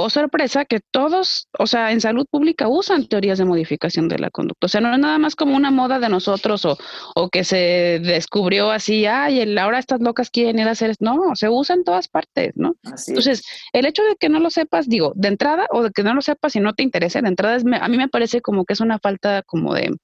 oh 0.00 0.10
sorpresa, 0.10 0.64
que 0.64 0.80
todos, 0.90 1.48
o 1.58 1.66
sea, 1.66 1.92
en 1.92 2.00
salud 2.00 2.26
pública 2.30 2.68
usan 2.68 3.06
teorías 3.06 3.38
de 3.38 3.44
modificación 3.44 4.08
de 4.08 4.18
la 4.18 4.30
conducta. 4.30 4.66
O 4.66 4.68
sea, 4.68 4.80
no 4.80 4.92
es 4.92 4.98
nada 4.98 5.18
más 5.18 5.36
como 5.36 5.56
una 5.56 5.70
moda 5.70 5.98
de 5.98 6.08
nosotros 6.08 6.64
o, 6.64 6.78
o 7.14 7.28
que 7.28 7.44
se 7.44 8.00
descubrió 8.02 8.70
así, 8.70 9.06
ay, 9.06 9.56
ahora 9.58 9.78
estas 9.78 10.00
locas 10.00 10.30
quieren 10.30 10.58
ir 10.58 10.68
a 10.68 10.72
hacer, 10.72 10.94
no, 11.00 11.34
se 11.34 11.48
usa 11.48 11.74
en 11.74 11.84
todas 11.84 12.08
partes, 12.08 12.52
¿no? 12.56 12.74
Entonces, 13.06 13.42
el 13.72 13.86
hecho 13.86 14.02
de 14.02 14.16
que 14.16 14.28
no 14.28 14.40
lo 14.40 14.50
sepas, 14.50 14.88
digo, 14.88 15.12
de 15.14 15.28
entrada, 15.28 15.66
o 15.70 15.82
de 15.82 15.90
que 15.90 16.02
no 16.02 16.14
lo 16.14 16.22
sepas 16.22 16.56
y 16.56 16.60
no 16.60 16.74
te 16.74 16.82
interese, 16.82 17.22
de 17.22 17.28
entrada, 17.28 17.56
es, 17.56 17.64
a 17.64 17.88
mí 17.88 17.96
me 17.96 18.08
parece 18.08 18.40
como 18.40 18.64
que 18.64 18.72
es 18.72 18.80
una 18.80 18.98
falta 18.98 19.42
como 19.42 19.74
de, 19.74 19.94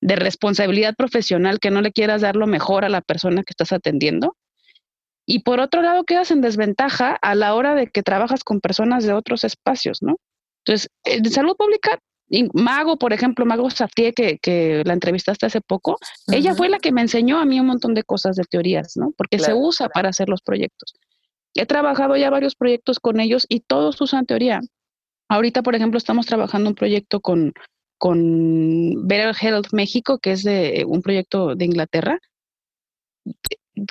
de 0.00 0.16
responsabilidad 0.16 0.94
profesional 0.94 1.58
que 1.60 1.70
no 1.70 1.80
le 1.80 1.92
quieras 1.92 2.20
dar 2.20 2.36
lo 2.36 2.46
mejor 2.46 2.84
a 2.84 2.88
la 2.88 3.00
persona 3.00 3.42
que 3.42 3.52
estás 3.52 3.72
atendiendo 3.72 4.36
y 5.26 5.40
por 5.40 5.60
otro 5.60 5.82
lado, 5.82 6.04
quedas 6.04 6.30
en 6.30 6.40
desventaja 6.40 7.14
a 7.14 7.34
la 7.34 7.54
hora 7.54 7.74
de 7.74 7.86
que 7.86 8.02
trabajas 8.02 8.44
con 8.44 8.60
personas 8.60 9.04
de 9.04 9.14
otros 9.14 9.44
espacios, 9.44 10.02
¿no? 10.02 10.16
Entonces, 10.64 10.90
en 11.04 11.30
salud 11.30 11.56
pública, 11.56 11.98
Mago, 12.52 12.98
por 12.98 13.12
ejemplo, 13.12 13.46
Mago 13.46 13.70
Saftie, 13.70 14.12
que, 14.12 14.38
que 14.38 14.82
la 14.84 14.94
entrevistaste 14.94 15.46
hace 15.46 15.60
poco, 15.60 15.98
ella 16.32 16.54
fue 16.54 16.68
la 16.68 16.78
que 16.78 16.92
me 16.92 17.02
enseñó 17.02 17.38
a 17.38 17.44
mí 17.44 17.60
un 17.60 17.66
montón 17.66 17.94
de 17.94 18.02
cosas 18.02 18.36
de 18.36 18.44
teorías, 18.44 18.96
¿no? 18.96 19.12
Porque 19.16 19.38
se 19.38 19.54
usa 19.54 19.88
para 19.88 20.08
hacer 20.08 20.28
los 20.28 20.40
proyectos. 20.42 20.94
He 21.54 21.66
trabajado 21.66 22.16
ya 22.16 22.30
varios 22.30 22.56
proyectos 22.56 22.98
con 22.98 23.20
ellos 23.20 23.46
y 23.48 23.60
todos 23.60 24.00
usan 24.00 24.26
teoría. 24.26 24.60
Ahorita, 25.28 25.62
por 25.62 25.74
ejemplo, 25.74 25.98
estamos 25.98 26.26
trabajando 26.26 26.70
un 26.70 26.74
proyecto 26.74 27.20
con, 27.20 27.52
con 27.98 29.06
Better 29.06 29.34
Health 29.40 29.68
México, 29.72 30.18
que 30.18 30.32
es 30.32 30.42
de 30.42 30.84
un 30.86 31.02
proyecto 31.02 31.54
de 31.54 31.64
Inglaterra, 31.64 32.18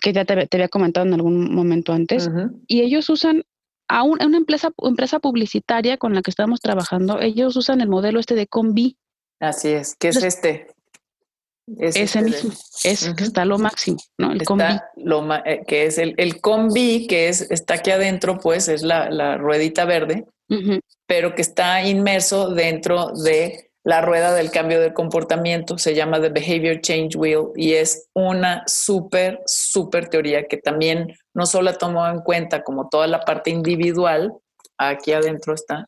que 0.02 0.14
ya 0.14 0.26
te, 0.26 0.48
había 0.52 0.70
comentado 0.70 1.06
en 1.06 1.14
algún 1.14 1.54
momento 1.54 1.94
antes, 1.94 2.30
y 2.68 2.82
ellos 2.82 3.10
usan 3.10 3.44
a 3.88 4.04
una 4.04 4.38
empresa, 4.38 4.72
empresa 4.78 5.20
publicitaria 5.20 5.98
con 5.98 6.14
la 6.16 6.22
que 6.22 6.32
estamos 6.32 6.60
trabajando, 6.62 7.20
ellos 7.20 7.56
usan 7.56 7.82
el 7.82 7.90
modelo 7.90 8.20
este 8.20 8.36
de 8.36 8.48
Combi. 8.48 8.98
Así 9.40 9.70
es, 9.70 9.96
¿qué 9.96 10.10
es 10.10 10.24
este? 10.24 10.68
ese 11.80 12.04
este 12.04 12.22
mismo, 12.22 12.52
es 12.84 13.14
que 13.16 13.24
está 13.24 13.46
lo 13.46 13.58
máximo, 13.58 13.98
¿no? 14.18 14.32
El 14.32 14.44
combi. 14.44 14.66
Lo 14.98 15.34
eh, 15.46 15.64
que 15.66 15.86
es 15.86 15.98
el, 15.98 16.14
el, 16.18 16.42
combi, 16.42 17.08
que 17.08 17.30
es, 17.30 17.42
está 17.52 17.76
aquí 17.76 17.92
adentro, 17.92 18.40
pues 18.40 18.68
es 18.68 18.84
la, 18.84 19.10
la 19.10 19.38
ruedita 19.38 19.86
verde, 19.86 20.26
pero 21.08 21.34
que 21.36 21.42
está 21.42 21.84
inmerso 21.88 22.50
dentro 22.50 23.12
de 23.12 23.72
la 23.84 24.02
rueda 24.02 24.34
del 24.34 24.50
cambio 24.50 24.80
de 24.80 24.94
comportamiento, 24.94 25.78
se 25.78 25.94
llama 25.94 26.22
The 26.22 26.30
Behavior 26.30 26.80
Change 26.80 27.18
Wheel 27.18 27.48
y 27.56 27.74
es 27.74 28.10
una 28.14 28.64
súper, 28.66 29.42
súper 29.46 30.08
teoría 30.08 30.48
que 30.48 30.58
también 30.58 31.14
no 31.34 31.46
solo 31.46 31.74
tomado 31.74 32.14
en 32.14 32.22
cuenta 32.22 32.64
como 32.64 32.88
toda 32.88 33.08
la 33.08 33.20
parte 33.22 33.50
individual, 33.50 34.34
aquí 34.78 35.12
adentro 35.12 35.54
está, 35.54 35.88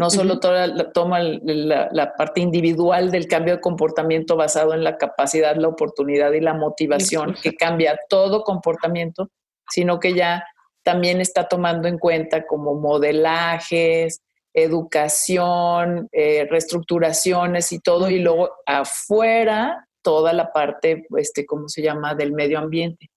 no 0.00 0.08
solo 0.08 0.40
toma 0.40 1.20
la, 1.20 2.14
parte 2.16 2.40
individual 2.40 3.10
del 3.10 3.28
cambio 3.28 3.56
de 3.56 3.60
comportamiento 3.60 4.34
basado 4.34 4.72
en 4.72 4.82
la 4.82 4.96
capacidad, 4.96 5.56
la 5.56 5.68
oportunidad 5.68 6.32
y 6.32 6.40
la 6.40 6.54
motivación 6.54 7.36
que 7.42 7.54
cambia 7.54 7.98
todo 8.08 8.42
comportamiento, 8.42 9.28
sino 9.68 10.00
que 10.00 10.14
ya 10.14 10.42
también 10.82 11.20
está 11.20 11.48
tomando 11.48 11.86
en 11.86 11.98
cuenta 11.98 12.46
como 12.46 12.76
modelajes, 12.76 14.22
educación, 14.54 16.08
eh, 16.12 16.46
reestructuraciones 16.50 17.72
y 17.72 17.78
todo, 17.80 18.10
y 18.10 18.18
luego 18.18 18.50
afuera 18.66 19.86
toda 20.02 20.32
la 20.32 20.52
parte, 20.52 21.06
este, 21.16 21.46
¿cómo 21.46 21.68
se 21.68 21.82
llama?, 21.82 22.14
del 22.14 22.32
medio 22.32 22.58
ambiente. 22.58 23.10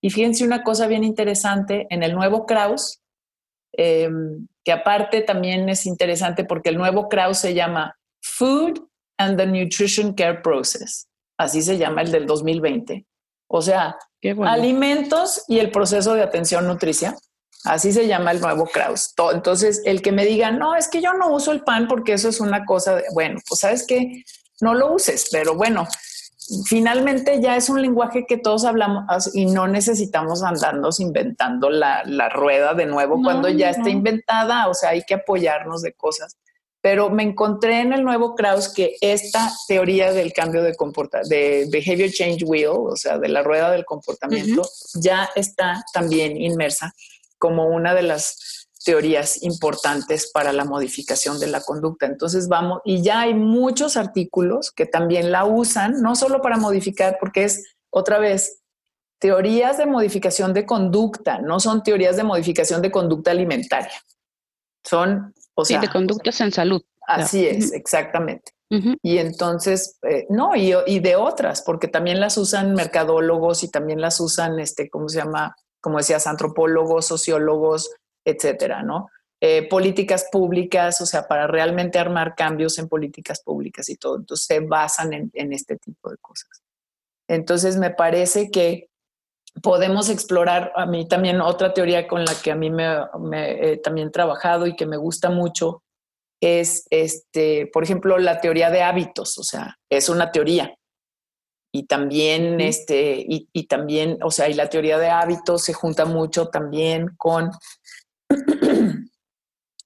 Y 0.00 0.10
fíjense 0.10 0.44
una 0.44 0.62
cosa 0.62 0.86
bien 0.86 1.04
interesante, 1.04 1.86
en 1.90 2.02
el 2.02 2.14
nuevo 2.14 2.46
Kraus, 2.46 3.00
em, 3.72 4.46
que 4.64 4.72
aparte 4.72 5.22
también 5.22 5.68
es 5.68 5.86
interesante 5.86 6.44
porque 6.44 6.70
el 6.70 6.78
nuevo 6.78 7.08
Kraus 7.08 7.38
se 7.38 7.54
llama 7.54 7.96
Food 8.22 8.86
and 9.18 9.38
the 9.38 9.46
Nutrition 9.46 10.12
Care 10.14 10.40
Process. 10.40 11.08
Así 11.38 11.62
se 11.62 11.78
llama 11.78 12.02
el 12.02 12.12
del 12.12 12.26
2020. 12.26 13.06
O 13.48 13.62
sea, 13.62 13.96
alimentos 14.44 15.44
y 15.48 15.58
el 15.58 15.70
proceso 15.70 16.14
de 16.14 16.22
atención 16.22 16.66
nutricia. 16.66 17.16
Así 17.66 17.92
se 17.92 18.06
llama 18.06 18.30
el 18.30 18.40
nuevo 18.40 18.66
Kraus. 18.66 19.12
Entonces, 19.32 19.82
el 19.84 20.00
que 20.00 20.12
me 20.12 20.24
diga, 20.24 20.52
no, 20.52 20.76
es 20.76 20.88
que 20.88 21.02
yo 21.02 21.12
no 21.14 21.32
uso 21.32 21.50
el 21.50 21.62
pan 21.62 21.88
porque 21.88 22.12
eso 22.12 22.28
es 22.28 22.40
una 22.40 22.64
cosa 22.64 22.94
de, 22.94 23.04
bueno, 23.12 23.40
pues 23.46 23.60
sabes 23.60 23.84
que 23.84 24.24
no 24.60 24.72
lo 24.72 24.94
uses, 24.94 25.28
pero 25.32 25.56
bueno, 25.56 25.86
finalmente 26.66 27.40
ya 27.40 27.56
es 27.56 27.68
un 27.68 27.82
lenguaje 27.82 28.24
que 28.26 28.38
todos 28.38 28.64
hablamos 28.64 29.34
y 29.34 29.46
no 29.46 29.66
necesitamos 29.66 30.44
andarnos 30.44 31.00
inventando 31.00 31.68
la, 31.68 32.04
rueda 32.30 32.74
de 32.74 32.86
nuevo 32.86 33.20
cuando 33.22 33.48
ya 33.48 33.70
está 33.70 33.90
inventada, 33.90 34.68
o 34.68 34.74
sea, 34.74 34.90
hay 34.90 35.02
que 35.02 35.14
apoyarnos 35.14 35.82
de 35.82 35.92
cosas. 35.92 36.36
Pero 36.80 37.10
me 37.10 37.24
encontré 37.24 37.80
en 37.80 37.92
el 37.92 38.04
nuevo 38.04 38.36
Kraus 38.36 38.72
que 38.72 38.96
esta 39.00 39.50
teoría 39.66 40.12
del 40.12 40.32
cambio 40.32 40.62
de 40.62 40.76
comportamiento, 40.76 41.34
de 41.34 41.66
behavior 41.68 42.10
change 42.10 42.44
wheel, 42.44 42.68
o 42.68 42.96
sea, 42.96 43.18
de 43.18 43.28
la 43.28 43.42
rueda 43.42 43.72
del 43.72 43.84
comportamiento, 43.84 44.62
ya 44.94 45.28
está 45.34 45.84
también 45.92 46.40
inmersa 46.40 46.94
como 47.38 47.66
una 47.66 47.94
de 47.94 48.02
las 48.02 48.66
teorías 48.84 49.42
importantes 49.42 50.30
para 50.32 50.52
la 50.52 50.64
modificación 50.64 51.40
de 51.40 51.48
la 51.48 51.60
conducta. 51.60 52.06
Entonces 52.06 52.46
vamos, 52.46 52.80
y 52.84 53.02
ya 53.02 53.22
hay 53.22 53.34
muchos 53.34 53.96
artículos 53.96 54.70
que 54.70 54.86
también 54.86 55.32
la 55.32 55.44
usan, 55.44 56.00
no 56.02 56.14
solo 56.14 56.40
para 56.40 56.56
modificar, 56.56 57.16
porque 57.18 57.44
es 57.44 57.64
otra 57.90 58.18
vez 58.18 58.62
teorías 59.18 59.78
de 59.78 59.86
modificación 59.86 60.54
de 60.54 60.66
conducta, 60.66 61.40
no 61.40 61.58
son 61.58 61.82
teorías 61.82 62.16
de 62.16 62.22
modificación 62.22 62.80
de 62.80 62.90
conducta 62.92 63.32
alimentaria. 63.32 64.00
Son, 64.84 65.34
o 65.54 65.64
sea, 65.64 65.80
de 65.80 65.88
conductas 65.88 66.40
en 66.40 66.52
salud. 66.52 66.82
Así 67.08 67.46
es, 67.46 67.72
exactamente. 67.72 68.52
Y 68.68 69.18
entonces, 69.18 69.96
eh, 70.02 70.26
no, 70.28 70.56
y, 70.56 70.74
y, 70.86 70.98
de 70.98 71.14
otras, 71.14 71.62
porque 71.62 71.86
también 71.86 72.18
las 72.18 72.36
usan 72.36 72.74
mercadólogos 72.74 73.62
y 73.62 73.70
también 73.70 74.00
las 74.00 74.18
usan, 74.18 74.58
este, 74.58 74.90
¿cómo 74.90 75.08
se 75.08 75.18
llama? 75.18 75.54
Como 75.86 75.98
decías, 75.98 76.26
antropólogos, 76.26 77.06
sociólogos, 77.06 77.94
etcétera, 78.24 78.82
¿no? 78.82 79.08
Eh, 79.40 79.68
políticas 79.68 80.26
públicas, 80.32 81.00
o 81.00 81.06
sea, 81.06 81.28
para 81.28 81.46
realmente 81.46 82.00
armar 82.00 82.34
cambios 82.34 82.80
en 82.80 82.88
políticas 82.88 83.40
públicas 83.40 83.88
y 83.88 83.94
todo. 83.94 84.16
Entonces 84.16 84.46
se 84.46 84.58
basan 84.58 85.30
en, 85.32 85.52
este 85.52 85.76
tipo 85.76 86.10
de 86.10 86.16
cosas. 86.16 86.50
Entonces 87.28 87.76
me 87.76 87.90
parece 87.90 88.50
que 88.50 88.88
podemos 89.62 90.10
explorar, 90.10 90.72
a 90.74 90.86
mí 90.86 91.06
también 91.06 91.40
otra 91.40 91.72
teoría 91.72 92.08
con 92.08 92.24
la 92.24 92.34
que 92.34 92.50
a 92.50 92.56
mí 92.56 92.68
me, 92.68 93.76
también 93.84 94.10
trabajado 94.10 94.66
y 94.66 94.74
que 94.74 94.86
me 94.86 94.96
gusta 94.96 95.30
mucho 95.30 95.84
es, 96.42 96.88
este, 96.90 97.70
por 97.72 97.84
ejemplo, 97.84 98.18
la 98.18 98.40
teoría 98.40 98.70
de 98.70 98.82
hábitos, 98.82 99.38
o 99.38 99.44
sea, 99.44 99.78
es 99.88 100.08
una 100.08 100.32
teoría. 100.32 100.74
Y 101.76 101.82
también, 101.82 102.62
este, 102.62 103.18
y, 103.18 103.50
y 103.52 103.66
también, 103.66 104.16
o 104.22 104.30
sea, 104.30 104.48
y 104.48 104.54
la 104.54 104.70
teoría 104.70 104.96
de 104.96 105.10
hábitos 105.10 105.62
se 105.62 105.74
junta 105.74 106.06
mucho 106.06 106.48
también 106.48 107.10
con 107.18 107.50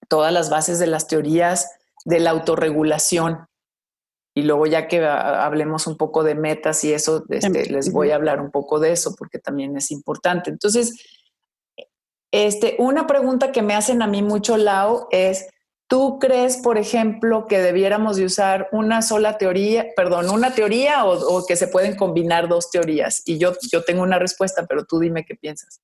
todas 0.09 0.33
las 0.33 0.51
bases 0.51 0.79
de 0.79 0.87
las 0.87 1.09
teorías 1.09 1.69
de 2.05 2.21
la 2.21 2.31
autorregulación. 2.31 3.49
Y 4.37 4.43
luego 4.43 4.67
ya 4.67 4.87
que 4.87 5.05
hablemos 5.05 5.89
un 5.89 5.97
poco 5.97 6.23
de 6.23 6.37
metas 6.37 6.85
y 6.85 6.93
eso, 6.93 7.25
este, 7.29 7.69
les 7.69 7.91
voy 7.93 8.13
a 8.13 8.15
hablar 8.15 8.41
un 8.41 8.53
poco 8.53 8.79
de 8.79 8.93
eso 8.93 9.17
porque 9.19 9.41
también 9.41 9.77
es 9.77 9.91
importante. 9.91 10.49
Entonces, 10.49 10.95
este, 12.31 12.77
una 12.79 13.09
pregunta 13.09 13.51
que 13.51 13.63
me 13.63 13.75
hacen 13.75 14.01
a 14.01 14.07
mí 14.07 14.23
mucho, 14.23 14.57
Lau, 14.57 15.09
es, 15.11 15.49
¿tú 15.91 16.21
crees, 16.21 16.59
por 16.59 16.79
ejemplo, 16.79 17.49
que 17.49 17.59
debiéramos 17.59 18.17
de 18.17 18.25
usar 18.25 18.69
una 18.71 19.03
sola 19.03 19.39
teoría, 19.39 19.89
perdón, 19.97 20.31
una 20.31 20.55
teoría 20.55 21.05
o, 21.05 21.39
o 21.39 21.45
que 21.45 21.57
se 21.57 21.67
pueden 21.67 21.97
combinar 21.97 22.49
dos 22.49 22.71
teorías? 22.71 23.23
Y 23.27 23.39
yo, 23.39 23.55
yo 23.73 23.83
tengo 23.83 24.03
una 24.03 24.21
respuesta, 24.21 24.67
pero 24.69 24.85
tú 24.85 25.01
dime 25.01 25.25
qué 25.25 25.35
piensas. 25.35 25.81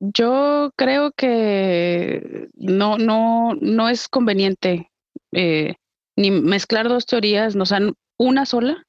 Yo 0.00 0.70
creo 0.76 1.12
que 1.12 2.48
no, 2.54 2.98
no, 2.98 3.54
no 3.58 3.88
es 3.88 4.06
conveniente 4.08 4.92
eh, 5.32 5.76
ni 6.14 6.30
mezclar 6.30 6.86
dos 6.90 7.06
teorías, 7.06 7.56
no 7.56 7.64
sea, 7.64 7.80
una 8.18 8.44
sola. 8.44 8.84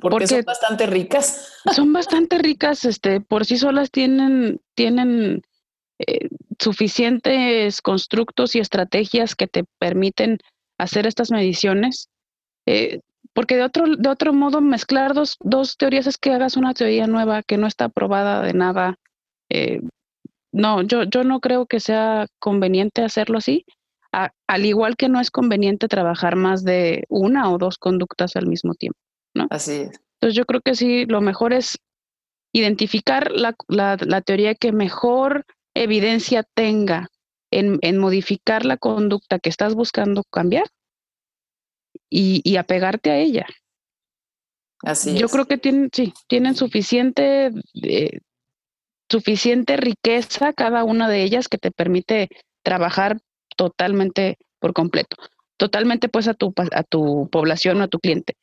Porque, 0.00 0.26
son 0.26 0.42
bastante 0.42 0.86
ricas. 0.86 1.54
Son 1.72 1.92
bastante 1.92 2.38
ricas, 2.38 2.84
este, 2.84 3.20
por 3.20 3.46
sí 3.46 3.56
solas 3.56 3.92
tienen, 3.92 4.60
tienen 4.74 5.42
eh, 6.00 6.28
suficientes 6.60 7.80
constructos 7.80 8.54
y 8.54 8.60
estrategias 8.60 9.34
que 9.34 9.46
te 9.46 9.64
permiten 9.78 10.38
hacer 10.78 11.06
estas 11.06 11.30
mediciones. 11.30 12.08
Eh, 12.66 13.00
porque 13.32 13.56
de 13.56 13.62
otro, 13.62 13.84
de 13.96 14.08
otro 14.08 14.32
modo, 14.32 14.60
mezclar 14.60 15.14
dos, 15.14 15.36
dos 15.40 15.76
teorías 15.76 16.06
es 16.06 16.18
que 16.18 16.32
hagas 16.32 16.56
una 16.56 16.74
teoría 16.74 17.06
nueva 17.06 17.42
que 17.42 17.56
no 17.56 17.66
está 17.66 17.86
aprobada 17.86 18.42
de 18.42 18.54
nada 18.54 18.96
eh, 19.50 19.80
no, 20.52 20.82
yo, 20.82 21.04
yo 21.04 21.24
no 21.24 21.40
creo 21.40 21.66
que 21.66 21.80
sea 21.80 22.26
conveniente 22.38 23.02
hacerlo 23.02 23.38
así, 23.38 23.64
al 24.12 24.66
igual 24.66 24.96
que 24.96 25.08
no 25.08 25.20
es 25.20 25.30
conveniente 25.30 25.86
trabajar 25.86 26.34
más 26.34 26.64
de 26.64 27.04
una 27.08 27.52
o 27.52 27.58
dos 27.58 27.78
conductas 27.78 28.34
al 28.34 28.46
mismo 28.46 28.74
tiempo, 28.74 28.98
¿no? 29.34 29.46
Así 29.50 29.72
es. 29.72 30.00
Entonces 30.14 30.36
yo 30.36 30.44
creo 30.46 30.60
que 30.60 30.74
sí, 30.74 31.06
lo 31.06 31.20
mejor 31.20 31.52
es 31.52 31.78
identificar 32.52 33.30
la, 33.30 33.54
la, 33.68 34.20
teoría 34.22 34.56
que 34.56 34.72
mejor 34.72 35.44
evidencia 35.74 36.42
tenga 36.54 37.08
en, 37.50 37.78
en, 37.82 37.98
modificar 37.98 38.64
la 38.64 38.76
conducta 38.76 39.38
que 39.38 39.48
estás 39.48 39.74
buscando 39.74 40.22
cambiar 40.24 40.66
y, 42.08 42.40
y 42.44 42.56
apegarte 42.56 43.10
a 43.10 43.18
ella. 43.18 43.46
Así 44.82 45.18
Yo 45.18 45.28
creo 45.28 45.46
que 45.46 45.58
tienen, 45.58 45.90
sí, 45.92 46.12
tienen 46.26 46.54
suficiente 46.54 47.50
eh, 47.82 48.20
suficiente 49.10 49.76
riqueza 49.76 50.52
cada 50.52 50.84
una 50.84 51.08
de 51.08 51.22
ellas 51.22 51.48
que 51.48 51.58
te 51.58 51.70
permite 51.70 52.28
trabajar 52.62 53.18
totalmente 53.56 54.38
por 54.60 54.72
completo, 54.72 55.16
totalmente 55.56 56.08
pues 56.08 56.28
a 56.28 56.34
tu, 56.34 56.54
a 56.56 56.82
tu 56.84 57.28
población 57.30 57.80
o 57.80 57.84
a 57.84 57.88
tu 57.88 57.98
cliente. 57.98 58.34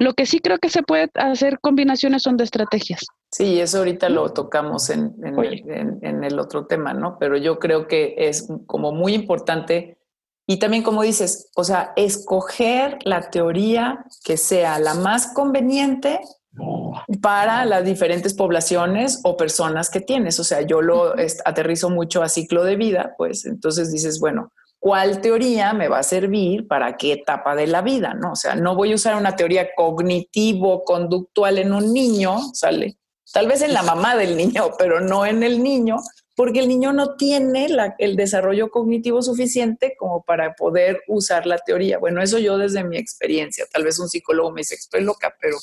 Lo 0.00 0.14
que 0.14 0.26
sí 0.26 0.40
creo 0.40 0.58
que 0.58 0.70
se 0.70 0.82
puede 0.82 1.10
hacer 1.14 1.60
combinaciones 1.60 2.22
son 2.22 2.36
de 2.36 2.44
estrategias. 2.44 3.06
Sí, 3.30 3.60
eso 3.60 3.78
ahorita 3.78 4.08
lo 4.08 4.32
tocamos 4.32 4.88
en, 4.88 5.14
en, 5.22 5.98
en, 6.02 6.24
el 6.24 6.38
otro 6.38 6.66
tema, 6.66 6.94
¿no? 6.94 7.18
Pero 7.18 7.36
yo 7.36 7.58
creo 7.58 7.86
que 7.86 8.14
es 8.16 8.48
como 8.66 8.92
muy 8.92 9.14
importante 9.14 9.98
y 10.46 10.58
también 10.58 10.82
como 10.82 11.02
dices, 11.02 11.50
o 11.56 11.62
sea, 11.62 11.92
escoger 11.94 12.98
la 13.04 13.28
teoría 13.28 14.06
que 14.24 14.38
sea 14.38 14.78
la 14.78 14.94
más 14.94 15.34
conveniente 15.34 16.20
para 17.20 17.66
las 17.66 17.84
diferentes 17.84 18.32
poblaciones 18.32 19.20
o 19.24 19.36
personas 19.36 19.90
que 19.90 20.00
tienes. 20.00 20.40
O 20.40 20.44
sea, 20.44 20.62
yo 20.62 20.80
lo 20.80 21.14
aterrizo 21.44 21.90
mucho 21.90 22.22
a 22.22 22.30
ciclo 22.30 22.64
de 22.64 22.76
vida, 22.76 23.14
pues 23.18 23.44
entonces 23.44 23.92
dices, 23.92 24.20
bueno, 24.20 24.50
¿cuál 24.78 25.20
teoría 25.20 25.74
me 25.74 25.88
va 25.88 25.98
a 25.98 26.02
servir 26.02 26.66
para 26.66 26.96
qué 26.96 27.12
etapa 27.12 27.54
de 27.54 27.66
la 27.66 27.82
vida? 27.82 28.14
¿no? 28.14 28.32
O 28.32 28.36
sea, 28.36 28.54
no 28.54 28.74
voy 28.74 28.92
a 28.92 28.94
usar 28.94 29.16
una 29.16 29.36
teoría 29.36 29.68
cognitivo-conductual 29.76 31.58
en 31.58 31.74
un 31.74 31.92
niño, 31.92 32.38
¿sale? 32.54 32.96
Tal 33.32 33.46
vez 33.46 33.62
en 33.62 33.74
la 33.74 33.82
mamá 33.82 34.16
del 34.16 34.36
niño, 34.36 34.70
pero 34.78 35.00
no 35.00 35.26
en 35.26 35.42
el 35.42 35.62
niño, 35.62 35.96
porque 36.34 36.60
el 36.60 36.68
niño 36.68 36.92
no 36.92 37.16
tiene 37.16 37.68
el 37.98 38.16
desarrollo 38.16 38.70
cognitivo 38.70 39.22
suficiente 39.22 39.96
como 39.98 40.22
para 40.22 40.54
poder 40.54 41.02
usar 41.08 41.46
la 41.46 41.58
teoría. 41.58 41.98
Bueno, 41.98 42.22
eso 42.22 42.38
yo 42.38 42.56
desde 42.56 42.84
mi 42.84 42.96
experiencia, 42.96 43.66
tal 43.72 43.84
vez 43.84 43.98
un 43.98 44.08
psicólogo 44.08 44.52
me 44.52 44.60
dice, 44.60 44.76
estoy 44.76 45.02
loca, 45.02 45.34
pero 45.40 45.56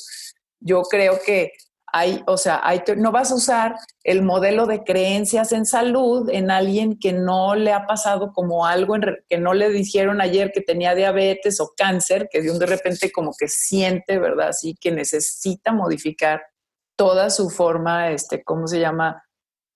yo 0.60 0.84
creo 0.84 1.20
que 1.26 1.54
hay, 1.88 2.22
o 2.28 2.36
sea, 2.36 2.60
hay, 2.62 2.82
no 2.98 3.14
vas 3.14 3.32
a 3.32 3.36
usar 3.36 3.76
el 4.04 4.22
modelo 4.22 4.66
de 4.66 4.84
creencias 4.84 5.54
en 5.54 5.66
salud 5.66 6.30
en 6.30 6.52
alguien 6.52 7.00
que 7.00 7.14
no 7.14 7.56
le 7.56 7.72
ha 7.72 7.86
pasado 7.86 8.34
como 8.34 8.66
algo, 8.66 8.96
que 9.30 9.38
no 9.38 9.54
le 9.54 9.70
dijeron 9.70 10.20
ayer 10.20 10.52
que 10.52 10.60
tenía 10.60 10.94
diabetes 10.94 11.62
o 11.62 11.72
cáncer, 11.78 12.28
que 12.30 12.42
de 12.42 12.52
un 12.52 12.60
de 12.60 12.66
repente 12.66 13.14
como 13.14 13.32
que 13.40 13.48
siente, 13.48 14.20
¿verdad? 14.20 14.50
Así 14.50 14.76
que 14.76 14.92
necesita 14.92 15.72
modificar 15.72 16.42
toda 16.96 17.30
su 17.30 17.50
forma, 17.50 18.12
este, 18.12 18.44
¿cómo 18.44 18.68
se 18.68 18.80
llama? 18.80 19.26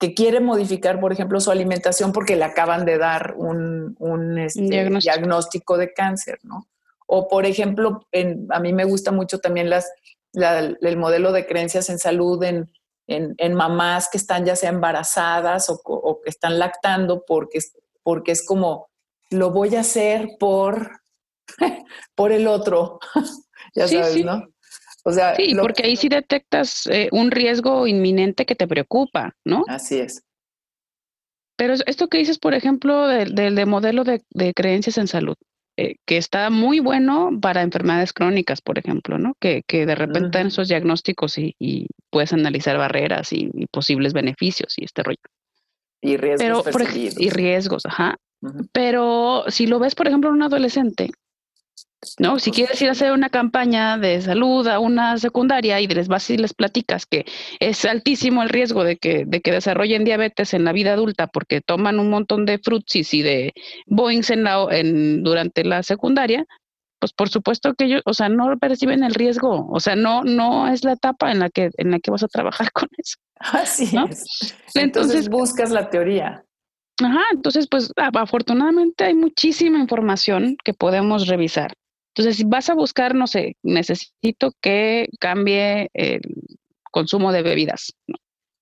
que 0.00 0.14
quiere 0.14 0.40
modificar, 0.40 0.98
por 0.98 1.12
ejemplo, 1.12 1.40
su 1.40 1.50
alimentación 1.50 2.12
porque 2.12 2.34
le 2.34 2.44
acaban 2.44 2.86
de 2.86 2.96
dar 2.96 3.34
un, 3.36 4.38
este, 4.38 4.62
diagnóstico. 4.62 5.76
de 5.76 5.92
cáncer, 5.92 6.38
¿no? 6.42 6.66
O, 7.06 7.28
por 7.28 7.44
ejemplo, 7.44 8.06
a 8.48 8.60
mí 8.60 8.72
me 8.72 8.84
gusta 8.84 9.12
mucho 9.12 9.40
también 9.40 9.68
las, 9.68 9.92
el 10.32 10.96
modelo 10.96 11.32
de 11.32 11.46
creencias 11.46 11.90
en 11.90 11.98
salud 11.98 12.42
en, 12.44 12.70
en, 13.08 13.54
mamás 13.54 14.08
que 14.08 14.16
están 14.16 14.46
ya 14.46 14.56
sea 14.56 14.70
embarazadas 14.70 15.68
o, 15.68 16.20
que 16.22 16.30
están 16.30 16.58
lactando 16.58 17.24
porque, 17.26 17.58
porque 18.02 18.32
es 18.32 18.46
como, 18.46 18.88
lo 19.28 19.50
voy 19.50 19.76
a 19.76 19.80
hacer 19.80 20.30
por, 20.38 21.02
por 22.14 22.32
el 22.32 22.46
otro, 22.46 23.00
ya 23.74 23.86
sabes, 23.86 24.24
¿no? 24.24 24.44
O 25.04 25.12
sea, 25.12 25.34
sí, 25.34 25.54
porque 25.54 25.84
ahí 25.84 25.96
sí 25.96 26.08
detectas 26.08 26.86
eh, 26.86 27.08
un 27.12 27.30
riesgo 27.30 27.86
inminente 27.86 28.44
que 28.44 28.54
te 28.54 28.68
preocupa, 28.68 29.34
¿no? 29.44 29.64
Así 29.68 29.98
es. 29.98 30.22
Pero 31.56 31.74
esto 31.84 32.08
que 32.08 32.18
dices, 32.18 32.38
por 32.38 32.54
ejemplo, 32.54 33.06
del 33.06 33.66
modelo 33.66 34.02
de, 34.02 34.22
creencias 34.54 34.96
en 34.96 35.08
salud, 35.08 35.36
eh, 35.76 35.96
que 36.06 36.16
está 36.16 36.48
muy 36.48 36.80
bueno 36.80 37.30
para 37.40 37.60
enfermedades 37.60 38.14
crónicas, 38.14 38.62
por 38.62 38.78
ejemplo, 38.78 39.18
¿no? 39.18 39.34
Que, 39.38 39.62
que 39.66 39.84
de 39.84 39.94
repente 39.94 40.38
dan 40.38 40.46
esos 40.46 40.68
diagnósticos 40.68 41.36
y, 41.36 41.86
puedes 42.10 42.32
analizar 42.32 42.78
barreras 42.78 43.32
y, 43.32 43.50
posibles 43.70 44.14
beneficios 44.14 44.72
y 44.78 44.84
este 44.84 45.02
rollo. 45.02 45.18
Y 46.00 46.16
riesgos. 46.16 46.64
Pero, 46.64 46.88
y 47.18 47.28
riesgos, 47.28 47.84
ajá. 47.84 48.16
Pero 48.72 49.44
si 49.48 49.66
lo 49.66 49.78
ves, 49.78 49.94
por 49.94 50.08
ejemplo, 50.08 50.30
en 50.30 50.36
un 50.36 50.42
adolescente, 50.42 51.10
¿no? 52.18 52.38
Si 52.38 52.50
quieres 52.50 52.80
ir 52.80 52.88
a 52.88 52.92
hacer 52.92 53.12
una 53.12 53.28
campaña 53.28 53.98
de 53.98 54.20
salud 54.20 54.66
a 54.66 54.78
una 54.78 55.18
secundaria 55.18 55.80
y 55.80 55.86
les 55.86 56.08
vas 56.08 56.28
y 56.30 56.36
les 56.36 56.54
platicas 56.54 57.06
que 57.06 57.26
es 57.58 57.84
altísimo 57.84 58.42
el 58.42 58.48
riesgo 58.48 58.84
de 58.84 58.96
que, 58.96 59.24
de 59.26 59.40
que 59.40 59.52
desarrollen 59.52 60.04
diabetes 60.04 60.54
en 60.54 60.64
la 60.64 60.72
vida 60.72 60.94
adulta 60.94 61.26
porque 61.26 61.60
toman 61.60 61.98
un 61.98 62.10
montón 62.10 62.46
de 62.46 62.58
frutsis 62.58 63.12
y 63.14 63.22
de 63.22 63.52
boings 63.86 64.30
en 64.30 64.44
la, 64.44 64.66
en, 64.70 65.22
durante 65.22 65.64
la 65.64 65.82
secundaria, 65.82 66.46
pues 66.98 67.12
por 67.12 67.28
supuesto 67.28 67.74
que 67.74 67.84
ellos, 67.84 68.02
o 68.04 68.14
sea, 68.14 68.28
no 68.28 68.56
perciben 68.58 69.02
el 69.02 69.14
riesgo, 69.14 69.68
o 69.70 69.80
sea, 69.80 69.96
no, 69.96 70.22
no 70.22 70.68
es 70.68 70.84
la 70.84 70.92
etapa 70.92 71.30
en 71.32 71.38
la 71.40 71.50
que, 71.50 71.70
en 71.76 71.90
la 71.90 71.98
que 71.98 72.10
vas 72.10 72.22
a 72.22 72.28
trabajar 72.28 72.70
con 72.72 72.88
eso. 72.96 73.16
Así 73.38 73.90
es. 74.08 74.54
Entonces 74.74 75.28
buscas 75.28 75.70
la 75.70 75.88
teoría. 75.88 76.44
Ajá, 77.02 77.22
entonces 77.32 77.66
pues 77.66 77.92
afortunadamente 77.96 79.04
hay 79.04 79.14
muchísima 79.14 79.78
información 79.78 80.56
que 80.62 80.74
podemos 80.74 81.26
revisar. 81.26 81.72
Entonces, 82.20 82.36
si 82.36 82.44
vas 82.44 82.68
a 82.68 82.74
buscar, 82.74 83.14
no 83.14 83.26
sé, 83.26 83.56
necesito 83.62 84.52
que 84.60 85.08
cambie 85.20 85.88
el 85.94 86.20
consumo 86.90 87.32
de 87.32 87.40
bebidas. 87.40 87.94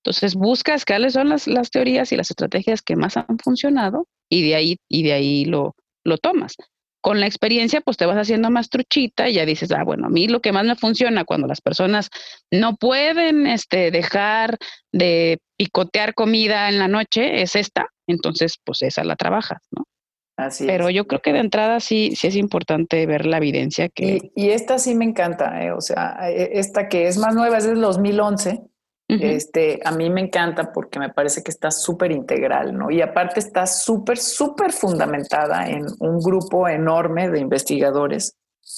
Entonces, 0.01 0.35
buscas 0.35 0.85
cuáles 0.85 1.11
son 1.11 1.27
las, 1.27 1.45
las, 1.45 1.69
teorías 1.69 2.13
y 2.13 2.15
las 2.15 2.31
estrategias 2.31 2.81
que 2.81 2.95
más 2.95 3.17
han 3.17 3.37
funcionado 3.43 4.07
y 4.29 4.47
de 4.47 4.55
ahí, 4.55 4.77
y 4.87 5.03
de 5.03 5.11
ahí 5.11 5.43
lo, 5.43 5.75
lo 6.05 6.17
tomas. 6.17 6.55
Con 7.01 7.19
la 7.19 7.25
experiencia, 7.25 7.81
pues 7.81 7.97
te 7.97 8.05
vas 8.05 8.15
haciendo 8.15 8.49
más 8.49 8.69
truchita 8.69 9.27
y 9.27 9.33
ya 9.33 9.45
dices, 9.45 9.73
ah, 9.73 9.83
bueno, 9.83 10.07
a 10.07 10.09
mí 10.09 10.29
lo 10.29 10.39
que 10.39 10.53
más 10.53 10.65
me 10.65 10.77
funciona 10.77 11.25
cuando 11.25 11.45
las 11.45 11.59
personas 11.59 12.11
no 12.49 12.77
pueden 12.77 13.45
este, 13.45 13.91
dejar 13.91 14.57
de 14.93 15.39
picotear 15.57 16.13
comida 16.13 16.69
en 16.69 16.79
la 16.79 16.87
noche 16.87 17.41
es 17.41 17.57
esta, 17.57 17.87
entonces 18.07 18.55
pues 18.63 18.83
esa 18.83 19.03
la 19.03 19.17
trabajas, 19.17 19.59
¿no? 19.71 19.83
Pero 20.59 20.89
yo 20.89 21.07
creo 21.07 21.21
que 21.21 21.33
de 21.33 21.39
entrada 21.39 21.79
sí, 21.79 22.13
sí 22.15 22.27
es 22.27 22.35
importante 22.35 23.05
ver 23.05 23.25
la 23.25 23.37
evidencia 23.37 23.89
que... 23.89 24.31
Y, 24.35 24.49
esta 24.49 24.79
sí 24.79 24.95
me 24.95 25.05
encanta, 25.05 25.63
eh, 25.63 25.71
o 25.71 25.81
sea, 25.81 26.17
e, 26.29 26.59
esta 26.59 26.87
que 26.87 27.07
es 27.07 27.17
más 27.17 27.35
nueva, 27.35 27.57
es 27.57 27.65
del 27.65 27.81
2011, 27.81 28.61
este, 29.07 29.79
a 29.83 29.91
mí 29.91 30.07
me 30.11 30.21
encanta 30.21 30.71
porque 30.71 30.99
me 30.99 31.09
parece 31.09 31.41
que 31.41 31.49
está 31.49 31.71
súper 31.71 32.11
integral, 32.11 32.77
¿no? 32.77 32.91
Y 32.91 33.01
aparte 33.01 33.39
está 33.39 33.65
súper, 33.65 34.19
súper 34.19 34.71
fundamentada 34.71 35.67
en 35.67 35.87
un 35.99 36.19
grupo 36.19 36.67
enorme 36.67 37.27
de 37.27 37.39
investigadores 37.39 38.35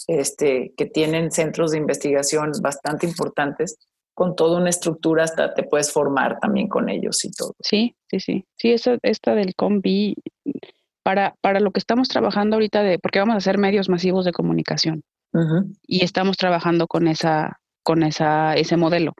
este, 0.07 0.73
que 0.77 0.85
tienen 0.85 1.31
centros 1.31 1.71
de 1.71 1.79
investigación 1.79 2.53
bastante 2.61 3.05
importantes 3.05 3.77
con 4.13 4.35
toda 4.35 4.59
una 4.59 4.69
estructura, 4.69 5.23
hasta 5.23 5.53
te 5.53 5.63
puedes 5.63 5.91
formar 5.91 6.39
también 6.39 6.67
con 6.67 6.89
ellos 6.89 7.23
y 7.25 7.31
todo. 7.31 7.53
Sí, 7.59 7.95
sí, 8.09 8.19
sí. 8.19 8.45
Sí, 8.57 8.71
esta, 8.71 8.97
esta 9.01 9.35
del 9.35 9.55
COMBI 9.55 10.15
para, 11.03 11.35
para 11.41 11.59
lo 11.59 11.71
que 11.71 11.79
estamos 11.79 12.07
trabajando 12.09 12.55
ahorita, 12.55 12.83
de, 12.83 12.99
porque 12.99 13.19
vamos 13.19 13.35
a 13.35 13.37
hacer 13.37 13.57
medios 13.57 13.89
masivos 13.89 14.25
de 14.25 14.31
comunicación 14.31 15.03
y 15.87 16.03
estamos 16.03 16.35
trabajando 16.35 16.87
con, 16.87 17.07
esa, 17.07 17.59
con 17.83 18.03
esa, 18.03 18.53
ese 18.55 18.77
modelo. 18.77 19.13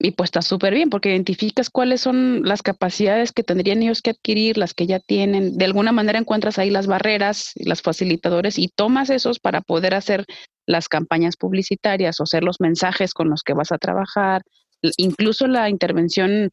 Y 0.00 0.10
pues 0.10 0.28
está 0.28 0.42
súper 0.42 0.74
bien 0.74 0.90
porque 0.90 1.10
identificas 1.10 1.70
cuáles 1.70 2.00
son 2.00 2.42
las 2.42 2.62
capacidades 2.62 3.32
que 3.32 3.44
tendrían 3.44 3.82
ellos 3.82 4.02
que 4.02 4.10
adquirir, 4.10 4.58
las 4.58 4.74
que 4.74 4.86
ya 4.86 4.98
tienen. 4.98 5.56
De 5.56 5.64
alguna 5.64 5.92
manera 5.92 6.18
encuentras 6.18 6.58
ahí 6.58 6.68
las 6.68 6.88
barreras, 6.88 7.52
las 7.54 7.80
facilitadores 7.80 8.58
y 8.58 8.68
tomas 8.68 9.08
esos 9.08 9.38
para 9.38 9.60
poder 9.60 9.94
hacer 9.94 10.26
las 10.66 10.88
campañas 10.88 11.36
publicitarias 11.36 12.18
o 12.18 12.24
hacer 12.24 12.42
los 12.42 12.60
mensajes 12.60 13.14
con 13.14 13.30
los 13.30 13.42
que 13.42 13.54
vas 13.54 13.70
a 13.70 13.78
trabajar, 13.78 14.42
incluso 14.96 15.46
la 15.46 15.70
intervención 15.70 16.50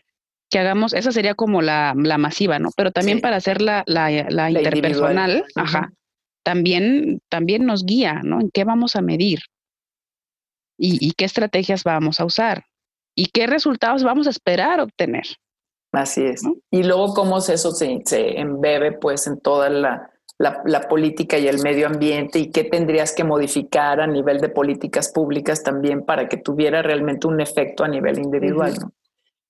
que 0.52 0.60
hagamos, 0.60 0.93
esa 0.93 1.12
sería 1.12 1.34
como 1.34 1.62
la, 1.62 1.95
masiva, 1.95 2.60
¿no? 2.60 2.70
Pero 2.76 2.91
también 2.91 3.22
para 3.22 3.38
hacer 3.38 3.62
la, 3.62 3.84
la, 3.88 4.52
interpersonal, 4.52 5.45
ajá, 5.56 5.93
también, 6.43 7.22
también 7.30 7.66
nos 7.66 7.86
guía, 7.86 8.22
¿no? 8.24 8.41
En 8.41 8.52
qué 8.52 8.66
vamos 8.66 8.95
a 8.95 9.02
medir 9.02 9.39
y, 10.78 11.14
qué 11.14 11.26
estrategias 11.26 11.84
vamos 11.84 12.20
a 12.20 12.26
usar 12.26 12.66
y 13.16 13.28
qué 13.28 13.47
resultados 13.47 14.04
vamos 14.04 14.28
a 14.28 14.32
esperar 14.32 14.82
obtener. 14.82 15.24
Así 15.93 16.24
es. 16.24 16.41
Y 16.70 16.84
luego 16.84 17.14
cómo 17.14 17.38
eso 17.38 17.72
se, 17.72 18.02
se 18.06 18.39
embebe 18.39 18.93
pues 18.93 19.28
en 19.28 19.39
toda 19.39 19.70
la, 19.70 20.10
la, 20.38 20.82
política 20.88 21.38
y 21.38 21.47
el 21.47 21.62
medio 21.62 21.88
ambiente 21.88 22.39
y 22.39 22.49
qué 22.49 22.64
tendrías 22.64 23.14
que 23.14 23.24
modificar 23.24 24.02
a 24.02 24.08
nivel 24.08 24.39
de 24.39 24.49
políticas 24.49 25.12
públicas 25.12 25.64
también 25.64 26.04
para 26.04 26.28
que 26.28 26.38
tuviera 26.38 26.82
realmente 26.82 27.28
un 27.28 27.39
efecto 27.39 27.84
a 27.84 27.88
nivel 27.88 28.18
individual, 28.20 28.74
¿no? 28.80 28.91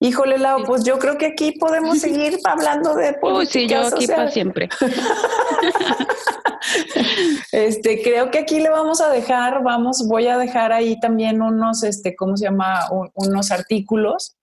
Híjole, 0.04 0.40
Lau, 0.40 0.64
pues 0.64 0.84
yo 0.84 0.98
creo 0.98 1.20
que 1.20 1.28
aquí 1.28 1.52
podemos 1.52 2.00
seguir 2.00 2.40
hablando 2.44 2.96
de 2.96 3.16
Uy, 3.22 3.46
sí, 3.46 3.68
yo 3.68 3.86
aquí 3.86 4.08
para 4.08 4.32
siempre. 4.32 4.68
este, 7.52 8.02
creo 8.02 8.32
que 8.32 8.40
aquí 8.40 8.60
le 8.60 8.72
vamos 8.72 9.00
a 9.00 9.10
dejar, 9.10 9.62
vamos, 9.64 10.08
voy 10.08 10.28
a 10.28 10.40
dejar 10.40 10.74
ahí 10.74 11.00
también 11.00 11.44
unos, 11.44 11.84
este, 11.84 12.16
¿cómo 12.16 12.36
se 12.36 12.46
llama? 12.46 12.90
unos 13.14 13.52
artículos 13.52 14.36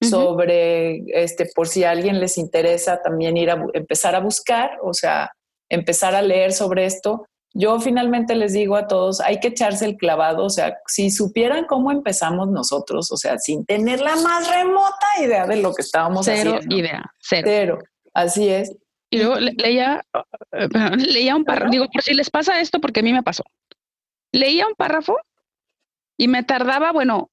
sobre, 0.00 1.04
este, 1.22 1.46
por 1.54 1.68
si 1.68 1.84
a 1.84 1.90
alguien 1.90 2.18
les 2.18 2.38
interesa 2.38 3.02
también 3.02 3.36
ir 3.36 3.50
a 3.50 3.66
empezar 3.74 4.14
a 4.14 4.20
buscar, 4.20 4.78
o 4.82 4.94
sea, 4.94 5.30
empezar 5.68 6.14
a 6.14 6.22
leer 6.22 6.52
sobre 6.52 6.86
esto. 6.86 7.26
Yo 7.54 7.78
finalmente 7.80 8.34
les 8.34 8.54
digo 8.54 8.76
a 8.76 8.86
todos, 8.86 9.20
hay 9.20 9.38
que 9.40 9.48
echarse 9.48 9.84
el 9.84 9.96
clavado, 9.96 10.44
o 10.44 10.50
sea, 10.50 10.78
si 10.86 11.10
supieran 11.10 11.66
cómo 11.66 11.92
empezamos 11.92 12.48
nosotros, 12.48 13.12
o 13.12 13.16
sea, 13.16 13.38
sin 13.38 13.66
tener 13.66 14.00
la 14.00 14.16
más 14.16 14.48
remota 14.48 15.06
idea 15.20 15.46
de 15.46 15.56
lo 15.56 15.74
que 15.74 15.82
estábamos 15.82 16.26
haciendo. 16.26 16.58
Cero 16.60 16.76
idea, 16.76 17.12
cero. 17.20 17.78
Así 18.14 18.48
es. 18.48 18.74
Y 19.10 19.18
luego 19.18 19.36
leía, 19.38 20.02
eh, 20.52 20.68
leía 20.96 21.36
un 21.36 21.44
párrafo, 21.44 21.70
digo, 21.70 21.86
por 21.92 22.02
si 22.02 22.14
les 22.14 22.30
pasa 22.30 22.60
esto, 22.60 22.80
porque 22.80 23.00
a 23.00 23.02
mí 23.02 23.12
me 23.12 23.22
pasó. 23.22 23.44
Leía 24.32 24.66
un 24.66 24.74
párrafo 24.74 25.18
y 26.16 26.28
me 26.28 26.42
tardaba, 26.42 26.92
bueno, 26.92 27.31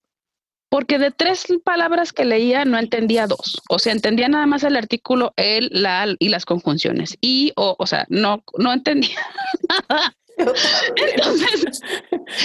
porque 0.69 0.99
de 0.99 1.11
tres 1.11 1.45
palabras 1.63 2.13
que 2.13 2.25
leía 2.25 2.63
no 2.65 2.77
entendía 2.77 3.27
dos. 3.27 3.59
O 3.69 3.79
sea, 3.79 3.93
entendía 3.93 4.29
nada 4.29 4.45
más 4.45 4.63
el 4.63 4.75
artículo, 4.75 5.33
el, 5.35 5.69
la 5.71 6.07
y 6.19 6.29
las 6.29 6.45
conjunciones. 6.45 7.17
Y, 7.21 7.51
o, 7.55 7.75
o 7.77 7.87
sea, 7.87 8.05
no, 8.09 8.43
no 8.57 8.71
entendía 8.71 9.19
nada. 9.67 10.15
Entonces, 10.95 11.81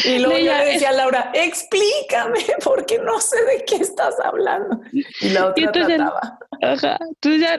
y 0.05 0.19
luego 0.19 0.37
le 0.37 0.73
decía 0.73 0.89
a 0.89 0.93
Laura, 0.93 1.31
explícame, 1.33 2.41
porque 2.65 2.99
no 2.99 3.21
sé 3.21 3.37
de 3.45 3.65
qué 3.67 3.77
estás 3.77 4.19
hablando. 4.19 4.81
Y 5.21 5.29
la 5.29 5.47
otra 5.47 5.65
entonces, 5.65 5.97
trataba. 5.97 6.39
Ajá, 6.61 6.99
entonces 7.01 7.41
ya 7.41 7.59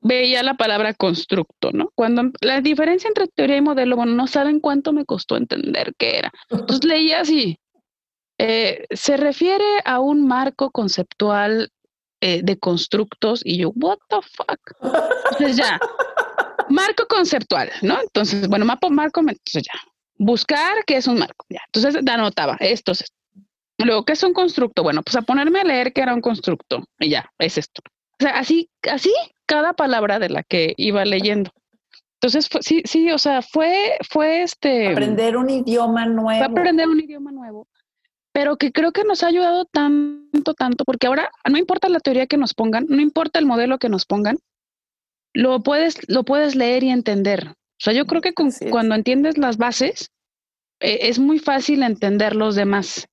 veía 0.00 0.42
la 0.42 0.54
palabra 0.54 0.94
constructo, 0.94 1.70
¿no? 1.72 1.90
Cuando 1.94 2.30
la 2.40 2.60
diferencia 2.60 3.08
entre 3.08 3.26
teoría 3.28 3.56
y 3.56 3.62
modelo, 3.62 3.96
bueno, 3.96 4.12
no 4.12 4.26
saben 4.26 4.60
cuánto 4.60 4.92
me 4.92 5.04
costó 5.04 5.36
entender 5.36 5.92
qué 5.98 6.18
era. 6.18 6.32
Entonces 6.50 6.84
leía 6.84 7.20
así, 7.20 7.58
eh, 8.38 8.86
se 8.90 9.16
refiere 9.16 9.64
a 9.84 10.00
un 10.00 10.26
marco 10.26 10.70
conceptual 10.70 11.70
eh, 12.20 12.40
de 12.42 12.58
constructos 12.58 13.42
y 13.44 13.58
yo, 13.58 13.72
what 13.76 13.98
the 14.08 14.16
fuck? 14.22 14.60
Entonces 15.32 15.56
ya, 15.56 15.78
marco 16.68 17.06
conceptual, 17.08 17.70
¿no? 17.82 18.00
Entonces, 18.00 18.48
bueno, 18.48 18.64
mapa, 18.64 18.88
marco, 18.88 19.20
entonces 19.20 19.64
ya, 19.64 19.78
buscar 20.16 20.84
qué 20.86 20.96
es 20.96 21.06
un 21.06 21.18
marco, 21.18 21.44
ya. 21.48 21.60
Entonces 21.66 22.02
anotaba, 22.06 22.56
esto 22.60 22.92
es 22.92 23.04
Luego, 23.78 24.04
¿qué 24.04 24.12
es 24.12 24.22
un 24.22 24.32
constructo? 24.32 24.82
Bueno, 24.82 25.02
pues 25.02 25.16
a 25.16 25.22
ponerme 25.22 25.60
a 25.60 25.64
leer 25.64 25.92
qué 25.92 26.02
era 26.02 26.14
un 26.14 26.20
constructo 26.20 26.84
y 27.00 27.10
ya, 27.10 27.30
es 27.38 27.58
esto. 27.58 27.82
O 28.20 28.22
sea, 28.22 28.38
así, 28.38 28.70
así 28.90 29.12
cada 29.46 29.72
palabra 29.72 30.18
de 30.18 30.28
la 30.28 30.44
que 30.44 30.74
iba 30.76 31.04
leyendo. 31.04 31.50
Entonces, 32.20 32.48
sí, 32.60 32.82
sí, 32.84 33.10
o 33.10 33.18
sea, 33.18 33.42
fue, 33.42 33.98
fue 34.08 34.42
este... 34.42 34.92
Aprender 34.92 35.36
un 35.36 35.50
idioma 35.50 36.06
nuevo. 36.06 36.38
Fue 36.38 36.46
aprender 36.46 36.88
un 36.88 37.00
idioma 37.00 37.32
nuevo 37.32 37.66
pero 38.34 38.56
que 38.56 38.72
creo 38.72 38.90
que 38.90 39.04
nos 39.04 39.22
ha 39.22 39.28
ayudado 39.28 39.64
tanto, 39.64 40.54
tanto, 40.54 40.84
porque 40.84 41.06
ahora 41.06 41.30
no 41.48 41.56
importa 41.56 41.88
la 41.88 42.00
teoría 42.00 42.26
que 42.26 42.36
nos 42.36 42.52
pongan, 42.52 42.84
no 42.88 43.00
importa 43.00 43.38
el 43.38 43.46
modelo 43.46 43.78
que 43.78 43.88
nos 43.88 44.06
pongan, 44.06 44.38
lo 45.32 45.62
puedes, 45.62 46.00
lo 46.08 46.24
puedes 46.24 46.56
leer 46.56 46.82
y 46.82 46.90
entender. 46.90 47.46
O 47.46 47.78
sea, 47.78 47.92
yo 47.92 48.06
creo 48.06 48.20
que 48.20 48.34
cuando 48.70 48.96
entiendes 48.96 49.38
las 49.38 49.56
bases, 49.56 50.10
e, 50.80 51.08
es 51.08 51.20
muy 51.20 51.38
fácil 51.38 51.84
entender 51.84 52.34
los 52.34 52.56
demás. 52.56 53.06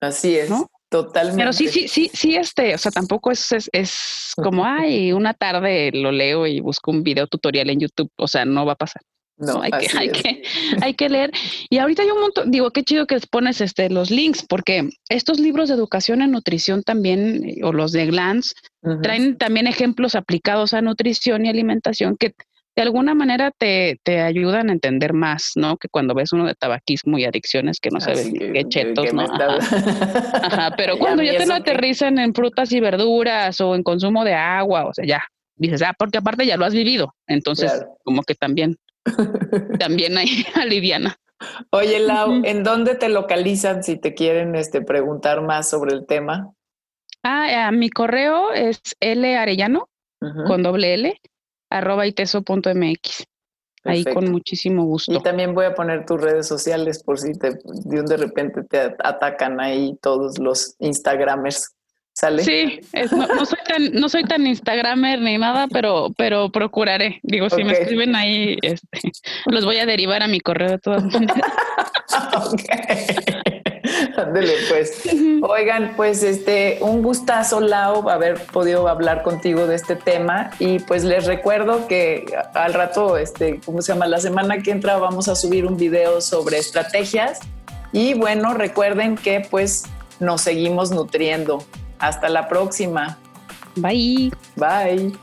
Así 0.00 0.36
es. 0.36 0.48
¿no? 0.48 0.66
Totalmente. 0.88 1.38
Pero 1.38 1.52
sí, 1.52 1.68
sí, 1.68 1.86
sí, 1.86 2.10
sí, 2.14 2.36
este, 2.36 2.74
o 2.74 2.78
sea, 2.78 2.90
tampoco 2.90 3.30
es, 3.30 3.52
es, 3.52 3.68
es 3.74 4.32
como, 4.34 4.64
ay, 4.64 5.12
una 5.12 5.34
tarde 5.34 5.90
lo 5.92 6.10
leo 6.10 6.46
y 6.46 6.60
busco 6.60 6.90
un 6.90 7.02
video 7.02 7.26
tutorial 7.26 7.68
en 7.68 7.80
YouTube, 7.80 8.10
o 8.16 8.26
sea, 8.26 8.46
no 8.46 8.64
va 8.64 8.72
a 8.72 8.76
pasar. 8.76 9.02
No, 9.38 9.62
hay, 9.62 9.70
que, 9.70 9.88
hay, 9.96 10.08
que, 10.10 10.42
hay 10.82 10.94
que 10.94 11.08
leer. 11.08 11.30
Y 11.70 11.78
ahorita 11.78 12.02
hay 12.02 12.10
un 12.10 12.20
montón, 12.20 12.50
digo, 12.50 12.70
qué 12.70 12.82
chido 12.82 13.06
que 13.06 13.18
pones 13.30 13.60
este, 13.60 13.88
los 13.88 14.10
links, 14.10 14.44
porque 14.48 14.88
estos 15.08 15.38
libros 15.38 15.68
de 15.68 15.74
educación 15.74 16.22
en 16.22 16.32
nutrición 16.32 16.82
también, 16.82 17.44
eh, 17.44 17.60
o 17.62 17.72
los 17.72 17.92
de 17.92 18.06
Glance, 18.06 18.54
traen 19.02 19.36
también 19.36 19.66
ejemplos 19.66 20.14
aplicados 20.14 20.72
a 20.72 20.80
nutrición 20.80 21.44
y 21.44 21.48
alimentación 21.48 22.16
que 22.16 22.32
de 22.78 22.82
alguna 22.82 23.12
manera 23.12 23.50
te, 23.50 23.98
te, 24.04 24.20
ayudan 24.20 24.70
a 24.70 24.72
entender 24.72 25.12
más, 25.12 25.50
¿no? 25.56 25.76
Que 25.78 25.88
cuando 25.88 26.14
ves 26.14 26.32
uno 26.32 26.46
de 26.46 26.54
tabaquismo 26.54 27.18
y 27.18 27.24
adicciones 27.24 27.80
que 27.80 27.90
no 27.90 27.98
sabes 27.98 28.32
qué 28.32 28.64
chetos, 28.68 29.12
¿no? 29.12 29.22
Ajá. 29.22 30.74
pero 30.76 30.96
cuando 31.00 31.24
ya 31.24 31.36
te 31.36 31.46
lo 31.46 31.54
aterrizan 31.54 32.20
en 32.20 32.32
frutas 32.32 32.70
y 32.70 32.78
verduras 32.78 33.60
o 33.60 33.74
en 33.74 33.82
consumo 33.82 34.24
de 34.24 34.34
agua, 34.34 34.86
o 34.86 34.94
sea, 34.94 35.04
ya 35.04 35.24
dices, 35.56 35.82
ah, 35.82 35.92
porque 35.98 36.18
aparte 36.18 36.46
ya 36.46 36.56
lo 36.56 36.66
has 36.66 36.72
vivido, 36.72 37.14
entonces 37.26 37.84
como 38.04 38.22
que 38.22 38.36
también, 38.36 38.76
también 39.78 40.16
hay 40.16 40.46
aliviana. 40.54 41.18
Oye, 41.70 42.00
Lau, 42.00 42.42
¿en 42.44 42.64
dónde 42.64 42.96
te 42.96 43.08
localizan 43.08 43.84
si 43.84 43.96
te 43.96 44.14
quieren 44.14 44.56
este, 44.56 44.82
preguntar 44.82 45.40
más 45.40 45.70
sobre 45.70 45.94
el 45.94 46.06
tema? 46.06 46.52
Ah, 47.22 47.70
mi 47.72 47.90
correo 47.90 48.52
es 48.52 48.80
L 49.00 49.36
Arellano, 49.36 49.88
con 50.46 50.62
doble 50.62 50.94
L, 50.94 51.20
arroba 51.70 52.06
iteso.mx. 52.06 53.24
Ahí 53.84 54.04
con 54.04 54.30
muchísimo 54.30 54.84
gusto. 54.84 55.12
Y 55.12 55.22
también 55.22 55.54
voy 55.54 55.66
a 55.66 55.74
poner 55.74 56.04
tus 56.04 56.20
redes 56.20 56.46
sociales 56.46 57.02
por 57.02 57.18
si 57.18 57.32
te, 57.32 57.52
de, 57.52 58.02
de 58.02 58.16
repente 58.16 58.62
te 58.64 58.94
atacan 58.98 59.60
ahí 59.60 59.96
todos 60.02 60.38
los 60.38 60.74
Instagramers. 60.80 61.74
¿Sale? 62.18 62.42
Sí, 62.42 62.80
no, 63.12 63.46
soy 63.46 63.58
tan, 63.64 63.92
no 63.92 64.08
soy 64.08 64.24
tan 64.24 64.44
Instagramer 64.44 65.20
ni 65.20 65.38
nada, 65.38 65.68
pero, 65.72 66.08
pero 66.16 66.50
procuraré. 66.50 67.20
Digo, 67.22 67.48
si 67.48 67.62
me 67.62 67.74
escriben 67.74 68.16
ahí, 68.16 68.58
este, 68.60 69.12
los 69.46 69.64
voy 69.64 69.76
a 69.76 69.86
derivar 69.86 70.24
a 70.24 70.26
mi 70.26 70.40
correo 70.40 70.70
de 70.70 70.78
todas 70.78 71.04
maneras. 71.04 71.38
Ándele, 74.16 74.52
pues. 74.68 75.02
Oigan, 75.42 75.92
pues 75.94 76.24
este, 76.24 76.78
un 76.80 77.02
gustazo, 77.02 77.60
Lau, 77.60 78.10
haber 78.10 78.34
podido 78.46 78.88
hablar 78.88 79.22
contigo 79.22 79.68
de 79.68 79.76
este 79.76 79.94
tema. 79.94 80.50
Y 80.58 80.80
pues 80.80 81.04
les 81.04 81.24
recuerdo 81.24 81.86
que 81.86 82.26
al 82.54 82.74
rato, 82.74 83.16
este, 83.16 83.60
¿cómo 83.64 83.80
se 83.80 83.92
llama? 83.92 84.08
La 84.08 84.18
semana 84.18 84.58
que 84.58 84.72
entra 84.72 84.96
vamos 84.96 85.28
a 85.28 85.36
subir 85.36 85.66
un 85.66 85.76
video 85.76 86.20
sobre 86.20 86.58
estrategias. 86.58 87.38
Y 87.92 88.14
bueno, 88.14 88.54
recuerden 88.54 89.14
que 89.14 89.46
pues 89.48 89.84
nos 90.18 90.40
seguimos 90.40 90.90
nutriendo. 90.90 91.64
Hasta 91.98 92.28
la 92.28 92.48
próxima. 92.48 93.18
Bye. 93.76 94.32
Bye. 94.56 95.16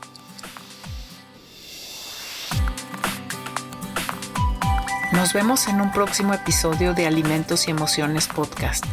Nos 5.12 5.32
vemos 5.32 5.66
en 5.68 5.80
un 5.80 5.92
próximo 5.92 6.34
episodio 6.34 6.92
de 6.92 7.06
Alimentos 7.06 7.68
y 7.68 7.70
Emociones 7.70 8.28
Podcast. 8.28 8.84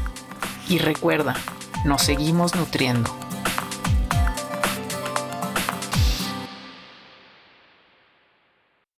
Y 0.70 0.78
recuerda, 0.78 1.36
nos 1.86 2.02
seguimos 2.02 2.56
nutriendo. 2.56 3.23